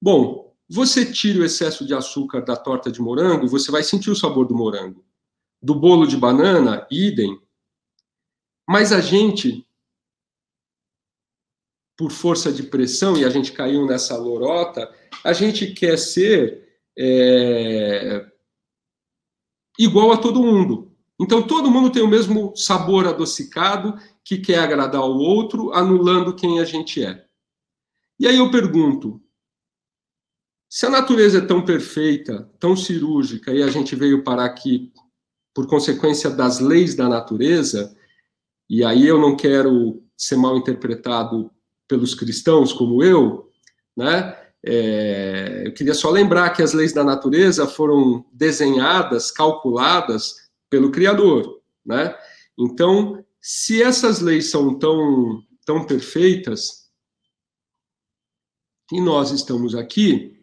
Bom, 0.02 0.54
você 0.70 1.06
tira 1.06 1.40
o 1.40 1.44
excesso 1.44 1.86
de 1.86 1.94
açúcar 1.94 2.42
da 2.42 2.56
torta 2.56 2.92
de 2.92 3.02
morango, 3.02 3.48
você 3.48 3.70
vai 3.70 3.84
sentir 3.84 4.10
o 4.10 4.16
sabor 4.16 4.48
do 4.48 4.56
morango. 4.56 5.04
Do 5.62 5.76
bolo 5.76 6.08
de 6.08 6.16
banana, 6.16 6.88
idem. 6.90 7.38
Mas 8.68 8.92
a 8.92 9.02
gente, 9.02 9.65
por 11.98 12.12
força 12.12 12.52
de 12.52 12.64
pressão, 12.64 13.18
e 13.18 13.24
a 13.24 13.30
gente 13.30 13.52
caiu 13.52 13.86
nessa 13.86 14.18
lorota, 14.18 14.94
a 15.24 15.34
gente 15.34 15.68
quer 15.68 15.98
ser 15.98 16.68
é, 16.98 18.26
igual 19.80 20.12
a 20.12 20.18
todo 20.18 20.44
mundo. 20.44 20.92
Então, 21.20 21.46
todo 21.48 21.72
mundo 21.72 21.90
tem 21.90 22.04
o 22.04 22.08
mesmo 22.08 22.56
sabor 22.56 23.08
adocicado 23.08 23.98
que 24.24 24.38
quer 24.38 24.60
agradar 24.60 25.04
o 25.04 25.18
outro, 25.18 25.72
anulando 25.74 26.36
quem 26.36 26.60
a 26.60 26.66
gente 26.66 27.04
é. 27.04 27.26
E 28.20 28.28
aí 28.28 28.38
eu 28.38 28.52
pergunto: 28.52 29.22
se 30.70 30.86
a 30.86 30.90
natureza 30.90 31.38
é 31.38 31.46
tão 31.46 31.64
perfeita, 31.64 32.52
tão 32.60 32.76
cirúrgica, 32.76 33.54
e 33.54 33.64
a 33.64 33.70
gente 33.70 33.96
veio 33.96 34.24
parar 34.24 34.46
aqui 34.46 34.92
por 35.54 35.68
consequência 35.68 36.30
das 36.30 36.60
leis 36.60 36.96
da 36.96 37.08
natureza, 37.08 37.96
e 38.70 38.84
aí 38.84 39.08
eu 39.08 39.20
não 39.20 39.38
quero 39.38 40.04
ser 40.18 40.36
mal 40.36 40.58
interpretado 40.58 41.50
pelos 41.88 42.14
cristãos 42.14 42.74
como 42.74 43.04
eu, 43.04 43.52
né? 43.96 44.38
É, 44.68 45.64
eu 45.66 45.74
queria 45.74 45.94
só 45.94 46.10
lembrar 46.10 46.50
que 46.50 46.64
as 46.64 46.74
leis 46.74 46.92
da 46.92 47.04
natureza 47.04 47.68
foram 47.68 48.26
desenhadas, 48.34 49.30
calculadas 49.30 50.50
pelo 50.70 50.92
Criador, 50.92 51.62
né? 51.86 52.16
Então, 52.58 53.24
se 53.40 53.84
essas 53.84 54.22
leis 54.22 54.50
são 54.50 54.80
tão, 54.80 55.44
tão 55.66 55.86
perfeitas, 55.86 56.86
e 58.92 59.02
nós 59.02 59.32
estamos 59.32 59.76
aqui, 59.76 60.40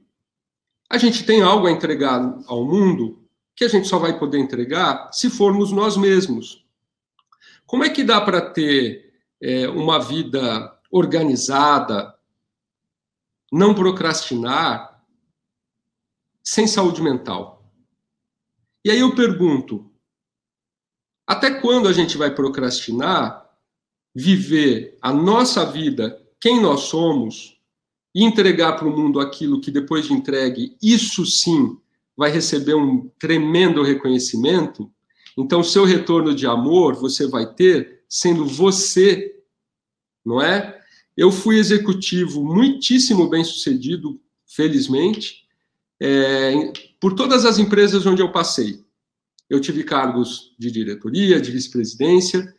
a 0.91 0.99
gente 0.99 1.25
tem 1.25 1.43
algo 1.43 1.67
a 1.67 1.73
entregar 1.73 2.21
ao 2.47 2.65
mundo 2.65 3.23
que 3.55 3.65
a 3.65 3.69
gente 3.69 3.89
só 3.89 3.99
vai 3.99 4.19
poder 4.19 4.39
entregar 4.39 5.11
se 5.13 5.31
formos 5.31 5.73
nós 5.73 5.97
mesmos. 5.97 6.65
Como 7.67 7.85
é 7.85 7.91
que 7.91 8.05
dá 8.05 8.21
para 8.21 8.41
ter 8.41 9.13
é, 9.41 9.69
uma 9.69 9.99
vida 9.99 10.72
organizada, 10.93 12.15
não 13.51 13.75
procrastinar, 13.75 15.03
sem 16.45 16.69
saúde 16.69 17.03
mental? 17.03 17.69
E 18.85 18.91
aí 18.91 19.01
eu 19.01 19.15
pergunto: 19.15 19.91
até 21.27 21.51
quando 21.61 21.89
a 21.89 21.93
gente 21.93 22.17
vai 22.17 22.33
procrastinar 22.33 23.43
viver 24.15 24.99
a 25.01 25.13
nossa 25.13 25.65
vida, 25.65 26.23
quem 26.39 26.61
nós 26.61 26.83
somos, 26.83 27.59
e 28.15 28.25
entregar 28.25 28.75
para 28.75 28.87
o 28.87 28.97
mundo 28.97 29.21
aquilo 29.21 29.61
que 29.61 29.71
depois 29.71 30.07
de 30.07 30.13
entregue, 30.13 30.77
isso 30.83 31.25
sim 31.25 31.79
vai 32.17 32.31
receber 32.31 32.75
um 32.75 33.09
tremendo 33.19 33.83
reconhecimento. 33.83 34.93
Então, 35.37 35.65
seu 35.65 35.85
retorno 35.85 36.35
de 36.35 36.47
amor 36.47 36.95
você 36.95 37.27
vai 37.27 37.47
ter 37.47 38.05
sendo 38.09 38.45
você, 38.45 39.35
não 40.25 40.43
é? 40.43 40.82
Eu 41.17 41.31
fui 41.31 41.59
executivo 41.59 42.43
muitíssimo 42.43 43.29
bem 43.29 43.45
sucedido, 43.45 44.21
felizmente, 44.47 45.47
é, 46.01 46.73
por 46.99 47.15
todas 47.15 47.45
as 47.45 47.59
empresas 47.59 48.07
onde 48.07 48.23
eu 48.23 48.33
passei. 48.33 48.85
Eu 49.49 49.61
tive 49.61 49.85
cargos 49.85 50.55
de 50.59 50.71
diretoria, 50.71 51.41
de 51.41 51.51
vice-presidência, 51.51 52.55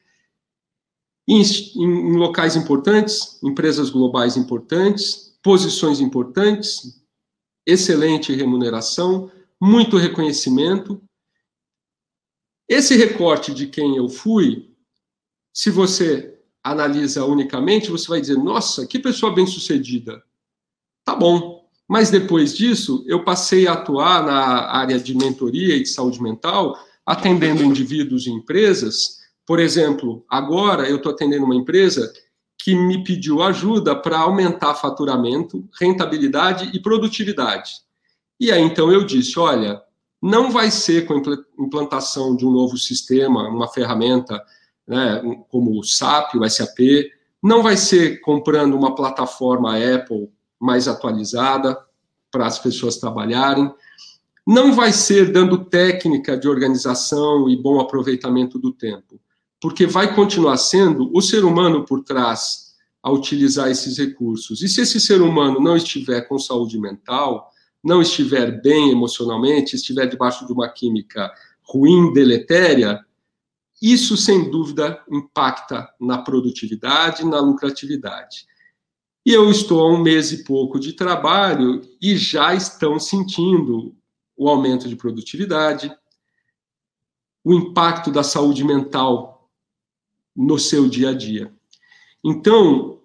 em, 1.27 1.41
em, 1.41 2.15
locais 2.15 2.55
importantes, 2.55 3.41
empresas 3.43 3.89
globais 3.89 4.37
importantes, 4.37 5.35
posições 5.41 5.99
importantes, 5.99 7.01
excelente 7.65 8.33
remuneração, 8.33 9.31
muito 9.59 9.97
reconhecimento. 9.97 11.01
Esse 12.67 12.95
recorte 12.95 13.53
de 13.53 13.67
quem 13.67 13.95
eu 13.97 14.07
fui, 14.09 14.69
se 15.53 15.69
você 15.69 16.32
analisa 16.63 17.25
unicamente, 17.25 17.91
você 17.91 18.07
vai 18.07 18.21
dizer: 18.21 18.37
nossa, 18.37 18.87
que 18.87 18.97
pessoa 18.97 19.33
bem-sucedida. 19.33 20.23
Tá 21.03 21.15
bom. 21.15 21.63
Mas 21.87 22.09
depois 22.09 22.55
disso, 22.55 23.03
eu 23.05 23.23
passei 23.23 23.67
a 23.67 23.73
atuar 23.73 24.23
na 24.23 24.71
área 24.71 24.97
de 24.97 25.13
mentoria 25.15 25.75
e 25.75 25.83
de 25.83 25.89
saúde 25.89 26.21
mental, 26.21 26.77
atendendo 27.05 27.61
indivíduos 27.61 28.25
e 28.25 28.31
empresas. 28.31 29.19
Por 29.45 29.59
exemplo, 29.59 30.25
agora 30.29 30.89
eu 30.89 30.95
estou 30.95 31.11
atendendo 31.11 31.45
uma 31.45 31.55
empresa 31.55 32.11
que 32.57 32.73
me 32.73 33.03
pediu 33.03 33.43
ajuda 33.43 33.93
para 33.93 34.19
aumentar 34.19 34.75
faturamento, 34.75 35.67
rentabilidade 35.77 36.71
e 36.73 36.79
produtividade. 36.79 37.73
E 38.39 38.51
aí 38.51 38.61
então 38.61 38.89
eu 38.89 39.05
disse: 39.05 39.37
olha, 39.37 39.81
não 40.21 40.49
vai 40.49 40.71
ser 40.71 41.05
com 41.05 41.15
a 41.15 41.37
implantação 41.59 42.33
de 42.33 42.45
um 42.45 42.51
novo 42.51 42.77
sistema, 42.77 43.49
uma 43.49 43.67
ferramenta 43.67 44.41
né, 44.87 45.21
como 45.49 45.79
o 45.79 45.83
SAP, 45.83 46.35
o 46.35 46.49
SAP, 46.49 47.09
não 47.41 47.61
vai 47.61 47.75
ser 47.75 48.21
comprando 48.21 48.75
uma 48.75 48.95
plataforma 48.95 49.77
Apple 49.77 50.29
mais 50.59 50.87
atualizada 50.87 51.77
para 52.31 52.47
as 52.47 52.57
pessoas 52.57 52.97
trabalharem, 52.97 53.71
não 54.45 54.73
vai 54.73 54.91
ser 54.91 55.31
dando 55.31 55.65
técnica 55.65 56.37
de 56.37 56.47
organização 56.47 57.49
e 57.49 57.55
bom 57.55 57.79
aproveitamento 57.79 58.59
do 58.59 58.71
tempo, 58.71 59.19
porque 59.61 59.85
vai 59.85 60.13
continuar 60.13 60.57
sendo 60.57 61.09
o 61.13 61.21
ser 61.21 61.45
humano 61.45 61.85
por 61.85 62.03
trás 62.03 62.73
a 63.01 63.11
utilizar 63.11 63.69
esses 63.69 63.97
recursos. 63.97 64.61
E 64.61 64.69
se 64.69 64.81
esse 64.81 64.99
ser 64.99 65.21
humano 65.21 65.59
não 65.59 65.75
estiver 65.75 66.21
com 66.21 66.39
saúde 66.39 66.79
mental, 66.79 67.51
não 67.83 68.01
estiver 68.01 68.61
bem 68.61 68.91
emocionalmente, 68.91 69.75
estiver 69.75 70.07
debaixo 70.07 70.47
de 70.47 70.53
uma 70.53 70.69
química 70.69 71.29
ruim, 71.61 72.13
deletéria, 72.13 73.05
isso 73.83 74.15
sem 74.15 74.49
dúvida 74.49 75.03
impacta 75.11 75.93
na 75.99 76.19
produtividade, 76.19 77.25
na 77.25 77.41
lucratividade. 77.41 78.47
E 79.25 79.33
eu 79.33 79.51
estou 79.51 79.81
há 79.81 79.91
um 79.91 80.01
mês 80.01 80.31
e 80.31 80.45
pouco 80.45 80.79
de 80.79 80.93
trabalho 80.93 81.81
e 82.01 82.15
já 82.15 82.55
estão 82.55 82.97
sentindo 82.97 83.93
o 84.37 84.47
aumento 84.47 84.87
de 84.87 84.95
produtividade, 84.95 85.93
o 87.43 87.53
impacto 87.53 88.09
da 88.09 88.23
saúde 88.23 88.63
mental 88.63 89.49
no 90.33 90.57
seu 90.57 90.87
dia 90.87 91.09
a 91.09 91.13
dia. 91.13 91.53
Então, 92.23 93.01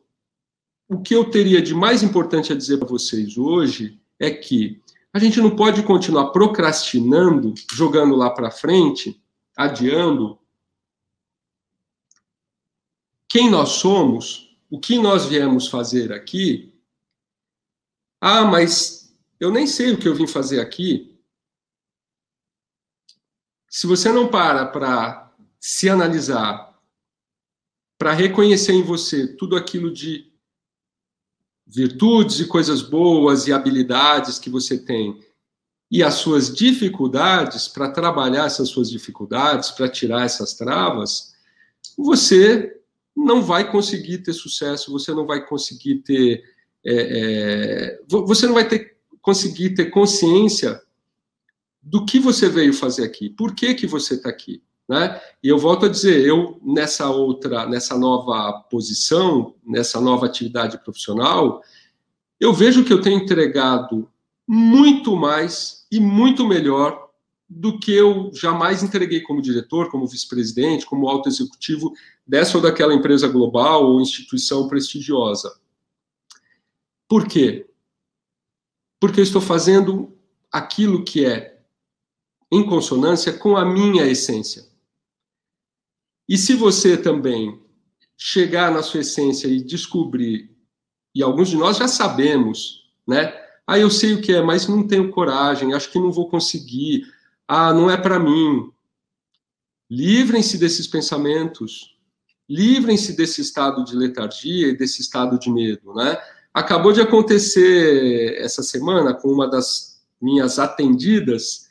o 0.88 1.00
que 1.00 1.12
eu 1.12 1.28
teria 1.28 1.60
de 1.60 1.74
mais 1.74 2.04
importante 2.04 2.52
a 2.52 2.56
dizer 2.56 2.78
para 2.78 2.86
vocês 2.86 3.36
hoje 3.36 4.00
é 4.20 4.30
que 4.30 4.80
a 5.12 5.18
gente 5.18 5.40
não 5.40 5.56
pode 5.56 5.82
continuar 5.82 6.30
procrastinando, 6.30 7.52
jogando 7.72 8.14
lá 8.14 8.30
para 8.30 8.52
frente, 8.52 9.20
adiando 9.56 10.38
quem 13.28 13.50
nós 13.50 13.70
somos, 13.70 14.56
o 14.70 14.80
que 14.80 14.98
nós 14.98 15.26
viemos 15.26 15.68
fazer 15.68 16.12
aqui. 16.12 16.74
Ah, 18.20 18.44
mas 18.44 19.14
eu 19.38 19.52
nem 19.52 19.66
sei 19.66 19.92
o 19.92 19.98
que 19.98 20.08
eu 20.08 20.14
vim 20.14 20.26
fazer 20.26 20.60
aqui. 20.60 21.16
Se 23.68 23.86
você 23.86 24.10
não 24.10 24.28
para 24.28 24.66
para 24.66 25.30
se 25.60 25.88
analisar, 25.88 26.80
para 27.98 28.12
reconhecer 28.12 28.72
em 28.72 28.82
você 28.82 29.26
tudo 29.26 29.56
aquilo 29.56 29.92
de 29.92 30.32
virtudes 31.66 32.40
e 32.40 32.46
coisas 32.46 32.80
boas 32.80 33.46
e 33.46 33.52
habilidades 33.52 34.38
que 34.38 34.48
você 34.48 34.78
tem 34.78 35.22
e 35.90 36.02
as 36.02 36.14
suas 36.14 36.54
dificuldades, 36.54 37.66
para 37.66 37.90
trabalhar 37.90 38.46
essas 38.46 38.68
suas 38.68 38.90
dificuldades, 38.90 39.70
para 39.70 39.88
tirar 39.88 40.24
essas 40.24 40.54
travas, 40.54 41.34
você 41.96 42.77
não 43.18 43.42
vai 43.42 43.70
conseguir 43.70 44.18
ter 44.18 44.32
sucesso, 44.32 44.92
você 44.92 45.12
não 45.12 45.26
vai 45.26 45.44
conseguir 45.44 45.96
ter. 45.96 46.44
É, 46.86 46.94
é, 46.94 48.00
você 48.08 48.46
não 48.46 48.54
vai 48.54 48.66
ter, 48.66 48.96
conseguir 49.20 49.70
ter 49.70 49.86
consciência 49.86 50.80
do 51.82 52.04
que 52.04 52.20
você 52.20 52.48
veio 52.48 52.72
fazer 52.72 53.04
aqui, 53.04 53.28
por 53.28 53.54
que, 53.54 53.74
que 53.74 53.86
você 53.86 54.14
está 54.14 54.28
aqui. 54.28 54.62
Né? 54.88 55.20
E 55.42 55.48
eu 55.48 55.58
volto 55.58 55.86
a 55.86 55.88
dizer, 55.88 56.24
eu 56.24 56.60
nessa 56.64 57.10
outra, 57.10 57.66
nessa 57.66 57.98
nova 57.98 58.52
posição, 58.70 59.54
nessa 59.66 60.00
nova 60.00 60.26
atividade 60.26 60.78
profissional, 60.78 61.62
eu 62.38 62.52
vejo 62.54 62.84
que 62.84 62.92
eu 62.92 63.00
tenho 63.00 63.20
entregado 63.20 64.08
muito 64.46 65.16
mais 65.16 65.86
e 65.90 65.98
muito 66.00 66.46
melhor 66.46 67.08
do 67.48 67.78
que 67.78 67.92
eu 67.92 68.30
jamais 68.32 68.82
entreguei 68.82 69.20
como 69.20 69.42
diretor, 69.42 69.90
como 69.90 70.06
vice-presidente, 70.06 70.86
como 70.86 71.08
alto 71.08 71.28
executivo 71.28 71.92
dessa 72.28 72.58
ou 72.58 72.62
daquela 72.62 72.92
empresa 72.92 73.26
global 73.26 73.84
ou 73.84 74.00
instituição 74.00 74.68
prestigiosa. 74.68 75.58
Por 77.08 77.26
quê? 77.26 77.70
Porque 79.00 79.20
eu 79.20 79.24
estou 79.24 79.40
fazendo 79.40 80.14
aquilo 80.52 81.04
que 81.04 81.24
é 81.24 81.58
em 82.52 82.66
consonância 82.66 83.32
com 83.32 83.56
a 83.56 83.64
minha 83.64 84.06
essência. 84.06 84.68
E 86.28 86.36
se 86.36 86.54
você 86.54 86.96
também 86.96 87.62
chegar 88.16 88.70
na 88.70 88.82
sua 88.82 89.00
essência 89.00 89.48
e 89.48 89.62
descobrir, 89.62 90.54
e 91.14 91.22
alguns 91.22 91.48
de 91.48 91.56
nós 91.56 91.78
já 91.78 91.88
sabemos, 91.88 92.90
né? 93.06 93.32
Ah, 93.66 93.78
eu 93.78 93.90
sei 93.90 94.14
o 94.14 94.20
que 94.20 94.32
é, 94.32 94.42
mas 94.42 94.66
não 94.66 94.86
tenho 94.86 95.10
coragem, 95.10 95.72
acho 95.72 95.90
que 95.90 95.98
não 95.98 96.10
vou 96.10 96.28
conseguir. 96.28 97.06
Ah, 97.46 97.72
não 97.72 97.90
é 97.90 97.96
para 97.96 98.18
mim. 98.18 98.70
Livrem-se 99.90 100.58
desses 100.58 100.86
pensamentos. 100.86 101.97
Livrem-se 102.48 103.14
desse 103.14 103.40
estado 103.40 103.84
de 103.84 103.94
letargia 103.94 104.68
e 104.68 104.76
desse 104.76 105.02
estado 105.02 105.38
de 105.38 105.50
medo, 105.50 105.94
né? 105.94 106.18
Acabou 106.52 106.92
de 106.92 107.00
acontecer 107.00 108.36
essa 108.40 108.62
semana 108.62 109.12
com 109.12 109.28
uma 109.28 109.46
das 109.46 110.02
minhas 110.20 110.58
atendidas 110.58 111.68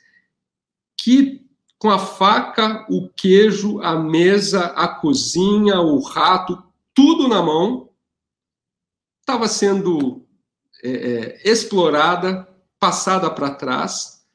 que 0.95 1.45
com 1.79 1.89
a 1.89 1.99
faca, 1.99 2.85
o 2.89 3.07
queijo, 3.09 3.79
a 3.81 3.97
mesa, 3.97 4.67
a 4.67 4.87
cozinha, 4.87 5.79
o 5.79 5.99
rato, 5.99 6.61
tudo 6.93 7.27
na 7.27 7.41
mão, 7.41 7.89
estava 9.19 9.47
sendo 9.47 10.25
é, 10.83 10.89
é, 10.89 11.51
explorada, 11.51 12.47
passada 12.79 13.29
para 13.29 13.51
trás 13.51 14.25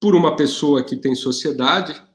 por 0.00 0.14
uma 0.14 0.36
pessoa 0.36 0.84
que 0.84 0.96
tem 0.96 1.14
sociedade 1.14 2.05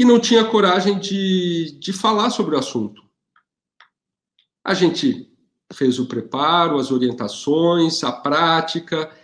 e 0.00 0.04
não 0.06 0.18
tinha 0.18 0.42
coragem 0.42 0.98
de, 0.98 1.78
de 1.78 1.92
falar 1.92 2.30
sobre 2.30 2.56
o 2.56 2.58
assunto. 2.58 3.02
A 4.64 4.72
gente 4.72 5.30
fez 5.74 5.98
o 5.98 6.06
preparo, 6.06 6.78
as 6.78 6.90
orientações, 6.90 8.02
a 8.02 8.10
prática, 8.10 9.14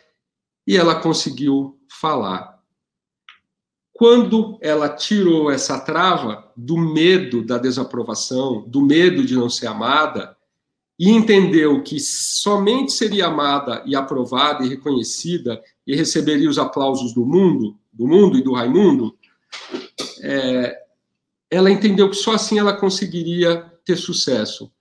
e 0.66 0.76
ela 0.76 1.00
conseguiu 1.00 1.80
falar. 1.88 2.60
Quando 3.90 4.58
ela 4.60 4.90
tirou 4.90 5.50
essa 5.50 5.80
trava 5.80 6.52
do 6.54 6.76
medo 6.76 7.42
da 7.42 7.56
desaprovação, 7.56 8.62
do 8.68 8.82
medo 8.82 9.24
de 9.24 9.34
não 9.34 9.48
ser 9.48 9.68
amada, 9.68 10.36
e 10.98 11.08
entendeu 11.08 11.82
que 11.82 11.98
somente 11.98 12.92
seria 12.92 13.28
amada 13.28 13.82
e 13.86 13.96
aprovada 13.96 14.62
e 14.62 14.68
reconhecida 14.68 15.58
e 15.86 15.96
receberia 15.96 16.50
os 16.50 16.58
aplausos 16.58 17.14
do 17.14 17.24
mundo, 17.24 17.78
do 17.90 18.06
mundo 18.06 18.36
e 18.36 18.42
do 18.42 18.52
Raimundo, 18.52 19.16
é, 20.26 20.76
ela 21.48 21.70
entendeu 21.70 22.10
que 22.10 22.16
só 22.16 22.34
assim 22.34 22.58
ela 22.58 22.76
conseguiria 22.76 23.62
ter 23.84 23.96
sucesso. 23.96 24.72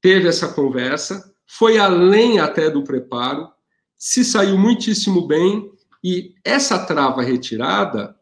Teve 0.00 0.26
essa 0.26 0.48
conversa, 0.48 1.34
foi 1.46 1.78
além 1.78 2.38
até 2.38 2.70
do 2.70 2.82
preparo, 2.82 3.50
se 3.98 4.24
saiu 4.24 4.56
muitíssimo 4.56 5.26
bem 5.26 5.70
e 6.02 6.34
essa 6.44 6.78
trava 6.86 7.22
retirada 7.22 8.16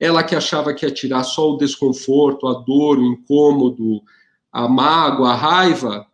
ela 0.00 0.24
que 0.24 0.34
achava 0.34 0.72
que 0.72 0.86
ia 0.86 0.90
tirar 0.90 1.22
só 1.22 1.50
o 1.50 1.58
desconforto, 1.58 2.48
a 2.48 2.54
dor, 2.54 2.98
o 2.98 3.04
incômodo, 3.04 4.02
a 4.50 4.66
mágoa, 4.66 5.32
a 5.32 5.36
raiva, 5.36 6.06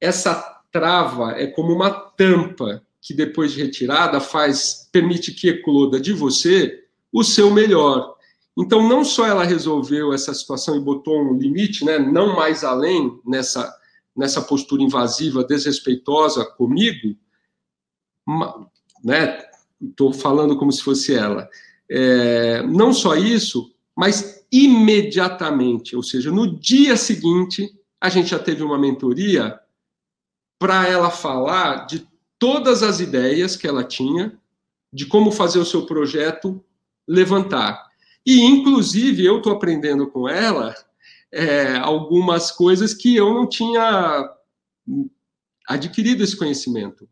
essa 0.00 0.34
trava 0.72 1.30
é 1.32 1.46
como 1.46 1.72
uma 1.72 1.90
tampa 1.90 2.82
que 3.00 3.14
depois 3.14 3.52
de 3.52 3.62
retirada 3.62 4.20
faz 4.20 4.88
permite 4.90 5.32
que 5.32 5.48
ecloda 5.48 6.00
de 6.00 6.12
você 6.12 6.84
o 7.12 7.22
seu 7.22 7.52
melhor. 7.52 8.17
Então 8.58 8.86
não 8.88 9.04
só 9.04 9.26
ela 9.26 9.44
resolveu 9.44 10.12
essa 10.12 10.34
situação 10.34 10.76
e 10.76 10.80
botou 10.80 11.22
um 11.22 11.34
limite, 11.34 11.84
né, 11.84 11.98
não 11.98 12.34
mais 12.34 12.64
além 12.64 13.20
nessa 13.24 13.72
nessa 14.18 14.42
postura 14.42 14.82
invasiva, 14.82 15.44
desrespeitosa 15.44 16.44
comigo, 16.44 17.16
né? 19.04 19.46
Estou 19.80 20.12
falando 20.12 20.58
como 20.58 20.72
se 20.72 20.82
fosse 20.82 21.14
ela. 21.14 21.48
É, 21.88 22.64
não 22.64 22.92
só 22.92 23.14
isso, 23.14 23.72
mas 23.96 24.44
imediatamente, 24.50 25.94
ou 25.94 26.02
seja, 26.02 26.32
no 26.32 26.58
dia 26.58 26.96
seguinte, 26.96 27.72
a 28.00 28.08
gente 28.08 28.30
já 28.30 28.40
teve 28.40 28.64
uma 28.64 28.76
mentoria 28.76 29.58
para 30.58 30.88
ela 30.88 31.10
falar 31.10 31.86
de 31.86 32.04
todas 32.40 32.82
as 32.82 32.98
ideias 32.98 33.54
que 33.54 33.68
ela 33.68 33.84
tinha, 33.84 34.36
de 34.92 35.06
como 35.06 35.30
fazer 35.30 35.60
o 35.60 35.64
seu 35.64 35.86
projeto 35.86 36.60
levantar. 37.06 37.87
E, 38.28 38.44
inclusive, 38.44 39.24
eu 39.24 39.38
estou 39.38 39.54
aprendendo 39.54 40.06
com 40.06 40.28
ela 40.28 40.74
é, 41.32 41.78
algumas 41.78 42.50
coisas 42.50 42.92
que 42.92 43.16
eu 43.16 43.32
não 43.32 43.48
tinha 43.48 44.30
adquirido 45.66 46.22
esse 46.22 46.36
conhecimento 46.36 47.08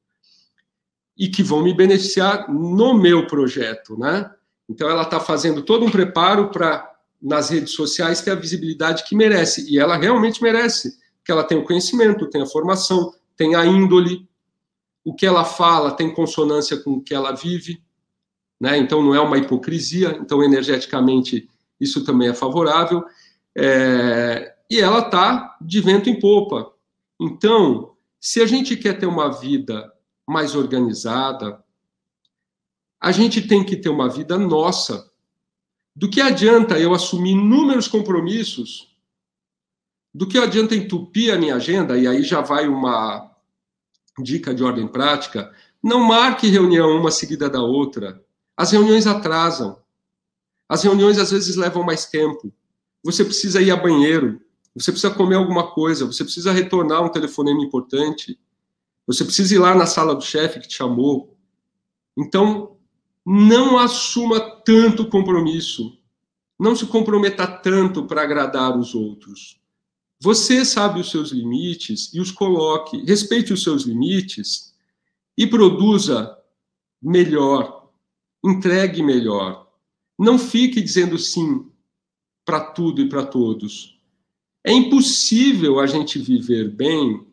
e 1.17 1.31
que 1.31 1.43
vão 1.43 1.63
me 1.63 1.73
beneficiar 1.73 2.53
no 2.53 2.93
meu 2.93 3.27
projeto, 3.27 3.99
né? 3.99 4.31
Então 4.69 4.91
ela 4.91 5.05
está 5.05 5.19
fazendo 5.19 5.63
todo 5.63 5.87
um 5.87 5.91
preparo 5.91 6.51
para 6.51 6.95
nas 7.23 7.49
redes 7.49 7.73
sociais 7.73 8.21
ter 8.21 8.33
a 8.33 8.35
visibilidade 8.35 9.03
que 9.05 9.17
merece 9.17 9.73
e 9.73 9.79
ela 9.79 9.97
realmente 9.97 10.43
merece, 10.43 10.99
porque 11.17 11.33
ela 11.33 11.45
tem 11.45 11.57
o 11.57 11.65
conhecimento, 11.65 12.29
tem 12.29 12.43
a 12.43 12.47
formação, 12.47 13.11
tem 13.35 13.55
a 13.55 13.65
índole, 13.65 14.29
o 15.03 15.15
que 15.15 15.25
ela 15.25 15.47
fala 15.47 15.93
tem 15.93 16.13
consonância 16.13 16.77
com 16.77 16.91
o 16.91 17.01
que 17.03 17.15
ela 17.15 17.33
vive, 17.33 17.83
né? 18.61 18.79
Então 18.79 19.03
não 19.03 19.15
é 19.15 19.21
uma 19.21 19.39
hipocrisia, 19.39 20.17
então 20.21 20.43
energeticamente 20.43 21.49
isso 21.81 22.05
também 22.05 22.29
é 22.29 22.35
favorável. 22.35 23.05
É, 23.57 24.55
e 24.71 24.81
ela 24.81 25.01
está 25.01 25.57
de 25.61 25.81
vento 25.81 26.11
em 26.11 26.19
popa. 26.19 26.73
Então, 27.21 27.93
se 28.21 28.41
a 28.41 28.47
gente 28.47 28.77
quer 28.77 28.99
ter 28.99 29.07
uma 29.07 29.29
vida 29.29 29.93
mais 30.27 30.55
organizada, 30.55 31.63
a 33.01 33.13
gente 33.13 33.47
tem 33.47 33.65
que 33.65 33.77
ter 33.77 33.89
uma 33.89 34.09
vida 34.09 34.37
nossa. 34.37 35.11
Do 35.95 36.11
que 36.11 36.21
adianta 36.21 36.79
eu 36.79 36.93
assumir 36.93 37.31
inúmeros 37.31 37.89
compromissos? 37.89 38.95
Do 40.13 40.27
que 40.27 40.39
adianta 40.39 40.75
entupir 40.75 41.33
a 41.33 41.39
minha 41.39 41.57
agenda? 41.57 41.97
E 41.97 42.07
aí 42.07 42.23
já 42.23 42.41
vai 42.41 42.67
uma 42.69 43.31
dica 44.23 44.55
de 44.55 44.65
ordem 44.65 44.89
prática. 44.89 45.53
Não 45.83 46.01
marque 46.01 46.49
reunião 46.49 46.99
uma 46.99 47.11
seguida 47.11 47.49
da 47.49 47.63
outra. 47.63 48.23
As 48.57 48.71
reuniões 48.71 49.07
atrasam. 49.07 49.79
As 50.69 50.83
reuniões 50.83 51.19
às 51.19 51.31
vezes 51.31 51.57
levam 51.57 51.83
mais 51.83 52.07
tempo 52.07 52.53
você 53.07 53.25
precisa 53.25 53.63
ir 53.63 53.71
a 53.71 53.77
banheiro, 53.77 54.41
você 54.75 54.91
precisa 54.91 55.15
comer 55.15 55.37
alguma 55.37 55.71
coisa, 55.71 56.05
você 56.05 56.25
precisa 56.25 56.51
retornar 56.51 57.05
um 57.05 57.09
telefonema 57.09 57.63
importante, 57.63 58.37
você 59.07 59.25
precisa 59.25 59.55
ir 59.55 59.59
lá 59.59 59.77
na 59.77 59.87
sala 59.87 60.13
do 60.13 60.23
chefe 60.23 60.59
que 60.59 60.67
te 60.67 60.75
chamou. 60.75 61.39
Então, 62.19 62.77
não 63.25 63.79
assuma 63.79 64.41
tanto 64.41 65.09
compromisso. 65.09 65.97
Não 66.59 66.75
se 66.75 66.85
comprometa 66.87 67.47
tanto 67.47 68.07
para 68.07 68.23
agradar 68.23 68.77
os 68.77 68.93
outros. 68.93 69.61
Você 70.21 70.65
sabe 70.65 70.99
os 70.99 71.11
seus 71.11 71.31
limites 71.31 72.13
e 72.13 72.19
os 72.19 72.33
coloque. 72.33 73.05
Respeite 73.05 73.53
os 73.53 73.63
seus 73.63 73.85
limites 73.85 74.75
e 75.39 75.47
produza 75.47 76.37
melhor. 77.01 77.76
Entregue 78.47 79.03
melhor. 79.03 79.67
Não 80.17 80.39
fique 80.39 80.81
dizendo 80.81 81.19
sim 81.19 81.67
para 82.45 82.61
tudo 82.61 83.01
e 83.01 83.09
para 83.09 83.27
todos. 83.27 83.99
É 84.65 84.73
impossível 84.73 85.81
a 85.81 85.87
gente 85.87 86.19
viver 86.19 86.71
bem 86.71 87.27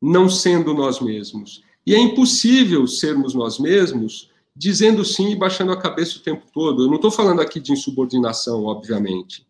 não 0.00 0.28
sendo 0.28 0.74
nós 0.74 1.00
mesmos. 1.00 1.62
E 1.86 1.94
é 1.94 1.98
impossível 1.98 2.86
sermos 2.86 3.34
nós 3.34 3.58
mesmos 3.58 4.30
dizendo 4.54 5.04
sim 5.04 5.30
e 5.30 5.36
baixando 5.36 5.72
a 5.72 5.80
cabeça 5.80 6.18
o 6.18 6.22
tempo 6.22 6.46
todo. 6.52 6.82
Eu 6.82 6.88
não 6.88 6.96
estou 6.96 7.10
falando 7.10 7.40
aqui 7.40 7.60
de 7.60 7.72
insubordinação, 7.72 8.64
obviamente. 8.64 9.46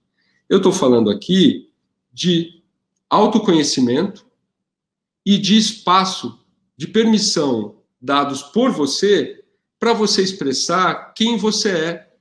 Eu 0.48 0.58
estou 0.58 0.72
falando 0.72 1.10
aqui 1.10 1.70
de 2.12 2.62
autoconhecimento 3.10 4.26
e 5.24 5.38
de 5.38 5.56
espaço, 5.56 6.38
de 6.76 6.86
permissão 6.86 7.76
dados 8.00 8.42
por 8.42 8.70
você 8.70 9.44
para 9.86 9.92
você 9.92 10.20
expressar 10.20 11.14
quem 11.14 11.36
você 11.36 11.70
é 11.70 12.12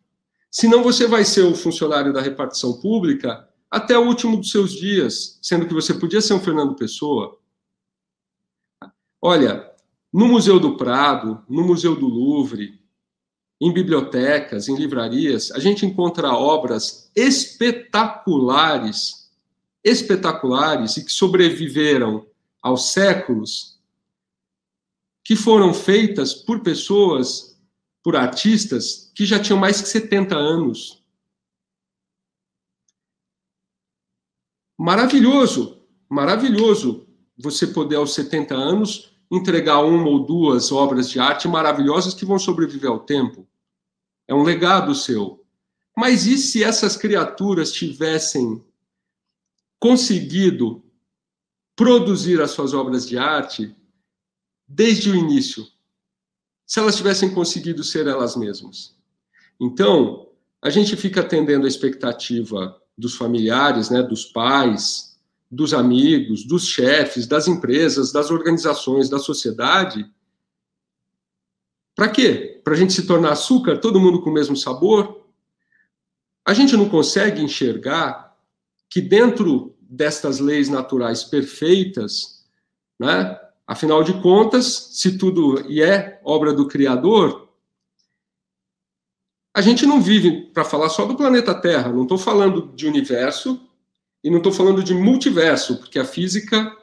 Senão 0.51 0.83
você 0.83 1.07
vai 1.07 1.25
ser 1.25 1.41
o 1.41 1.55
funcionário 1.55 2.13
da 2.13 2.21
repartição 2.21 2.79
pública 2.79 3.49
até 3.71 3.97
o 3.97 4.05
último 4.05 4.37
dos 4.37 4.51
seus 4.51 4.71
dias, 4.71 5.39
sendo 5.41 5.67
que 5.67 5.73
você 5.73 5.91
podia 5.91 6.21
ser 6.21 6.35
um 6.35 6.39
Fernando 6.39 6.75
Pessoa. 6.75 7.39
Olha, 9.19 9.67
no 10.13 10.27
Museu 10.27 10.59
do 10.59 10.77
Prado, 10.77 11.43
no 11.49 11.63
Museu 11.63 11.95
do 11.95 12.07
Louvre, 12.07 12.79
em 13.59 13.73
bibliotecas, 13.73 14.69
em 14.69 14.75
livrarias, 14.75 15.51
a 15.51 15.57
gente 15.57 15.87
encontra 15.87 16.33
obras 16.33 17.11
espetaculares, 17.15 19.31
espetaculares 19.83 20.97
e 20.97 21.03
que 21.03 21.11
sobreviveram 21.11 22.27
aos 22.61 22.93
séculos, 22.93 23.79
que 25.23 25.35
foram 25.35 25.73
feitas 25.73 26.31
por 26.31 26.59
pessoas 26.59 27.54
por 28.05 28.15
artistas 28.15 29.11
que 29.15 29.25
já 29.25 29.39
tinham 29.39 29.57
mais 29.57 29.81
de 29.81 29.87
70 29.87 30.35
anos. 30.35 31.03
Maravilhoso, 34.77 35.81
maravilhoso 36.07 37.07
você 37.35 37.65
poder 37.65 37.95
aos 37.95 38.13
70 38.13 38.53
anos 38.53 39.11
entregar 39.31 39.79
uma 39.79 40.07
ou 40.07 40.23
duas 40.23 40.71
obras 40.71 41.09
de 41.09 41.19
arte 41.19 41.47
maravilhosas 41.47 42.13
que 42.13 42.25
vão 42.25 42.37
sobreviver 42.37 42.91
ao 42.91 42.99
tempo. 42.99 43.47
É 44.27 44.35
um 44.35 44.43
legado 44.43 44.93
seu. 44.93 45.43
Mas 45.97 46.27
e 46.27 46.37
se 46.37 46.63
essas 46.63 46.95
criaturas 46.95 47.71
tivessem 47.71 48.63
conseguido 49.79 50.83
produzir 51.75 52.39
as 52.39 52.51
suas 52.51 52.71
obras 52.71 53.07
de 53.07 53.17
arte 53.17 53.75
desde 54.67 55.09
o 55.09 55.15
início? 55.15 55.74
Se 56.65 56.79
elas 56.79 56.95
tivessem 56.95 57.33
conseguido 57.33 57.83
ser 57.83 58.07
elas 58.07 58.35
mesmas. 58.35 58.95
Então, 59.59 60.29
a 60.61 60.69
gente 60.69 60.95
fica 60.95 61.21
atendendo 61.21 61.65
a 61.65 61.69
expectativa 61.69 62.81
dos 62.97 63.15
familiares, 63.15 63.89
né, 63.89 64.01
dos 64.01 64.25
pais, 64.25 65.17
dos 65.51 65.73
amigos, 65.73 66.43
dos 66.43 66.65
chefes, 66.65 67.27
das 67.27 67.47
empresas, 67.47 68.11
das 68.11 68.31
organizações, 68.31 69.09
da 69.09 69.19
sociedade. 69.19 70.09
Para 71.95 72.09
quê? 72.09 72.59
Para 72.63 72.73
a 72.73 72.77
gente 72.77 72.93
se 72.93 73.05
tornar 73.05 73.33
açúcar, 73.33 73.77
todo 73.77 73.99
mundo 73.99 74.21
com 74.21 74.29
o 74.29 74.33
mesmo 74.33 74.55
sabor? 74.55 75.23
A 76.43 76.53
gente 76.53 76.75
não 76.75 76.89
consegue 76.89 77.41
enxergar 77.41 78.35
que 78.89 79.01
dentro 79.01 79.75
destas 79.79 80.39
leis 80.39 80.67
naturais 80.67 81.23
perfeitas, 81.23 82.45
né, 82.99 83.39
Afinal 83.67 84.03
de 84.03 84.13
contas, 84.21 84.91
se 84.93 85.17
tudo 85.17 85.65
e 85.69 85.81
é 85.81 86.19
obra 86.23 86.53
do 86.53 86.67
Criador, 86.67 87.49
a 89.55 89.61
gente 89.61 89.85
não 89.85 90.01
vive 90.01 90.47
para 90.53 90.65
falar 90.65 90.89
só 90.89 91.05
do 91.05 91.15
planeta 91.15 91.55
Terra. 91.55 91.91
Não 91.91 92.03
estou 92.03 92.17
falando 92.17 92.73
de 92.75 92.87
universo 92.87 93.59
e 94.23 94.29
não 94.29 94.37
estou 94.37 94.51
falando 94.51 94.83
de 94.83 94.93
multiverso, 94.93 95.77
porque 95.77 95.97
a 95.97 96.05
física 96.05 96.75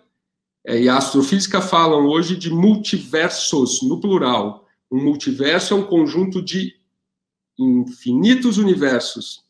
é, 0.64 0.80
e 0.80 0.89
a 0.89 0.97
astrofísica 0.97 1.61
falam 1.61 2.07
hoje 2.07 2.37
de 2.37 2.51
multiversos, 2.51 3.83
no 3.83 4.01
plural. 4.01 4.66
Um 4.91 5.03
multiverso 5.03 5.74
é 5.74 5.76
um 5.76 5.85
conjunto 5.85 6.41
de 6.41 6.74
infinitos 7.59 8.59
universos. 8.59 9.45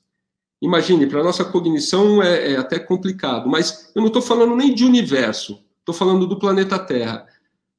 Imagine, 0.61 1.07
para 1.07 1.20
a 1.20 1.24
nossa 1.24 1.45
cognição 1.45 2.22
é, 2.22 2.53
é 2.53 2.57
até 2.57 2.78
complicado, 2.78 3.49
mas 3.49 3.91
eu 3.95 4.01
não 4.01 4.09
estou 4.09 4.22
falando 4.22 4.57
nem 4.57 4.74
de 4.74 4.85
universo. 4.85 5.62
Estou 5.83 5.95
falando 5.95 6.26
do 6.26 6.39
planeta 6.39 6.78
Terra. 6.78 7.26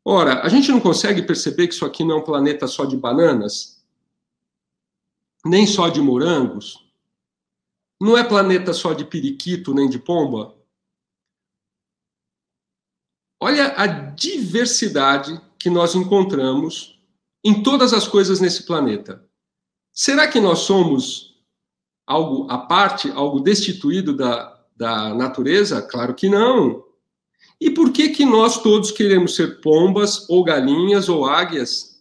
Ora, 0.04 0.42
a 0.42 0.50
gente 0.50 0.70
não 0.70 0.82
consegue 0.82 1.22
perceber 1.22 1.68
que 1.68 1.74
isso 1.74 1.86
aqui 1.86 2.04
não 2.04 2.18
é 2.18 2.20
um 2.20 2.24
planeta 2.24 2.68
só 2.68 2.84
de 2.84 2.98
bananas? 2.98 3.82
Nem 5.46 5.66
só 5.66 5.88
de 5.88 6.02
morangos? 6.02 6.86
Não 8.02 8.18
é 8.18 8.24
planeta 8.24 8.74
só 8.74 8.94
de 8.94 9.06
periquito 9.06 9.74
nem 9.74 9.90
de 9.90 9.98
pomba? 9.98 10.54
Olha 13.42 13.74
a 13.78 13.88
diversidade 13.88 15.40
que 15.58 15.70
nós 15.70 15.96
encontramos 15.96 17.02
em 17.42 17.64
todas 17.64 17.94
as 17.94 18.06
coisas 18.06 18.42
nesse 18.42 18.66
planeta. 18.66 19.26
Será 19.94 20.28
que 20.28 20.42
nós 20.42 20.60
somos 20.60 21.42
algo 22.06 22.52
à 22.52 22.58
parte, 22.58 23.10
algo 23.12 23.40
destituído 23.40 24.14
da, 24.16 24.62
da 24.76 25.14
natureza? 25.14 25.82
Claro 25.82 26.14
que 26.14 26.28
não. 26.28 26.83
E 27.64 27.72
por 27.72 27.94
que 27.94 28.10
que 28.10 28.26
nós 28.26 28.62
todos 28.62 28.92
queremos 28.92 29.38
ser 29.38 29.62
pombas 29.62 30.30
ou 30.30 30.44
galinhas 30.44 31.08
ou 31.08 31.26
águias? 31.26 31.98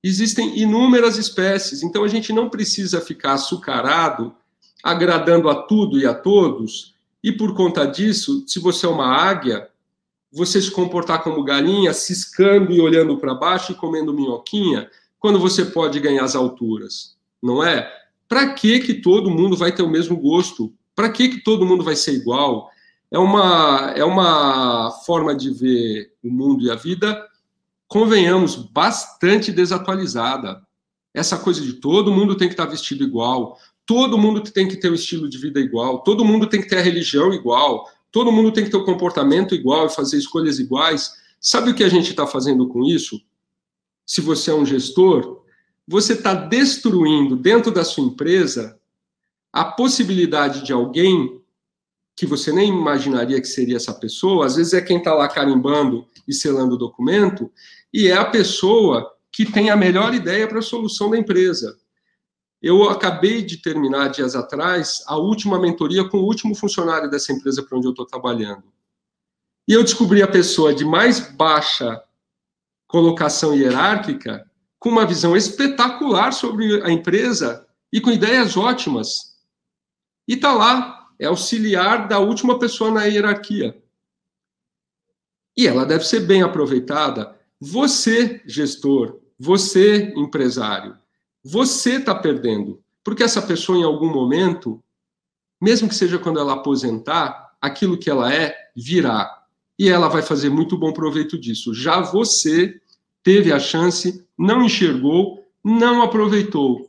Existem 0.00 0.56
inúmeras 0.60 1.18
espécies, 1.18 1.82
então 1.82 2.04
a 2.04 2.08
gente 2.08 2.32
não 2.32 2.48
precisa 2.48 3.00
ficar 3.00 3.32
açucarado, 3.32 4.32
agradando 4.80 5.50
a 5.50 5.56
tudo 5.56 5.98
e 5.98 6.06
a 6.06 6.14
todos. 6.14 6.94
E 7.20 7.32
por 7.32 7.56
conta 7.56 7.84
disso, 7.84 8.44
se 8.46 8.60
você 8.60 8.86
é 8.86 8.88
uma 8.88 9.08
águia, 9.12 9.68
você 10.30 10.62
se 10.62 10.70
comportar 10.70 11.24
como 11.24 11.42
galinha, 11.42 11.92
ciscando 11.92 12.72
e 12.72 12.80
olhando 12.80 13.18
para 13.18 13.34
baixo 13.34 13.72
e 13.72 13.74
comendo 13.74 14.14
minhoquinha, 14.14 14.88
quando 15.18 15.40
você 15.40 15.64
pode 15.64 15.98
ganhar 15.98 16.22
as 16.22 16.36
alturas, 16.36 17.16
não 17.42 17.60
é? 17.60 17.92
Para 18.28 18.54
que 18.54 18.78
que 18.78 18.94
todo 18.94 19.32
mundo 19.32 19.56
vai 19.56 19.72
ter 19.72 19.82
o 19.82 19.90
mesmo 19.90 20.16
gosto? 20.16 20.72
Para 20.94 21.10
que 21.10 21.28
que 21.28 21.42
todo 21.42 21.66
mundo 21.66 21.82
vai 21.82 21.96
ser 21.96 22.12
igual? 22.12 22.70
É 23.10 23.18
uma 23.18 23.92
é 23.96 24.04
uma 24.04 24.90
forma 25.04 25.34
de 25.34 25.50
ver 25.50 26.12
o 26.22 26.30
mundo 26.30 26.64
e 26.64 26.70
a 26.70 26.74
vida, 26.74 27.26
convenhamos, 27.86 28.56
bastante 28.56 29.52
desatualizada. 29.52 30.62
Essa 31.14 31.38
coisa 31.38 31.60
de 31.62 31.74
todo 31.74 32.12
mundo 32.12 32.36
tem 32.36 32.48
que 32.48 32.54
estar 32.54 32.66
vestido 32.66 33.04
igual, 33.04 33.58
todo 33.86 34.18
mundo 34.18 34.40
tem 34.40 34.68
que 34.68 34.76
ter 34.76 34.88
o 34.88 34.92
um 34.92 34.94
estilo 34.94 35.28
de 35.28 35.38
vida 35.38 35.60
igual, 35.60 36.02
todo 36.02 36.24
mundo 36.24 36.48
tem 36.48 36.60
que 36.60 36.68
ter 36.68 36.78
a 36.78 36.82
religião 36.82 37.32
igual, 37.32 37.88
todo 38.10 38.32
mundo 38.32 38.52
tem 38.52 38.64
que 38.64 38.70
ter 38.70 38.76
o 38.76 38.82
um 38.82 38.84
comportamento 38.84 39.54
igual 39.54 39.86
e 39.86 39.94
fazer 39.94 40.18
escolhas 40.18 40.58
iguais. 40.58 41.12
Sabe 41.40 41.70
o 41.70 41.74
que 41.74 41.84
a 41.84 41.88
gente 41.88 42.10
está 42.10 42.26
fazendo 42.26 42.68
com 42.68 42.84
isso? 42.84 43.20
Se 44.04 44.20
você 44.20 44.50
é 44.50 44.54
um 44.54 44.66
gestor, 44.66 45.42
você 45.86 46.14
está 46.14 46.34
destruindo 46.34 47.36
dentro 47.36 47.70
da 47.70 47.84
sua 47.84 48.04
empresa 48.04 48.78
a 49.52 49.64
possibilidade 49.64 50.64
de 50.64 50.72
alguém 50.72 51.40
que 52.16 52.24
você 52.24 52.50
nem 52.50 52.70
imaginaria 52.70 53.40
que 53.40 53.46
seria 53.46 53.76
essa 53.76 53.92
pessoa, 53.92 54.46
às 54.46 54.56
vezes 54.56 54.72
é 54.72 54.80
quem 54.80 54.98
está 54.98 55.12
lá 55.12 55.28
carimbando 55.28 56.08
e 56.26 56.32
selando 56.32 56.74
o 56.74 56.78
documento, 56.78 57.52
e 57.92 58.08
é 58.08 58.16
a 58.16 58.24
pessoa 58.24 59.12
que 59.30 59.44
tem 59.44 59.68
a 59.68 59.76
melhor 59.76 60.14
ideia 60.14 60.48
para 60.48 60.60
a 60.60 60.62
solução 60.62 61.10
da 61.10 61.18
empresa. 61.18 61.76
Eu 62.62 62.88
acabei 62.88 63.42
de 63.42 63.58
terminar, 63.58 64.08
dias 64.08 64.34
atrás, 64.34 65.04
a 65.06 65.16
última 65.18 65.60
mentoria 65.60 66.08
com 66.08 66.16
o 66.16 66.24
último 66.24 66.54
funcionário 66.54 67.10
dessa 67.10 67.32
empresa 67.32 67.62
para 67.62 67.76
onde 67.76 67.86
eu 67.86 67.90
estou 67.90 68.06
trabalhando. 68.06 68.64
E 69.68 69.74
eu 69.74 69.84
descobri 69.84 70.22
a 70.22 70.28
pessoa 70.28 70.74
de 70.74 70.84
mais 70.84 71.20
baixa 71.20 72.02
colocação 72.86 73.54
hierárquica 73.54 74.50
com 74.78 74.88
uma 74.88 75.04
visão 75.04 75.36
espetacular 75.36 76.32
sobre 76.32 76.82
a 76.82 76.90
empresa 76.90 77.66
e 77.92 78.00
com 78.00 78.10
ideias 78.10 78.56
ótimas. 78.56 79.36
E 80.26 80.34
está 80.34 80.52
lá, 80.54 81.05
é 81.18 81.26
auxiliar 81.26 82.08
da 82.08 82.18
última 82.18 82.58
pessoa 82.58 82.90
na 82.90 83.04
hierarquia. 83.04 83.76
E 85.56 85.66
ela 85.66 85.86
deve 85.86 86.04
ser 86.04 86.20
bem 86.20 86.42
aproveitada. 86.42 87.34
Você, 87.60 88.42
gestor, 88.46 89.18
você, 89.38 90.12
empresário, 90.16 90.96
você 91.42 91.94
está 91.96 92.14
perdendo. 92.14 92.82
Porque 93.02 93.22
essa 93.22 93.40
pessoa, 93.40 93.78
em 93.78 93.84
algum 93.84 94.12
momento, 94.12 94.82
mesmo 95.60 95.88
que 95.88 95.94
seja 95.94 96.18
quando 96.18 96.38
ela 96.38 96.54
aposentar, 96.54 97.56
aquilo 97.60 97.98
que 97.98 98.10
ela 98.10 98.32
é 98.32 98.54
virá. 98.76 99.44
E 99.78 99.88
ela 99.88 100.08
vai 100.08 100.22
fazer 100.22 100.50
muito 100.50 100.76
bom 100.76 100.92
proveito 100.92 101.38
disso. 101.38 101.72
Já 101.72 102.00
você 102.00 102.80
teve 103.22 103.52
a 103.52 103.58
chance, 103.58 104.26
não 104.38 104.62
enxergou, 104.62 105.44
não 105.64 106.02
aproveitou. 106.02 106.85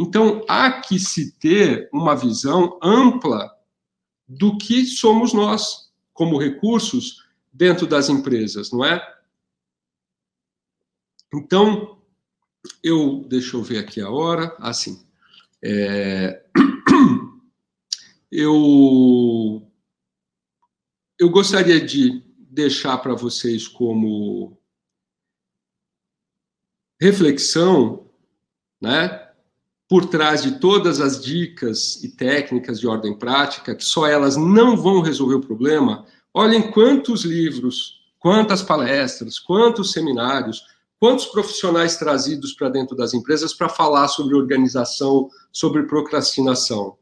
Então, 0.00 0.42
há 0.48 0.80
que 0.80 0.98
se 0.98 1.32
ter 1.32 1.90
uma 1.92 2.16
visão 2.16 2.80
ampla 2.82 3.54
do 4.26 4.56
que 4.56 4.86
somos 4.86 5.34
nós, 5.34 5.92
como 6.14 6.38
recursos, 6.38 7.28
dentro 7.52 7.86
das 7.86 8.08
empresas, 8.08 8.72
não 8.72 8.82
é? 8.82 8.98
Então, 11.34 12.00
eu, 12.82 13.26
deixa 13.28 13.58
eu 13.58 13.62
ver 13.62 13.76
aqui 13.76 14.00
a 14.00 14.08
hora. 14.08 14.56
Assim, 14.58 15.06
é, 15.62 16.46
eu, 18.32 19.70
eu 21.18 21.28
gostaria 21.28 21.78
de 21.78 22.24
deixar 22.38 22.96
para 22.96 23.14
vocês 23.14 23.68
como 23.68 24.58
reflexão, 26.98 28.10
né? 28.80 29.29
Por 29.90 30.06
trás 30.06 30.42
de 30.42 30.60
todas 30.60 31.00
as 31.00 31.22
dicas 31.22 32.02
e 32.02 32.08
técnicas 32.08 32.80
de 32.80 32.86
ordem 32.86 33.12
prática, 33.12 33.74
que 33.74 33.84
só 33.84 34.06
elas 34.06 34.36
não 34.36 34.76
vão 34.76 35.02
resolver 35.02 35.34
o 35.34 35.40
problema, 35.40 36.06
olhem 36.32 36.70
quantos 36.70 37.24
livros, 37.24 38.00
quantas 38.18 38.62
palestras, 38.62 39.38
quantos 39.38 39.92
seminários, 39.92 40.62
Quantos 41.00 41.24
profissionais 41.24 41.96
trazidos 41.96 42.52
para 42.52 42.68
dentro 42.68 42.94
das 42.94 43.14
empresas 43.14 43.54
para 43.54 43.70
falar 43.70 44.06
sobre 44.08 44.36
organização, 44.36 45.30
sobre 45.50 45.84
procrastinação? 45.84 46.98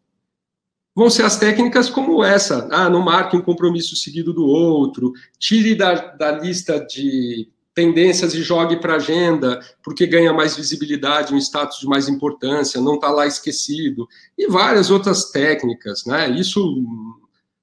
Vão 0.94 1.10
ser 1.10 1.24
as 1.24 1.36
técnicas 1.36 1.90
como 1.90 2.22
essa. 2.22 2.68
Ah, 2.70 2.88
não 2.88 3.02
marque 3.02 3.36
um 3.36 3.42
compromisso 3.42 3.96
seguido 3.96 4.32
do 4.32 4.46
outro, 4.46 5.12
tire 5.36 5.74
da, 5.74 5.94
da 5.94 6.30
lista 6.30 6.78
de 6.78 7.48
tendências 7.78 8.34
e 8.34 8.42
jogue 8.42 8.80
para 8.80 8.96
agenda, 8.96 9.60
porque 9.84 10.04
ganha 10.04 10.32
mais 10.32 10.56
visibilidade, 10.56 11.32
um 11.32 11.38
status 11.38 11.78
de 11.78 11.86
mais 11.86 12.08
importância, 12.08 12.80
não 12.80 12.96
está 12.96 13.08
lá 13.08 13.24
esquecido, 13.24 14.08
e 14.36 14.48
várias 14.48 14.90
outras 14.90 15.30
técnicas, 15.30 16.04
né? 16.04 16.28
Isso 16.28 16.84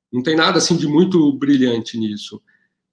não 0.09 0.23
tem 0.23 0.33
nada 0.33 0.59
assim 0.59 0.77
de 0.77 0.87
muito 0.87 1.33
brilhante 1.33 1.97
nisso. 1.97 2.41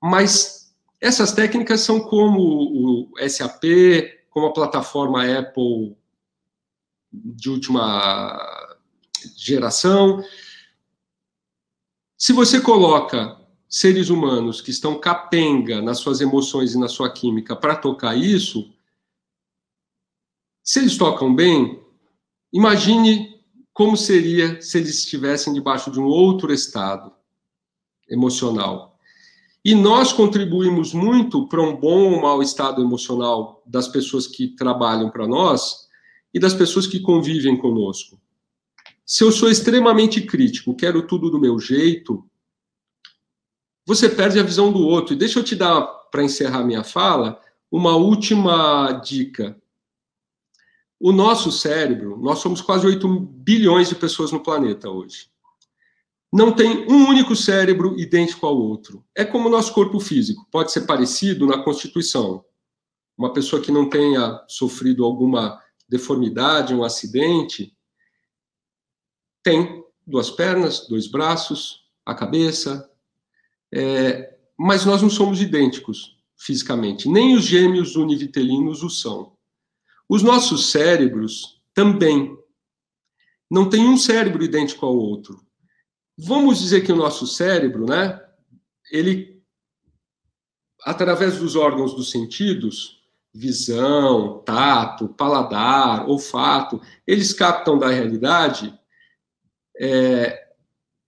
Mas 0.02 0.74
essas 1.00 1.30
técnicas 1.30 1.82
são 1.82 2.00
como 2.00 3.12
o 3.12 3.28
SAP, 3.28 3.62
como 4.28 4.46
a 4.46 4.52
plataforma 4.52 5.24
Apple 5.24 5.96
de 7.12 7.50
última 7.50 8.36
geração. 9.36 10.24
Se 12.18 12.32
você 12.32 12.60
coloca 12.60 13.40
seres 13.72 14.10
humanos 14.10 14.60
que 14.60 14.70
estão 14.70 15.00
capenga 15.00 15.80
nas 15.80 15.98
suas 15.98 16.20
emoções 16.20 16.74
e 16.74 16.78
na 16.78 16.88
sua 16.88 17.10
química 17.10 17.56
para 17.56 17.74
tocar 17.74 18.14
isso, 18.14 18.70
se 20.62 20.78
eles 20.78 20.98
tocam 20.98 21.34
bem, 21.34 21.82
imagine 22.52 23.40
como 23.72 23.96
seria 23.96 24.60
se 24.60 24.76
eles 24.76 24.98
estivessem 24.98 25.54
debaixo 25.54 25.90
de 25.90 25.98
um 25.98 26.04
outro 26.04 26.52
estado 26.52 27.10
emocional. 28.06 28.98
E 29.64 29.74
nós 29.74 30.12
contribuímos 30.12 30.92
muito 30.92 31.48
para 31.48 31.62
um 31.62 31.74
bom 31.74 32.12
ou 32.12 32.20
mau 32.20 32.42
estado 32.42 32.82
emocional 32.82 33.62
das 33.64 33.88
pessoas 33.88 34.26
que 34.26 34.48
trabalham 34.48 35.10
para 35.10 35.26
nós 35.26 35.88
e 36.34 36.38
das 36.38 36.52
pessoas 36.52 36.86
que 36.86 37.00
convivem 37.00 37.56
conosco. 37.56 38.20
Se 39.06 39.24
eu 39.24 39.32
sou 39.32 39.48
extremamente 39.48 40.20
crítico, 40.20 40.76
quero 40.76 41.06
tudo 41.06 41.30
do 41.30 41.40
meu 41.40 41.58
jeito, 41.58 42.22
você 43.86 44.08
perde 44.08 44.38
a 44.38 44.42
visão 44.42 44.72
do 44.72 44.80
outro. 44.80 45.14
E 45.14 45.18
deixa 45.18 45.38
eu 45.38 45.44
te 45.44 45.56
dar, 45.56 45.82
para 46.10 46.24
encerrar 46.24 46.64
minha 46.64 46.84
fala, 46.84 47.40
uma 47.70 47.96
última 47.96 48.92
dica. 49.04 49.56
O 51.00 51.12
nosso 51.12 51.50
cérebro, 51.50 52.18
nós 52.20 52.38
somos 52.38 52.60
quase 52.60 52.86
8 52.86 53.08
bilhões 53.08 53.88
de 53.88 53.94
pessoas 53.94 54.30
no 54.30 54.40
planeta 54.40 54.88
hoje 54.88 55.32
não 56.32 56.50
tem 56.50 56.90
um 56.90 57.08
único 57.08 57.36
cérebro 57.36 57.98
idêntico 58.00 58.46
ao 58.46 58.56
outro. 58.56 59.04
É 59.14 59.22
como 59.22 59.48
o 59.48 59.52
nosso 59.52 59.74
corpo 59.74 60.00
físico, 60.00 60.48
pode 60.50 60.72
ser 60.72 60.86
parecido 60.86 61.46
na 61.46 61.62
constituição. 61.62 62.42
Uma 63.18 63.34
pessoa 63.34 63.60
que 63.60 63.70
não 63.70 63.88
tenha 63.88 64.42
sofrido 64.48 65.04
alguma 65.04 65.62
deformidade, 65.86 66.74
um 66.74 66.82
acidente, 66.82 67.76
tem 69.42 69.84
duas 70.06 70.30
pernas, 70.30 70.88
dois 70.88 71.06
braços, 71.06 71.82
a 72.06 72.14
cabeça, 72.14 72.90
é, 73.72 74.36
mas 74.58 74.84
nós 74.84 75.00
não 75.00 75.10
somos 75.10 75.40
idênticos 75.40 76.16
fisicamente, 76.36 77.08
nem 77.08 77.34
os 77.34 77.44
gêmeos 77.44 77.96
univitelinos 77.96 78.82
o 78.82 78.90
são. 78.90 79.32
Os 80.08 80.22
nossos 80.22 80.70
cérebros 80.70 81.60
também. 81.72 82.36
Não 83.50 83.68
tem 83.68 83.86
um 83.86 83.96
cérebro 83.96 84.42
idêntico 84.42 84.84
ao 84.84 84.96
outro. 84.96 85.40
Vamos 86.18 86.60
dizer 86.60 86.82
que 86.82 86.92
o 86.92 86.96
nosso 86.96 87.26
cérebro, 87.26 87.86
né, 87.86 88.20
ele, 88.90 89.42
através 90.84 91.38
dos 91.38 91.56
órgãos 91.56 91.94
dos 91.94 92.10
sentidos, 92.10 93.02
visão, 93.32 94.42
tato, 94.44 95.08
paladar, 95.08 96.08
olfato, 96.08 96.80
eles 97.06 97.32
captam 97.32 97.78
da 97.78 97.88
realidade 97.88 98.78
é, 99.80 100.48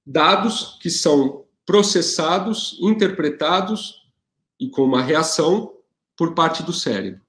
dados 0.06 0.78
que 0.80 0.90
são 0.90 1.43
processados, 1.66 2.78
interpretados 2.80 4.02
e 4.58 4.68
com 4.68 4.82
uma 4.82 5.02
reação 5.02 5.74
por 6.16 6.34
parte 6.34 6.62
do 6.62 6.72
cérebro. 6.72 7.20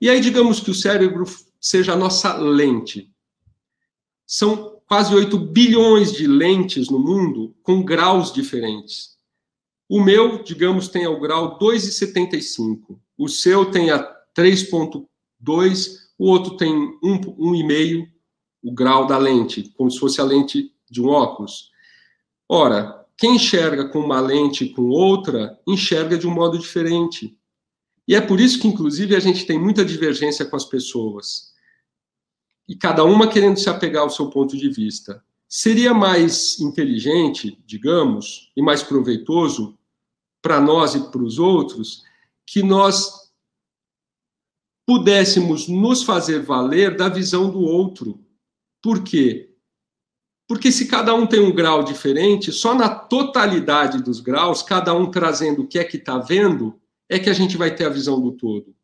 E 0.00 0.10
aí, 0.10 0.20
digamos 0.20 0.60
que 0.60 0.70
o 0.70 0.74
cérebro 0.74 1.24
seja 1.60 1.94
a 1.94 1.96
nossa 1.96 2.36
lente. 2.36 3.10
são 4.26 4.80
quase 4.86 5.14
8 5.14 5.36
bilhões 5.38 6.12
de 6.12 6.26
lentes 6.26 6.88
no 6.88 6.98
mundo 6.98 7.54
com 7.62 7.82
graus 7.82 8.32
diferentes. 8.32 9.16
O 9.88 10.00
meu, 10.00 10.42
digamos, 10.42 10.88
tem 10.88 11.06
o 11.06 11.18
grau 11.18 11.58
2,75. 11.58 12.98
O 13.16 13.28
seu 13.28 13.70
tem 13.70 13.90
a 13.90 13.98
3,2. 14.36 15.06
O 16.18 16.28
outro 16.28 16.56
tem 16.56 16.72
1,5 17.02 18.08
o 18.62 18.72
grau 18.72 19.06
da 19.06 19.16
lente, 19.16 19.72
como 19.76 19.88
se 19.88 19.98
fosse 19.98 20.20
a 20.20 20.24
lente 20.24 20.72
de 20.90 21.00
um 21.00 21.08
óculos. 21.08 21.70
Ora, 22.48 23.05
quem 23.16 23.36
enxerga 23.36 23.88
com 23.88 24.00
uma 24.00 24.20
lente 24.20 24.64
e 24.64 24.72
com 24.72 24.88
outra, 24.88 25.58
enxerga 25.66 26.18
de 26.18 26.26
um 26.26 26.34
modo 26.34 26.58
diferente. 26.58 27.36
E 28.06 28.14
é 28.14 28.20
por 28.20 28.40
isso 28.40 28.60
que, 28.60 28.68
inclusive, 28.68 29.16
a 29.16 29.20
gente 29.20 29.46
tem 29.46 29.58
muita 29.58 29.84
divergência 29.84 30.44
com 30.44 30.56
as 30.56 30.64
pessoas 30.64 31.54
e 32.68 32.74
cada 32.74 33.04
uma 33.04 33.28
querendo 33.28 33.58
se 33.58 33.70
apegar 33.70 34.02
ao 34.02 34.10
seu 34.10 34.28
ponto 34.28 34.56
de 34.56 34.68
vista. 34.68 35.22
Seria 35.48 35.94
mais 35.94 36.58
inteligente, 36.60 37.62
digamos, 37.64 38.50
e 38.56 38.62
mais 38.62 38.82
proveitoso 38.82 39.78
para 40.42 40.60
nós 40.60 40.94
e 40.94 41.10
para 41.10 41.22
os 41.22 41.38
outros 41.38 42.02
que 42.44 42.62
nós 42.62 43.30
pudéssemos 44.86 45.68
nos 45.68 46.02
fazer 46.02 46.42
valer 46.42 46.96
da 46.96 47.08
visão 47.08 47.50
do 47.50 47.60
outro. 47.60 48.20
Por 48.82 49.02
quê? 49.02 49.55
Porque 50.48 50.70
se 50.70 50.86
cada 50.86 51.14
um 51.14 51.26
tem 51.26 51.40
um 51.40 51.52
grau 51.52 51.82
diferente, 51.82 52.52
só 52.52 52.74
na 52.74 52.88
totalidade 52.88 54.02
dos 54.02 54.20
graus, 54.20 54.62
cada 54.62 54.94
um 54.94 55.10
trazendo 55.10 55.62
o 55.62 55.66
que 55.66 55.78
é 55.78 55.84
que 55.84 55.96
está 55.96 56.18
vendo, 56.18 56.78
é 57.08 57.18
que 57.18 57.28
a 57.28 57.32
gente 57.32 57.56
vai 57.56 57.74
ter 57.74 57.84
a 57.84 57.90
visão 57.90 58.20
do 58.20 58.32
todo. 58.32 58.74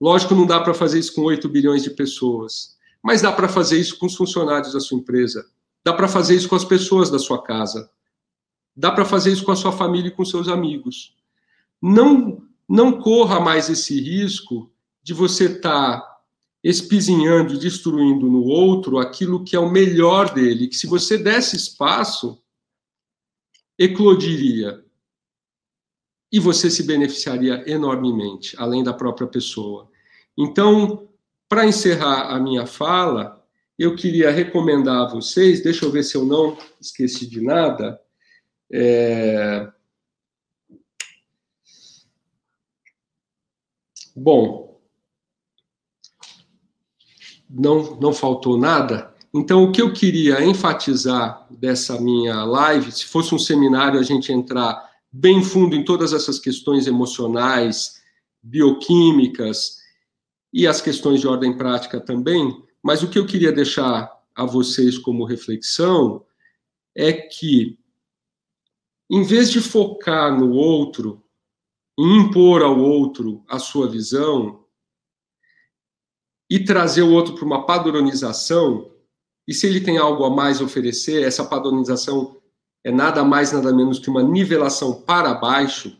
Lógico, 0.00 0.34
não 0.34 0.46
dá 0.46 0.60
para 0.60 0.72
fazer 0.72 0.98
isso 0.98 1.14
com 1.14 1.22
8 1.22 1.48
bilhões 1.48 1.82
de 1.82 1.90
pessoas. 1.90 2.76
Mas 3.02 3.22
dá 3.22 3.32
para 3.32 3.48
fazer 3.48 3.78
isso 3.78 3.98
com 3.98 4.06
os 4.06 4.14
funcionários 4.14 4.72
da 4.72 4.80
sua 4.80 4.98
empresa, 4.98 5.46
dá 5.84 5.92
para 5.92 6.08
fazer 6.08 6.36
isso 6.36 6.48
com 6.48 6.56
as 6.56 6.64
pessoas 6.64 7.10
da 7.10 7.18
sua 7.18 7.42
casa, 7.42 7.90
dá 8.76 8.92
para 8.92 9.04
fazer 9.04 9.32
isso 9.32 9.44
com 9.44 9.52
a 9.52 9.56
sua 9.56 9.72
família 9.72 10.08
e 10.08 10.12
com 10.12 10.24
seus 10.24 10.48
amigos. 10.48 11.16
Não, 11.80 12.42
não 12.68 13.00
corra 13.00 13.40
mais 13.40 13.70
esse 13.70 13.98
risco 14.00 14.70
de 15.02 15.14
você 15.14 15.46
estar 15.46 16.00
tá 16.00 16.09
espizinhando, 16.62 17.58
destruindo 17.58 18.26
no 18.26 18.44
outro 18.44 18.98
aquilo 18.98 19.44
que 19.44 19.56
é 19.56 19.58
o 19.58 19.70
melhor 19.70 20.32
dele, 20.34 20.68
que 20.68 20.76
se 20.76 20.86
você 20.86 21.16
desse 21.16 21.56
espaço, 21.56 22.42
eclodiria. 23.78 24.84
E 26.32 26.38
você 26.38 26.70
se 26.70 26.84
beneficiaria 26.84 27.64
enormemente, 27.66 28.54
além 28.58 28.84
da 28.84 28.92
própria 28.92 29.26
pessoa. 29.26 29.90
Então, 30.38 31.08
para 31.48 31.66
encerrar 31.66 32.34
a 32.34 32.38
minha 32.38 32.66
fala, 32.66 33.44
eu 33.76 33.96
queria 33.96 34.30
recomendar 34.30 35.06
a 35.06 35.08
vocês, 35.08 35.62
deixa 35.62 35.84
eu 35.84 35.90
ver 35.90 36.04
se 36.04 36.14
eu 36.14 36.24
não 36.24 36.56
esqueci 36.80 37.26
de 37.26 37.40
nada. 37.40 38.00
É... 38.70 39.72
Bom, 44.14 44.69
não, 47.50 47.96
não 47.96 48.12
faltou 48.12 48.56
nada. 48.56 49.12
Então, 49.34 49.64
o 49.64 49.72
que 49.72 49.82
eu 49.82 49.92
queria 49.92 50.44
enfatizar 50.44 51.46
dessa 51.50 52.00
minha 52.00 52.44
live, 52.44 52.92
se 52.92 53.06
fosse 53.06 53.34
um 53.34 53.38
seminário, 53.38 53.98
a 53.98 54.02
gente 54.02 54.32
entrar 54.32 54.88
bem 55.12 55.42
fundo 55.42 55.74
em 55.74 55.84
todas 55.84 56.12
essas 56.12 56.38
questões 56.38 56.86
emocionais, 56.86 58.00
bioquímicas, 58.42 59.80
e 60.52 60.66
as 60.66 60.80
questões 60.80 61.20
de 61.20 61.28
ordem 61.28 61.56
prática 61.56 62.00
também, 62.00 62.62
mas 62.82 63.02
o 63.02 63.08
que 63.08 63.18
eu 63.18 63.26
queria 63.26 63.52
deixar 63.52 64.10
a 64.34 64.44
vocês 64.44 64.98
como 64.98 65.24
reflexão 65.24 66.24
é 66.94 67.12
que, 67.12 67.78
em 69.08 69.22
vez 69.22 69.50
de 69.50 69.60
focar 69.60 70.36
no 70.36 70.52
outro, 70.52 71.22
em 71.98 72.18
impor 72.18 72.62
ao 72.62 72.78
outro 72.80 73.44
a 73.48 73.58
sua 73.58 73.88
visão 73.88 74.59
e 76.50 76.58
trazer 76.58 77.02
o 77.02 77.12
outro 77.12 77.34
para 77.36 77.44
uma 77.44 77.64
padronização, 77.64 78.90
e 79.46 79.54
se 79.54 79.68
ele 79.68 79.80
tem 79.80 79.98
algo 79.98 80.24
a 80.24 80.30
mais 80.30 80.60
oferecer, 80.60 81.22
essa 81.22 81.44
padronização 81.44 82.40
é 82.82 82.90
nada 82.90 83.22
mais, 83.22 83.52
nada 83.52 83.72
menos 83.72 84.00
que 84.00 84.10
uma 84.10 84.22
nivelação 84.22 85.00
para 85.00 85.32
baixo 85.32 85.96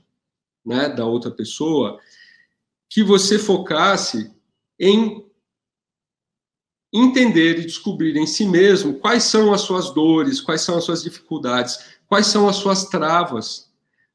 né, 0.67 0.89
da 0.89 1.07
outra 1.07 1.31
pessoa, 1.31 2.01
que 2.89 3.05
você 3.05 3.39
focasse 3.39 4.35
em 4.79 5.25
entender 6.93 7.61
e 7.61 7.67
descobrir 7.67 8.17
em 8.17 8.27
si 8.27 8.45
mesmo 8.45 8.95
quais 8.95 9.23
são 9.23 9.55
as 9.55 9.61
suas 9.61 9.91
dores, 9.95 10.41
quais 10.41 10.63
são 10.63 10.77
as 10.77 10.83
suas 10.83 11.03
dificuldades, 11.05 11.79
quais 12.09 12.27
são 12.27 12.49
as 12.49 12.57
suas 12.57 12.87
travas, 12.87 13.71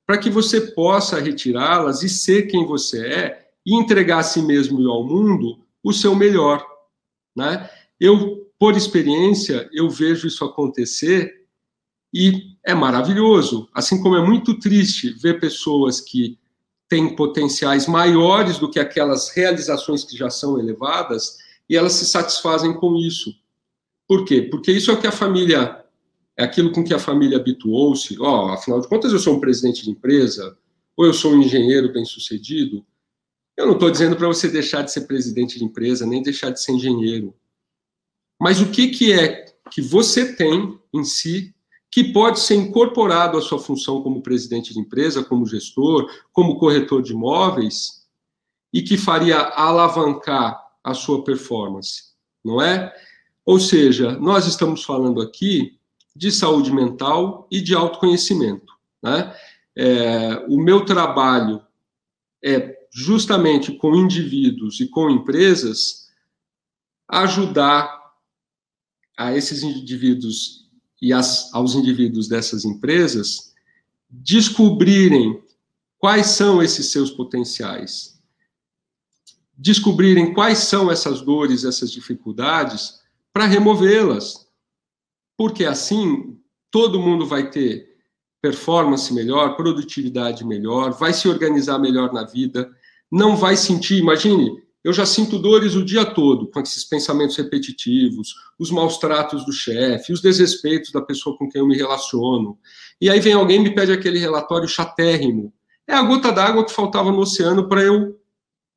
para 0.05 0.17
que 0.17 0.29
você 0.29 0.59
possa 0.59 1.21
retirá-las 1.21 2.03
e 2.03 2.09
ser 2.09 2.47
quem 2.47 2.65
você 2.65 3.07
é 3.07 3.51
e 3.65 3.73
entregar 3.73 4.19
a 4.19 4.23
si 4.23 4.41
mesmo 4.41 4.81
e 4.81 4.85
ao 4.85 5.05
mundo 5.05 5.64
o 5.85 5.93
seu 5.93 6.15
melhor, 6.15 6.65
né? 7.35 7.69
Eu, 7.99 8.49
por 8.57 8.75
experiência, 8.75 9.69
eu 9.71 9.87
vejo 9.87 10.27
isso 10.27 10.43
acontecer 10.43 11.45
e 12.11 12.55
é 12.65 12.73
maravilhoso, 12.73 13.69
assim 13.71 14.01
como 14.01 14.15
é 14.15 14.25
muito 14.25 14.57
triste 14.57 15.11
ver 15.11 15.39
pessoas 15.39 16.01
que 16.01 16.39
têm 16.89 17.15
potenciais 17.15 17.87
maiores 17.87 18.57
do 18.57 18.69
que 18.69 18.79
aquelas 18.79 19.29
realizações 19.29 20.03
que 20.03 20.17
já 20.17 20.29
são 20.29 20.59
elevadas 20.59 21.37
e 21.69 21.77
elas 21.77 21.93
se 21.93 22.05
satisfazem 22.07 22.73
com 22.73 22.95
isso. 22.95 23.31
Por 24.07 24.25
quê? 24.25 24.41
Porque 24.41 24.71
isso 24.71 24.89
é 24.89 24.93
o 24.95 24.99
que 24.99 25.07
a 25.07 25.11
família, 25.11 25.83
é 26.35 26.43
aquilo 26.43 26.71
com 26.71 26.83
que 26.83 26.93
a 26.93 26.99
família 26.99 27.37
habituou-se. 27.37 28.19
Ó, 28.19 28.47
oh, 28.47 28.49
afinal 28.49 28.81
de 28.81 28.87
contas, 28.87 29.11
eu 29.11 29.19
sou 29.19 29.35
um 29.35 29.39
presidente 29.39 29.83
de 29.83 29.91
empresa, 29.91 30.57
ou 30.97 31.05
eu 31.05 31.13
sou 31.13 31.33
um 31.33 31.41
engenheiro 31.41 31.93
bem-sucedido. 31.93 32.85
Eu 33.57 33.65
não 33.65 33.73
estou 33.73 33.89
dizendo 33.89 34.15
para 34.15 34.27
você 34.27 34.47
deixar 34.47 34.81
de 34.81 34.91
ser 34.91 35.01
presidente 35.01 35.57
de 35.57 35.63
empresa, 35.63 36.05
nem 36.05 36.21
deixar 36.21 36.49
de 36.49 36.61
ser 36.61 36.73
engenheiro. 36.73 37.33
Mas 38.39 38.59
o 38.59 38.69
que, 38.69 38.89
que 38.89 39.13
é 39.13 39.45
que 39.71 39.81
você 39.81 40.35
tem 40.35 40.77
em 40.93 41.03
si 41.03 41.55
que 41.89 42.03
pode 42.03 42.41
ser 42.41 42.55
incorporado 42.55 43.37
à 43.37 43.41
sua 43.41 43.57
função 43.57 44.01
como 44.01 44.21
presidente 44.21 44.73
de 44.73 44.79
empresa, 44.79 45.23
como 45.23 45.45
gestor, 45.45 46.09
como 46.33 46.59
corretor 46.59 47.01
de 47.01 47.13
imóveis, 47.13 48.05
e 48.73 48.81
que 48.81 48.97
faria 48.97 49.39
alavancar 49.39 50.61
a 50.83 50.93
sua 50.93 51.23
performance, 51.23 52.11
não 52.43 52.61
é? 52.61 52.93
Ou 53.45 53.57
seja, 53.59 54.11
nós 54.19 54.45
estamos 54.45 54.83
falando 54.83 55.21
aqui 55.21 55.79
de 56.13 56.29
saúde 56.29 56.73
mental 56.73 57.47
e 57.49 57.61
de 57.61 57.73
autoconhecimento, 57.73 58.73
né? 59.01 59.33
É, 59.77 60.45
o 60.49 60.57
meu 60.57 60.83
trabalho 60.83 61.61
é 62.43 62.59
justamente 62.97 63.73
com 63.73 63.93
indivíduos 63.93 64.79
e 64.79 64.87
com 64.87 65.09
empresas 65.09 66.09
ajudar 67.09 67.93
a 69.17 69.35
esses 69.35 69.63
indivíduos 69.63 70.69
e 71.01 71.11
as, 71.11 71.53
aos 71.53 71.75
indivíduos 71.75 72.29
dessas 72.29 72.63
empresas 72.63 73.53
descobrirem 74.09 75.43
quais 75.99 76.27
são 76.27 76.63
esses 76.63 76.89
seus 76.89 77.11
potenciais, 77.11 78.17
descobrirem 79.57 80.33
quais 80.33 80.59
são 80.59 80.89
essas 80.89 81.19
dores, 81.19 81.65
essas 81.65 81.91
dificuldades, 81.91 83.01
para 83.33 83.45
removê-las. 83.45 84.47
Porque 85.35 85.65
assim 85.65 86.39
todo 86.71 87.01
mundo 87.01 87.25
vai 87.25 87.49
ter 87.51 87.93
performance 88.41 89.13
melhor, 89.13 89.57
produtividade 89.57 90.45
melhor, 90.45 90.93
vai 90.93 91.11
se 91.11 91.27
organizar 91.27 91.77
melhor 91.77 92.13
na 92.13 92.23
vida, 92.23 92.73
não 93.11 93.35
vai 93.35 93.55
sentir, 93.55 93.97
imagine, 93.97 94.51
eu 94.83 94.93
já 94.93 95.05
sinto 95.05 95.39
dores 95.39 95.73
o 95.73 95.83
dia 95.83 96.05
todo 96.05 96.47
com 96.47 96.59
esses 96.59 96.83
pensamentos 96.83 97.35
repetitivos, 97.35 98.35
os 98.59 98.69
maus 98.69 98.97
tratos 98.97 99.45
do 99.45 99.51
chefe, 99.51 100.13
os 100.13 100.21
desrespeitos 100.21 100.91
da 100.91 101.01
pessoa 101.01 101.37
com 101.37 101.49
quem 101.49 101.59
eu 101.59 101.67
me 101.67 101.75
relaciono. 101.75 102.57
E 103.01 103.09
aí 103.09 103.19
vem 103.19 103.33
alguém 103.33 103.57
e 103.57 103.63
me 103.63 103.73
pede 103.73 103.91
aquele 103.91 104.19
relatório 104.19 104.67
chatérrimo. 104.67 105.51
É 105.87 105.93
a 105.93 106.03
gota 106.03 106.31
d'água 106.31 106.63
que 106.63 106.71
faltava 106.71 107.11
no 107.11 107.19
oceano 107.19 107.67
para 107.67 107.81
eu 107.81 108.19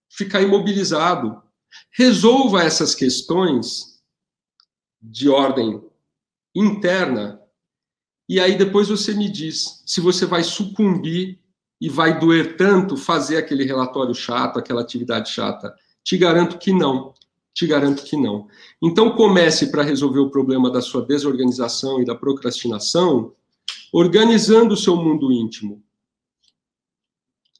ficar 0.08 0.40
imobilizado. 0.40 1.42
Resolva 1.90 2.62
essas 2.62 2.94
questões 2.94 4.00
de 5.00 5.28
ordem 5.28 5.82
interna 6.54 7.38
e 8.28 8.38
aí 8.38 8.58
depois 8.58 8.88
você 8.88 9.14
me 9.14 9.28
diz 9.28 9.82
se 9.86 10.00
você 10.00 10.26
vai 10.26 10.44
sucumbir 10.44 11.40
e 11.80 11.88
vai 11.88 12.18
doer 12.18 12.56
tanto 12.56 12.96
fazer 12.96 13.36
aquele 13.36 13.64
relatório 13.64 14.14
chato, 14.14 14.58
aquela 14.58 14.80
atividade 14.80 15.30
chata 15.30 15.74
te 16.08 16.16
garanto 16.16 16.56
que 16.56 16.72
não. 16.72 17.12
Te 17.52 17.66
garanto 17.66 18.02
que 18.02 18.16
não. 18.16 18.48
Então 18.80 19.14
comece 19.14 19.70
para 19.70 19.82
resolver 19.82 20.20
o 20.20 20.30
problema 20.30 20.70
da 20.70 20.80
sua 20.80 21.04
desorganização 21.04 22.00
e 22.00 22.04
da 22.06 22.14
procrastinação, 22.14 23.34
organizando 23.92 24.72
o 24.72 24.76
seu 24.76 24.96
mundo 24.96 25.30
íntimo. 25.30 25.82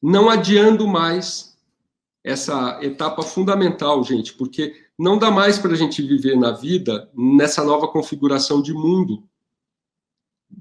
Não 0.00 0.30
adiando 0.30 0.88
mais 0.88 1.58
essa 2.24 2.78
etapa 2.82 3.22
fundamental, 3.22 4.02
gente, 4.02 4.32
porque 4.32 4.74
não 4.98 5.18
dá 5.18 5.30
mais 5.30 5.58
para 5.58 5.72
a 5.72 5.76
gente 5.76 6.00
viver 6.00 6.34
na 6.34 6.52
vida 6.52 7.10
nessa 7.14 7.62
nova 7.62 7.86
configuração 7.86 8.62
de 8.62 8.72
mundo, 8.72 9.28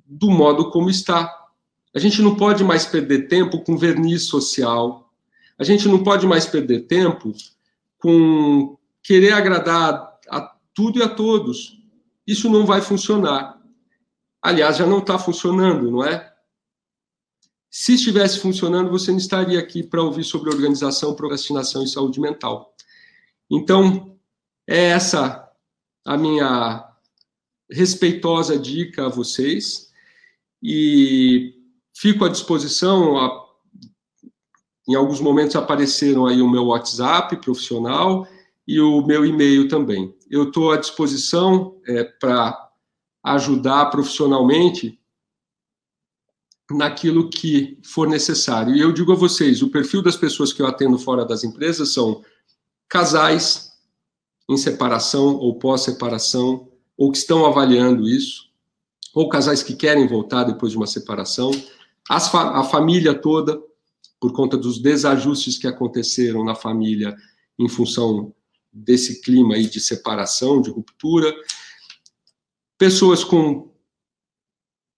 do 0.06 0.30
modo 0.30 0.72
como 0.72 0.90
está. 0.90 1.47
A 1.96 2.00
gente 2.00 2.22
não 2.22 2.36
pode 2.36 2.64
mais 2.64 2.86
perder 2.86 3.28
tempo 3.28 3.64
com 3.64 3.78
verniz 3.78 4.24
social. 4.24 5.12
A 5.58 5.64
gente 5.64 5.88
não 5.88 6.04
pode 6.04 6.28
mais 6.28 6.46
perder 6.46 6.82
tempo 6.82 7.34
com 7.98 8.78
querer 9.02 9.34
agradar 9.34 10.20
a 10.30 10.56
tudo 10.74 11.00
e 11.00 11.04
a 11.04 11.10
todos. 11.10 11.78
Isso 12.26 12.50
não 12.50 12.66
vai 12.66 12.82
funcionar. 12.82 13.60
Aliás, 14.42 14.78
já 14.78 14.86
não 14.86 15.00
está 15.00 15.18
funcionando, 15.18 15.90
não 15.90 16.04
é? 16.04 16.34
Se 17.70 17.94
estivesse 17.94 18.40
funcionando, 18.40 18.90
você 18.90 19.12
não 19.12 19.18
estaria 19.18 19.60
aqui 19.60 19.84
para 19.84 20.02
ouvir 20.02 20.24
sobre 20.24 20.50
organização, 20.50 21.16
procrastinação 21.16 21.84
e 21.84 21.88
saúde 21.88 22.20
mental. 22.20 22.74
Então, 23.50 24.18
é 24.68 24.90
essa 24.90 25.50
a 26.06 26.18
minha 26.18 26.90
respeitosa 27.70 28.58
dica 28.58 29.06
a 29.06 29.10
vocês. 29.10 29.92
E 30.62 31.57
Fico 32.00 32.26
à 32.26 32.30
disposição. 32.30 33.18
A, 33.18 33.48
em 34.88 34.94
alguns 34.94 35.20
momentos 35.20 35.56
apareceram 35.56 36.28
aí 36.28 36.42
o 36.42 36.50
meu 36.50 36.66
WhatsApp 36.66 37.36
profissional 37.38 38.28
e 38.68 38.80
o 38.80 39.02
meu 39.02 39.26
e-mail 39.26 39.68
também. 39.68 40.16
Eu 40.30 40.50
estou 40.50 40.72
à 40.72 40.78
disposição 40.78 41.76
é, 41.88 42.04
para 42.04 42.70
ajudar 43.24 43.88
profissionalmente 43.88 45.00
naquilo 46.70 47.30
que 47.30 47.80
for 47.84 48.08
necessário. 48.08 48.76
E 48.76 48.80
eu 48.80 48.92
digo 48.92 49.14
a 49.14 49.16
vocês, 49.16 49.64
o 49.64 49.72
perfil 49.72 50.04
das 50.04 50.18
pessoas 50.18 50.54
que 50.54 50.62
eu 50.62 50.68
atendo 50.68 51.00
fora 51.00 51.26
das 51.26 51.44
empresas 51.44 51.94
são 51.94 52.22
casais 52.88 53.72
em 54.48 54.58
separação 54.58 55.36
ou 55.38 55.58
pós-separação, 55.58 56.70
ou 56.96 57.12
que 57.12 57.18
estão 57.18 57.46
avaliando 57.46 58.08
isso, 58.08 58.50
ou 59.14 59.30
casais 59.30 59.64
que 59.64 59.76
querem 59.76 60.08
voltar 60.08 60.44
depois 60.44 60.72
de 60.72 60.78
uma 60.78 60.88
separação, 60.88 61.52
fa 62.08 62.60
a 62.60 62.64
família 62.64 63.14
toda, 63.14 63.60
por 64.20 64.34
conta 64.34 64.58
dos 64.58 64.80
desajustes 64.80 65.58
que 65.58 65.68
aconteceram 65.68 66.44
na 66.44 66.56
família 66.56 67.16
em 67.60 67.68
função 67.68 68.34
desse 68.72 69.22
clima 69.22 69.56
aí 69.56 69.68
de 69.68 69.80
separação, 69.80 70.62
de 70.62 70.70
ruptura, 70.70 71.34
pessoas 72.78 73.24
com 73.24 73.72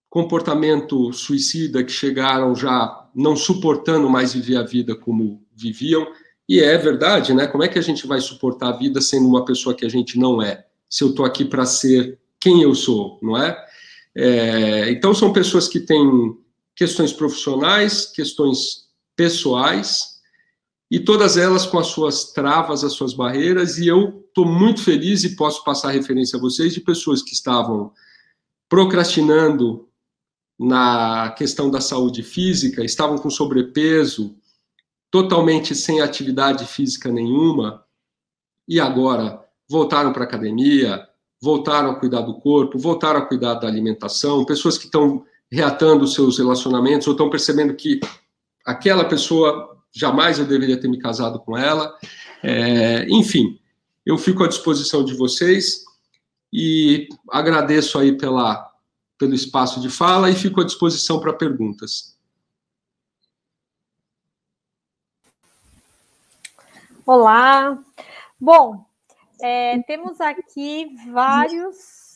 comportamento 0.09 1.13
suicida 1.13 1.83
que 1.83 1.91
chegaram 1.91 2.55
já 2.55 3.09
não 3.15 3.35
suportando 3.35 4.09
mais 4.09 4.33
viver 4.33 4.57
a 4.57 4.63
vida 4.63 4.95
como 4.95 5.45
viviam, 5.55 6.07
e 6.47 6.59
é 6.59 6.77
verdade, 6.77 7.31
né? 7.33 7.45
Como 7.45 7.63
é 7.63 7.67
que 7.67 7.77
a 7.77 7.81
gente 7.81 8.07
vai 8.07 8.19
suportar 8.19 8.69
a 8.69 8.77
vida 8.77 8.99
sendo 9.01 9.27
uma 9.27 9.45
pessoa 9.45 9.75
que 9.75 9.85
a 9.85 9.89
gente 9.89 10.17
não 10.17 10.41
é? 10.41 10.65
Se 10.89 11.03
eu 11.03 11.09
estou 11.09 11.23
aqui 11.23 11.45
para 11.45 11.63
ser 11.65 12.19
quem 12.39 12.63
eu 12.63 12.73
sou, 12.73 13.19
não 13.21 13.37
é? 13.37 13.55
é? 14.15 14.89
Então 14.89 15.13
são 15.13 15.31
pessoas 15.31 15.67
que 15.67 15.79
têm 15.79 16.35
questões 16.79 17.11
profissionais, 17.11 18.05
questões 18.05 18.87
pessoais, 19.13 20.21
e 20.89 20.97
todas 20.97 21.35
elas 21.35 21.65
com 21.65 21.77
as 21.77 21.87
suas 21.87 22.31
travas, 22.31 22.85
as 22.85 22.93
suas 22.93 23.13
barreiras, 23.13 23.77
e 23.77 23.85
eu 23.85 24.23
estou 24.29 24.45
muito 24.45 24.81
feliz 24.81 25.25
e 25.25 25.35
posso 25.35 25.61
passar 25.65 25.91
referência 25.91 26.37
a 26.37 26.41
vocês 26.41 26.73
de 26.73 26.79
pessoas 26.79 27.21
que 27.21 27.33
estavam 27.33 27.91
procrastinando 28.69 29.89
na 30.57 31.31
questão 31.37 31.69
da 31.69 31.81
saúde 31.81 32.23
física, 32.23 32.81
estavam 32.81 33.17
com 33.17 33.29
sobrepeso, 33.29 34.37
totalmente 35.11 35.75
sem 35.75 35.99
atividade 35.99 36.65
física 36.65 37.11
nenhuma, 37.11 37.83
e 38.65 38.79
agora 38.79 39.45
voltaram 39.69 40.13
para 40.13 40.23
a 40.23 40.27
academia, 40.27 41.05
voltaram 41.41 41.91
a 41.91 41.99
cuidar 41.99 42.21
do 42.21 42.39
corpo, 42.39 42.79
voltaram 42.79 43.19
a 43.19 43.25
cuidar 43.25 43.55
da 43.55 43.67
alimentação, 43.67 44.45
pessoas 44.45 44.77
que 44.77 44.85
estão 44.85 45.25
reatando 45.51 46.07
seus 46.07 46.37
relacionamentos 46.37 47.07
ou 47.07 47.13
estão 47.13 47.29
percebendo 47.29 47.75
que 47.75 47.99
aquela 48.65 49.05
pessoa 49.05 49.77
jamais 49.91 50.37
eu 50.37 50.45
deveria 50.45 50.79
ter 50.79 50.87
me 50.87 50.99
casado 50.99 51.39
com 51.39 51.57
ela. 51.57 51.97
É, 52.43 53.05
enfim, 53.09 53.59
eu 54.05 54.17
fico 54.17 54.43
à 54.43 54.47
disposição 54.47 55.03
de 55.03 55.13
vocês 55.15 55.83
e 56.53 57.07
agradeço 57.29 57.97
aí 57.97 58.17
pela, 58.17 58.71
pelo 59.17 59.33
espaço 59.33 59.79
de 59.79 59.89
fala 59.89 60.29
e 60.29 60.35
fico 60.35 60.61
à 60.61 60.63
disposição 60.63 61.19
para 61.19 61.33
perguntas. 61.33 62.17
Olá. 67.05 67.77
Bom, 68.39 68.85
é, 69.41 69.79
temos 69.83 70.21
aqui 70.21 70.95
vários 71.11 72.08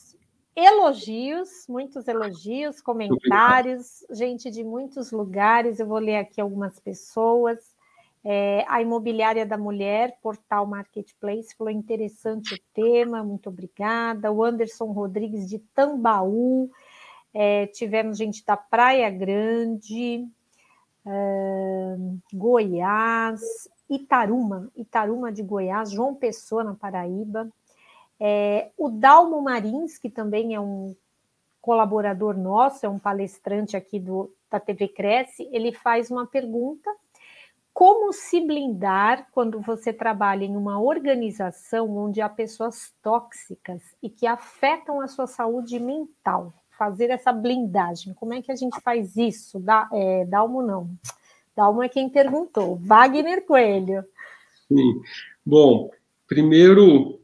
elogios, 0.56 1.66
muitos 1.68 2.08
elogios, 2.08 2.82
comentários, 2.82 4.06
gente 4.12 4.52
de 4.52 4.64
muitos 4.64 5.12
lugares. 5.12 5.80
Eu 5.80 5.88
vou 5.88 6.00
ler 6.00 6.18
aqui 6.18 6.40
algumas 6.40 6.80
pessoas. 6.80 7.60
É, 8.26 8.64
a 8.70 8.82
Imobiliária 8.82 9.46
da 9.46 9.58
Mulher, 9.58 10.18
Portal 10.22 10.66
Marketplace, 10.66 11.56
falou 11.58 11.72
interessante 11.72 12.54
o 12.54 12.60
tema, 12.74 13.24
muito 13.24 13.50
obrigada. 13.50 14.32
O 14.32 14.44
Anderson 14.44 14.92
Rodrigues 14.92 15.50
de 15.50 15.60
Tambaú, 15.60 16.72
é, 17.34 17.68
tivemos 17.68 18.18
gente 18.18 18.46
da 18.46 18.56
Praia 18.56 19.10
Grande, 19.10 20.26
Goiás, 22.32 23.42
Itaruma, 23.90 24.72
Itaruma 24.76 25.32
de 25.32 25.44
Goiás, 25.44 25.92
João 25.92 26.16
Pessoa, 26.16 26.64
na 26.64 26.76
Paraíba. 26.76 27.50
É, 28.20 28.70
o 28.78 28.90
Dalmo 28.90 29.42
Marins, 29.42 29.98
que 29.98 30.10
também 30.10 30.54
é 30.54 30.60
um 30.60 30.96
colaborador 31.62 32.38
nosso, 32.38 32.86
é 32.86 32.90
um 32.90 33.00
palestrante 33.00 33.78
aqui 33.78 34.00
do, 34.00 34.34
da 34.52 34.60
TV 34.60 34.90
Cresce, 34.90 35.48
ele 35.52 35.72
faz 35.72 36.12
uma 36.12 36.28
pergunta: 36.28 36.90
como 37.74 38.14
se 38.14 38.40
blindar 38.42 39.28
quando 39.32 39.60
você 39.62 39.92
trabalha 39.92 40.44
em 40.44 40.56
uma 40.56 40.80
organização 40.80 41.98
onde 41.98 42.22
há 42.22 42.30
pessoas 42.30 42.94
tóxicas 43.02 43.82
e 44.02 44.10
que 44.10 44.28
afetam 44.28 45.02
a 45.02 45.08
sua 45.08 45.26
saúde 45.26 45.80
mental? 45.80 46.54
Fazer 46.78 47.12
essa 47.12 47.32
blindagem, 47.32 48.14
como 48.14 48.34
é 48.34 48.42
que 48.42 48.52
a 48.52 48.56
gente 48.56 48.80
faz 48.82 49.16
isso? 49.16 49.60
Da, 49.60 49.88
é, 49.94 50.26
Dalmo 50.26 50.62
não. 50.62 50.90
Dalmo 51.56 51.82
é 51.82 51.88
quem 51.88 52.10
perguntou. 52.10 52.76
Wagner 52.78 53.46
Coelho. 53.46 54.04
Sim. 54.68 55.02
Bom, 55.46 55.92
primeiro 56.28 57.23